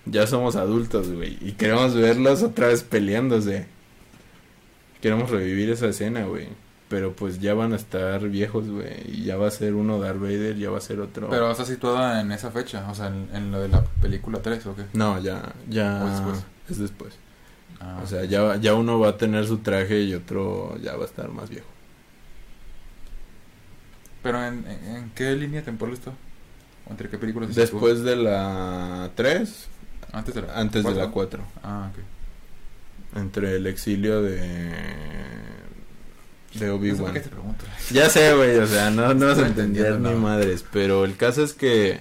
ya 0.07 0.27
somos 0.27 0.57
adultos, 0.57 1.11
güey. 1.11 1.39
Y 1.41 1.53
queremos 1.53 1.95
verlos 1.95 2.43
otra 2.43 2.69
vez 2.69 2.83
peleándose. 2.83 3.67
Queremos 5.01 5.31
revivir 5.31 5.71
esa 5.71 5.87
escena, 5.87 6.25
güey. 6.25 6.49
Pero 6.89 7.17
pues 7.17 7.41
ya 7.41 7.55
van 7.55 7.73
a 7.73 7.77
estar 7.77 8.29
viejos, 8.29 8.69
güey. 8.69 9.11
Y 9.11 9.25
ya 9.25 9.37
va 9.37 9.49
a 9.49 9.51
ser 9.51 9.75
uno 9.75 9.99
Darth 9.99 10.21
Vader, 10.21 10.57
ya 10.57 10.71
va 10.71 10.79
a 10.79 10.83
ser 10.83 11.01
otro. 11.01 11.31
Pero 11.31 11.51
está 11.51 11.65
situada 11.65 12.21
en 12.21 12.31
esa 12.33 12.51
fecha, 12.51 12.87
o 12.91 12.95
sea, 12.95 13.07
en, 13.07 13.29
en 13.33 13.51
lo 13.51 13.61
de 13.61 13.69
la 13.69 13.83
película 14.03 14.41
3, 14.43 14.67
¿o 14.67 14.77
qué? 14.77 14.85
No, 14.93 15.19
ya, 15.21 15.55
ya 15.69 16.05
¿O 16.05 16.11
después? 16.11 16.45
es 16.69 16.79
después. 16.79 17.15
Ah, 17.85 18.01
O 18.03 18.07
sea, 18.07 18.25
ya, 18.25 18.57
ya 18.57 18.75
uno 18.75 18.99
va 18.99 19.11
a 19.11 19.17
tener 19.19 19.47
su 19.47 19.59
traje 19.59 20.01
y 20.03 20.15
otro 20.15 20.77
ya 20.83 20.97
va 20.97 21.03
a 21.03 21.07
estar 21.07 21.29
más 21.31 21.51
viejo. 21.51 21.67
¿Pero 24.23 24.43
en, 24.45 24.65
en, 24.67 24.97
en 24.97 25.11
qué 25.15 25.35
línea 25.37 25.63
temporal 25.63 25.95
está? 25.95 26.11
¿O 26.87 26.91
¿Entre 26.91 27.09
qué 27.11 27.19
películas 27.19 27.53
se? 27.55 27.61
Después 27.61 28.03
de 28.03 28.17
la 28.17 29.11
3, 29.15 29.67
Antes 30.13 30.35
de 30.35 30.43
la 30.43 30.59
antes 30.59 30.85
de 30.85 30.95
la 30.95 31.11
cuatro? 31.11 31.45
4. 31.53 31.61
Ah, 31.63 31.91
ok. 31.93 33.19
Entre 33.19 33.57
el 33.57 33.67
exilio 33.67 34.23
de 34.23 34.37
de 34.39 34.75
No 36.55 36.61
sé 36.61 36.71
Obi-Wan. 36.71 37.13
te 37.15 37.21
pregunto. 37.21 37.65
Ya 37.91 38.09
sé, 38.09 38.35
güey, 38.35 38.57
o 38.59 38.67
sea, 38.67 38.91
no, 38.91 39.13
no 39.15 39.31
entender 39.31 39.47
entendiendo 39.47 40.11
ni 40.11 40.19
madres, 40.21 40.65
pero 40.73 41.05
el 41.05 41.17
caso 41.17 41.43
es 41.43 41.53
que 41.53 42.01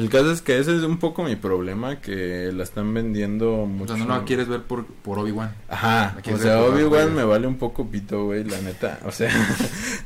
el 0.00 0.08
caso 0.10 0.30
es 0.32 0.42
que 0.42 0.58
ese 0.58 0.76
es 0.76 0.82
un 0.82 0.98
poco 0.98 1.22
mi 1.24 1.36
problema 1.36 2.00
que 2.00 2.50
la 2.52 2.62
están 2.64 2.92
vendiendo 2.94 3.52
O 3.62 3.66
mucho. 3.66 3.96
sea, 3.96 4.04
no 4.04 4.18
la 4.18 4.24
quieres 4.24 4.48
ver 4.48 4.62
por, 4.62 4.86
por 4.86 5.18
Obi-Wan. 5.18 5.54
Ajá, 5.68 6.16
o 6.32 6.38
sea, 6.38 6.62
Obi-Wan 6.62 7.14
me 7.14 7.24
vale 7.24 7.46
un 7.46 7.56
poco 7.58 7.86
pito, 7.88 8.24
güey, 8.26 8.44
la 8.44 8.60
neta. 8.60 9.00
O 9.04 9.12
sea, 9.12 9.30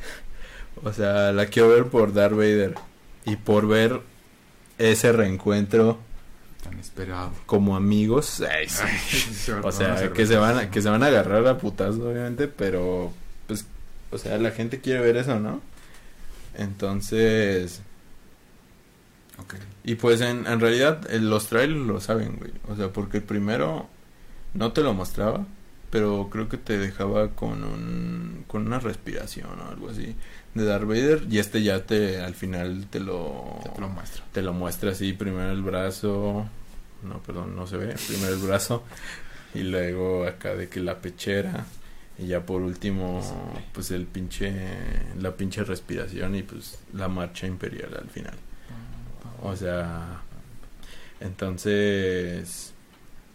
o 0.83 0.93
sea, 0.93 1.33
la 1.33 1.47
quiero 1.47 1.69
ver 1.69 1.87
por 1.87 2.13
Darth 2.13 2.33
Vader 2.35 2.75
y 3.25 3.37
por 3.37 3.67
ver 3.67 4.01
ese 4.79 5.13
reencuentro 5.13 5.99
Tan 6.63 6.79
esperado. 6.79 7.33
como 7.47 7.77
amigos. 7.77 8.41
Ay, 8.51 8.69
sí. 8.69 9.53
O 9.63 9.71
sea, 9.73 10.13
que 10.13 10.27
se 10.27 10.37
van 10.37 10.59
a, 10.59 10.71
que 10.71 10.81
se 10.83 10.89
van 10.89 11.03
a 11.03 11.07
agarrar 11.07 11.47
a 11.47 11.59
putazos, 11.59 12.01
obviamente, 12.01 12.49
pero 12.49 13.13
pues, 13.47 13.67
o 14.11 14.19
sea, 14.19 14.39
la 14.39 14.51
gente 14.51 14.81
quiere 14.81 15.01
ver 15.01 15.17
eso, 15.17 15.39
¿no? 15.41 15.61
Entonces, 16.57 17.83
Ok. 19.39 19.55
Y 19.85 19.97
pues 19.97 20.21
en, 20.23 20.47
en 20.47 20.61
realidad 20.61 21.11
eh, 21.11 21.21
los 21.21 21.49
trailers 21.49 21.87
lo 21.87 22.01
saben, 22.01 22.37
güey. 22.37 22.53
O 22.69 22.77
sea, 22.77 22.89
porque 22.93 23.19
el 23.19 23.23
primero 23.23 23.89
no 24.55 24.73
te 24.73 24.83
lo 24.83 24.95
mostraba, 24.95 25.47
pero 25.91 26.29
creo 26.31 26.49
que 26.49 26.57
te 26.57 26.79
dejaba 26.79 27.29
con 27.33 27.63
un 27.63 28.45
con 28.49 28.67
una 28.67 28.81
respiración 28.81 29.49
o 29.61 29.69
algo 29.71 29.91
así 29.91 30.17
de 30.55 30.65
Darth 30.65 30.87
Vader 30.89 31.27
y 31.31 31.39
este 31.39 31.63
ya 31.63 31.85
te 31.87 32.21
al 32.21 32.35
final 32.35 32.87
te 32.91 33.01
lo 33.01 33.61
te 33.75 33.81
lo 33.81 33.89
muestro. 33.89 34.25
te 34.33 34.43
lo 34.43 34.53
muestra 34.53 34.91
así, 34.93 35.13
primero 35.13 35.51
el 35.53 35.63
brazo, 35.63 36.47
no, 37.03 37.23
perdón, 37.23 37.55
no 37.55 37.67
se 37.67 37.77
ve, 37.77 37.95
primero 38.09 38.35
el 38.35 38.41
brazo 38.41 38.83
y 39.55 39.61
luego 39.63 40.27
acá 40.27 40.55
de 40.55 40.69
que 40.69 40.81
la 40.81 41.01
pechera 41.01 41.67
y 42.19 42.27
ya 42.27 42.45
por 42.45 42.63
último 42.63 43.21
pues 43.73 43.91
el 43.91 44.07
pinche 44.07 44.53
la 45.21 45.37
pinche 45.37 45.63
respiración 45.63 46.35
y 46.37 46.43
pues 46.43 46.79
la 46.93 47.09
marcha 47.09 47.47
imperial 47.47 47.97
al 48.01 48.09
final. 48.09 48.35
O 49.43 49.55
sea, 49.57 50.21
entonces 51.21 52.73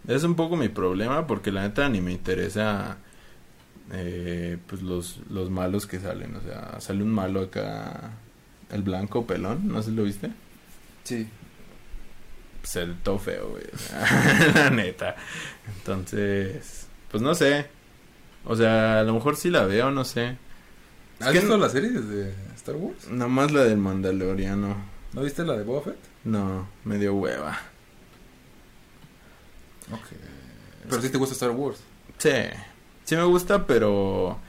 es 0.07 0.23
un 0.23 0.35
poco 0.35 0.55
mi 0.57 0.69
problema 0.69 1.27
porque 1.27 1.51
la 1.51 1.61
neta 1.63 1.87
ni 1.89 2.01
me 2.01 2.11
interesa 2.11 2.97
eh, 3.91 4.57
pues 4.67 4.81
los, 4.81 5.19
los 5.29 5.49
malos 5.49 5.85
que 5.87 5.99
salen. 5.99 6.35
O 6.35 6.41
sea, 6.41 6.79
sale 6.79 7.03
un 7.03 7.11
malo 7.11 7.41
acá, 7.41 8.11
el 8.71 8.81
blanco 8.81 9.25
pelón, 9.25 9.67
no 9.67 9.81
sé 9.81 9.89
si 9.91 9.95
lo 9.95 10.03
viste. 10.03 10.31
Sí. 11.03 11.27
Se 12.63 12.85
ve 12.85 12.93
todo 13.03 13.19
feo, 13.19 13.49
güey. 13.49 13.63
la 14.53 14.69
neta. 14.69 15.15
Entonces, 15.77 16.87
pues 17.09 17.23
no 17.23 17.33
sé. 17.35 17.67
O 18.45 18.55
sea, 18.55 18.99
a 18.99 19.03
lo 19.03 19.13
mejor 19.13 19.35
sí 19.35 19.49
la 19.49 19.65
veo, 19.65 19.91
no 19.91 20.03
sé. 20.05 20.37
Es 21.19 21.27
¿Has 21.27 21.33
visto 21.33 21.49
no- 21.49 21.57
las 21.57 21.71
series 21.71 22.07
de 22.09 22.33
Star 22.55 22.75
Wars? 22.75 23.07
Nomás 23.09 23.51
la 23.51 23.63
del 23.63 23.77
Mandaloriano. 23.77 24.75
¿No 25.13 25.21
viste 25.21 25.43
la 25.43 25.57
de 25.57 25.63
Boba 25.63 25.81
Fett? 25.81 25.97
No, 26.23 26.67
me 26.85 26.97
dio 26.97 27.15
hueva. 27.15 27.57
Ok. 29.91 30.07
Pero 30.89 31.01
sí 31.01 31.09
te 31.09 31.17
gusta 31.17 31.33
Star 31.33 31.51
Wars. 31.51 31.79
Sí, 32.17 32.29
sí 33.05 33.15
me 33.15 33.23
gusta, 33.23 33.65
pero 33.65 34.39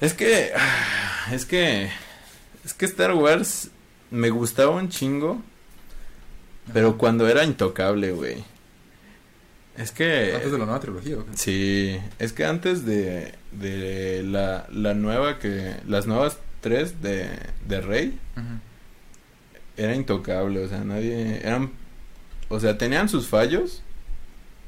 es 0.00 0.12
que 0.14 0.52
es 1.32 1.46
que 1.46 1.90
es 2.64 2.74
que 2.74 2.84
Star 2.86 3.14
Wars 3.14 3.70
me 4.10 4.30
gustaba 4.30 4.72
un 4.72 4.88
chingo, 4.88 5.40
pero 6.72 6.98
cuando 6.98 7.28
era 7.28 7.44
intocable, 7.44 8.12
güey. 8.12 8.44
Es 9.76 9.90
que 9.90 10.34
Antes 10.34 10.52
de 10.52 10.58
la 10.58 10.64
nueva 10.66 10.80
trilogía, 10.80 11.16
¿o 11.16 11.24
qué? 11.24 11.30
sí, 11.36 11.98
es 12.18 12.32
que 12.34 12.44
antes 12.44 12.84
de 12.84 13.34
de 13.52 14.22
la 14.22 14.66
la 14.70 14.92
nueva 14.92 15.38
que 15.38 15.76
las 15.86 16.06
nuevas 16.06 16.36
tres 16.60 17.00
de 17.00 17.30
de 17.66 17.80
Rey 17.80 18.18
Ujú. 18.36 18.44
Era 19.76 19.94
intocable, 19.94 20.64
o 20.64 20.68
sea, 20.68 20.84
nadie 20.84 21.40
eran 21.46 21.70
o 22.52 22.60
sea, 22.60 22.76
tenían 22.76 23.08
sus 23.08 23.28
fallos, 23.28 23.82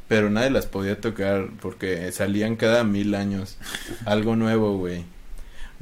pero 0.08 0.30
nadie 0.30 0.48
las 0.48 0.64
podía 0.64 1.02
tocar 1.02 1.50
porque 1.60 2.10
salían 2.12 2.56
cada 2.56 2.82
mil 2.82 3.14
años 3.14 3.58
algo 4.06 4.36
nuevo, 4.36 4.78
güey. 4.78 5.04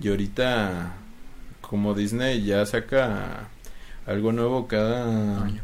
Y 0.01 0.09
ahorita 0.09 0.95
como 1.61 1.95
Disney 1.95 2.43
ya 2.45 2.67
saca 2.67 3.49
algo 4.05 4.33
nuevo 4.33 4.67
cada 4.67 5.45
Año. 5.45 5.63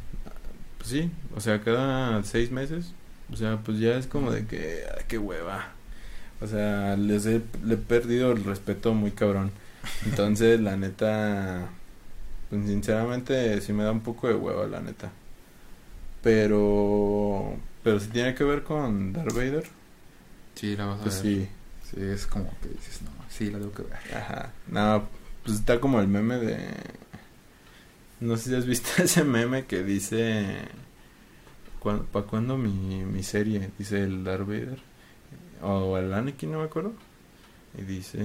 pues 0.78 0.90
sí, 0.90 1.10
o 1.34 1.40
sea, 1.40 1.60
cada 1.60 2.22
seis 2.22 2.52
meses, 2.52 2.92
o 3.32 3.36
sea, 3.36 3.56
pues 3.64 3.80
ya 3.80 3.96
es 3.96 4.06
como 4.06 4.30
de 4.30 4.46
que 4.46 4.84
ah, 4.88 5.02
qué 5.08 5.18
hueva. 5.18 5.72
O 6.40 6.46
sea, 6.46 6.96
les 6.96 7.26
he, 7.26 7.42
le 7.64 7.74
he 7.74 7.78
perdido 7.78 8.30
el 8.30 8.44
respeto 8.44 8.94
muy 8.94 9.10
cabrón. 9.10 9.50
Entonces, 10.06 10.60
la 10.60 10.76
neta, 10.76 11.68
pues 12.50 12.66
sinceramente 12.66 13.60
sí 13.60 13.72
me 13.72 13.84
da 13.84 13.92
un 13.92 14.00
poco 14.00 14.28
de 14.28 14.34
hueva, 14.34 14.66
la 14.66 14.80
neta. 14.80 15.10
Pero, 16.22 17.56
pero 17.82 18.00
si 18.00 18.08
tiene 18.08 18.34
que 18.34 18.44
ver 18.44 18.62
con 18.64 19.12
Darth 19.12 19.34
Vader, 19.34 19.64
Sí, 20.54 20.76
la 20.76 20.86
vas 20.86 21.00
a 21.00 21.02
pues 21.04 21.22
ver. 21.22 21.22
sí. 21.22 21.48
Sí, 21.90 21.96
es 22.02 22.26
como 22.26 22.50
que 22.60 22.68
dices, 22.68 23.02
no, 23.02 23.10
sí, 23.30 23.50
la 23.50 23.58
tengo 23.58 23.72
que 23.72 23.82
ver. 23.82 23.92
Ajá. 24.14 24.52
No, 24.66 25.08
pues 25.44 25.56
está 25.58 25.80
como 25.80 26.00
el 26.00 26.08
meme 26.08 26.36
de... 26.38 26.58
No 28.20 28.36
sé 28.36 28.50
si 28.50 28.56
has 28.56 28.66
visto 28.66 28.88
ese 29.02 29.24
meme 29.24 29.66
que 29.66 29.82
dice... 29.82 30.44
¿Para 31.82 32.26
cuándo 32.26 32.58
mi, 32.58 33.04
mi 33.04 33.22
serie? 33.22 33.70
Dice 33.78 34.02
el 34.02 34.24
Darth 34.24 34.46
Vader. 34.46 34.78
O 35.62 35.96
el 35.96 36.12
Anakin, 36.12 36.50
no 36.52 36.58
me 36.58 36.64
acuerdo. 36.64 36.92
Y 37.78 37.82
dice... 37.82 38.18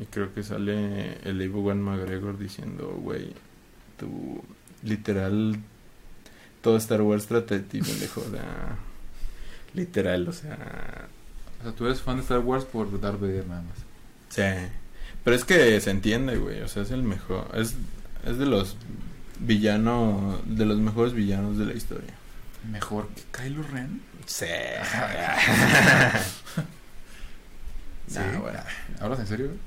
Y 0.00 0.06
creo 0.06 0.32
que 0.32 0.42
sale 0.42 1.18
el 1.28 1.40
Ewan 1.40 1.82
McGregor 1.82 2.38
diciendo, 2.38 2.98
güey, 3.02 3.34
tú 3.98 4.42
literal... 4.82 5.58
Todo 6.60 6.76
Star 6.76 7.02
Wars 7.02 7.26
trata 7.26 7.54
de 7.54 7.60
ti, 7.60 7.80
pendejo. 7.80 8.20
o 8.20 8.30
sea, 8.30 8.76
literal, 9.74 10.28
o 10.28 10.32
sea... 10.32 11.08
O 11.60 11.62
sea, 11.62 11.72
tú 11.72 11.86
eres 11.86 12.00
fan 12.02 12.16
de 12.16 12.22
Star 12.22 12.40
Wars 12.40 12.64
por 12.64 13.00
Darth 13.00 13.20
Vader 13.20 13.46
nada 13.46 13.62
más. 13.62 13.78
Sí. 14.28 14.42
Pero 15.24 15.36
es 15.36 15.44
que 15.44 15.80
se 15.80 15.90
entiende, 15.90 16.36
güey. 16.36 16.60
O 16.62 16.68
sea, 16.68 16.82
es 16.82 16.90
el 16.90 17.02
mejor. 17.02 17.48
Es, 17.54 17.74
es 18.24 18.38
de 18.38 18.46
los 18.46 18.76
villanos. 19.40 20.40
De 20.46 20.64
los 20.64 20.78
mejores 20.78 21.12
villanos 21.14 21.58
de 21.58 21.66
la 21.66 21.74
historia. 21.74 22.14
Mejor 22.70 23.08
que 23.08 23.22
Kylo 23.32 23.62
Ren. 23.64 24.02
Sí. 24.26 24.46
Sí. 28.08 28.18
Nah, 28.18 28.38
bueno. 28.38 28.60
¿Hablas 29.00 29.20
en 29.20 29.26
serio? 29.26 29.46
güey? 29.48 29.58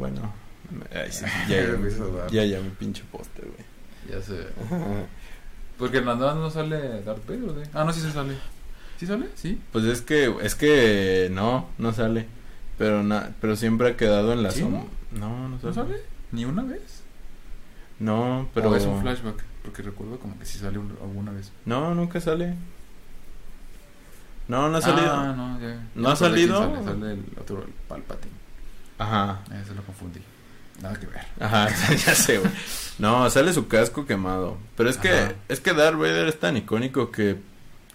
Bueno. 0.00 0.32
Ay, 0.94 1.10
sí, 1.12 1.24
ya, 1.48 1.56
ya, 1.62 2.28
ya, 2.30 2.44
ya, 2.44 2.60
mi 2.60 2.70
pinche 2.70 3.02
póster, 3.12 3.44
güey. 3.44 3.64
Ya 4.10 4.22
sé. 4.22 4.46
Porque 5.78 5.98
en 5.98 6.06
las 6.06 6.16
nuevas 6.16 6.36
no 6.36 6.50
sale 6.50 7.02
Darth 7.02 7.26
Vader, 7.26 7.44
¿o 7.50 7.54
sí? 7.64 7.70
Ah, 7.74 7.84
no, 7.84 7.92
sí 7.92 8.00
se 8.00 8.10
sale. 8.12 8.34
¿Sí 8.98 9.06
sale? 9.06 9.28
Sí. 9.34 9.60
Pues 9.72 9.84
es 9.84 10.00
que, 10.02 10.34
es 10.42 10.54
que 10.54 11.28
no, 11.32 11.68
no 11.78 11.92
sale. 11.92 12.26
Pero 12.78 13.02
na, 13.02 13.30
pero 13.40 13.56
siempre 13.56 13.88
ha 13.90 13.96
quedado 13.96 14.32
en 14.32 14.42
la 14.42 14.50
¿Sí, 14.50 14.60
sombra. 14.60 14.82
No, 15.12 15.48
no 15.48 15.56
¿No 15.56 15.60
sale. 15.60 15.74
sale? 15.74 16.02
¿Ni 16.32 16.44
una 16.44 16.62
vez? 16.62 17.02
No, 17.98 18.48
pero 18.54 18.70
Pero 18.70 18.76
es 18.80 18.86
un 18.86 19.00
flashback. 19.02 19.44
Porque 19.62 19.82
recuerdo 19.82 20.18
como 20.18 20.38
que 20.38 20.46
sí 20.46 20.58
sale 20.58 20.78
un- 20.78 20.96
alguna 21.02 21.32
vez. 21.32 21.52
No, 21.66 21.94
nunca 21.94 22.20
sale. 22.20 22.54
No, 24.48 24.68
no 24.68 24.78
ha 24.78 24.82
salido. 24.82 25.12
Ah, 25.12 25.34
no, 25.36 25.60
ya. 25.60 25.86
¿No 25.94 26.08
Ya 26.08 26.12
ha 26.12 26.16
salido? 26.16 26.58
Sale, 26.58 26.84
sale 26.84 27.12
el 27.12 27.24
otro, 27.40 27.62
el 27.62 27.72
Palpatine. 27.88 28.34
Ajá. 29.00 29.40
Se 29.66 29.74
lo 29.74 29.82
confundí. 29.82 30.20
Nada 30.82 30.98
que 30.98 31.06
ver. 31.06 31.20
Ajá, 31.40 31.68
ya 32.06 32.14
sé, 32.14 32.38
güey. 32.38 32.50
No, 32.98 33.28
sale 33.30 33.52
su 33.52 33.66
casco 33.68 34.06
quemado. 34.06 34.56
Pero 34.76 34.88
es 34.88 34.96
que 34.96 35.10
Ajá. 35.10 35.32
es 35.48 35.60
que 35.60 35.74
Darth 35.74 35.96
Vader 35.98 36.28
es 36.28 36.38
tan 36.38 36.56
icónico 36.56 37.10
que 37.10 37.36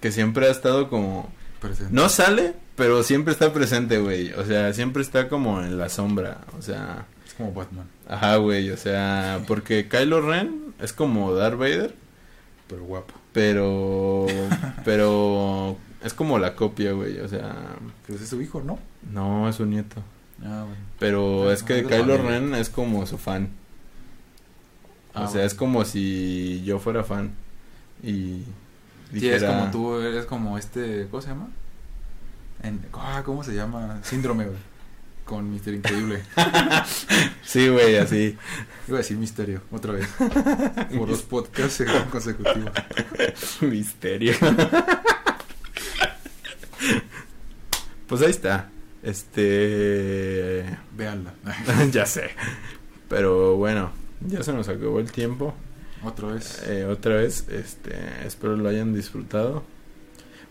que 0.01 0.11
siempre 0.11 0.47
ha 0.47 0.51
estado 0.51 0.87
como 0.89 1.31
Presente. 1.59 1.91
no 1.93 2.09
sale, 2.09 2.53
pero 2.75 3.01
siempre 3.01 3.33
está 3.33 3.51
presente, 3.53 3.97
güey. 3.97 4.33
O 4.33 4.45
sea, 4.45 4.71
siempre 4.73 5.01
está 5.01 5.29
como 5.29 5.61
en 5.61 5.77
la 5.79 5.89
sombra, 5.89 6.41
o 6.59 6.61
sea, 6.61 7.05
Es 7.25 7.33
como 7.33 7.53
Batman. 7.53 7.87
ajá, 8.07 8.35
güey, 8.35 8.69
o 8.69 8.77
sea, 8.77 9.41
porque 9.47 9.87
Kylo 9.87 10.21
Ren 10.21 10.75
es 10.79 10.93
como 10.93 11.33
Darth 11.33 11.57
Vader, 11.57 11.95
Pero 12.67 12.83
guapo. 12.83 13.13
pero 13.33 14.27
pero 14.85 15.77
es 16.03 16.13
como 16.13 16.37
la 16.37 16.55
copia, 16.55 16.91
güey, 16.91 17.19
o 17.19 17.27
sea, 17.27 17.55
Pero 18.05 18.15
ese 18.15 18.25
es 18.25 18.29
su 18.29 18.41
hijo, 18.41 18.61
¿no? 18.63 18.77
no 19.11 19.49
es 19.49 19.55
su 19.55 19.65
nieto. 19.65 20.03
Ah, 20.43 20.63
bueno. 20.67 20.75
Pero 20.99 21.51
es 21.51 21.63
que 21.63 21.83
Kylo. 21.85 22.17
Ren 22.17 22.53
es 22.55 22.69
como 22.69 23.05
su 23.05 23.17
fan. 23.17 23.49
O 25.13 25.19
Ah, 25.19 25.21
sea, 25.27 25.29
bueno. 25.31 25.47
es 25.47 25.53
como 25.53 25.85
si 25.85 26.61
yo 26.65 26.79
fuera 26.79 27.03
fan 27.03 27.31
y 28.03 28.41
Sí, 29.11 29.29
es 29.29 29.41
dijera- 29.41 29.47
como 29.59 29.71
tú, 29.71 29.95
eres 30.01 30.25
como 30.25 30.57
este, 30.57 31.07
¿cómo 31.09 31.21
se 31.21 31.29
llama? 31.29 31.47
En, 32.63 32.81
ah, 32.93 33.21
¿Cómo 33.25 33.43
se 33.43 33.53
llama? 33.55 33.99
Síndrome, 34.03 34.45
güey. 34.45 34.57
Con 35.25 35.49
Mister 35.51 35.73
Increíble. 35.73 36.21
Sí, 37.43 37.67
güey, 37.69 37.95
así. 37.97 38.37
Iba 38.87 38.97
a 38.97 39.01
decir 39.01 39.17
misterio, 39.17 39.61
otra 39.71 39.93
vez. 39.93 40.07
Por 40.97 41.07
los 41.09 41.21
podcasts 41.23 41.83
consecutivos. 42.11 42.71
Misterio. 43.61 44.33
pues 48.07 48.21
ahí 48.21 48.29
está. 48.29 48.69
Este. 49.05 50.65
Véanla. 50.97 51.35
ya 51.91 52.07
sé. 52.07 52.31
Pero 53.07 53.55
bueno, 53.55 53.91
ya 54.27 54.41
se 54.41 54.51
nos 54.51 54.67
acabó 54.67 54.99
el 54.99 55.11
tiempo. 55.11 55.53
Otra 56.03 56.29
vez. 56.29 56.63
Eh, 56.67 56.85
otra 56.85 57.15
vez, 57.15 57.47
este, 57.49 57.95
espero 58.25 58.57
lo 58.57 58.67
hayan 58.67 58.95
disfrutado. 58.95 59.63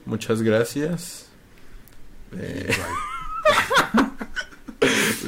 Muchas 0.07 0.43
gracias. 0.43 1.29
Eh, 2.37 2.71
Bye. 2.71 4.05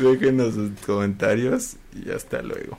déjenos 0.12 0.54
sus 0.54 0.70
comentarios 0.86 1.76
y 1.92 2.10
hasta 2.10 2.42
luego. 2.42 2.78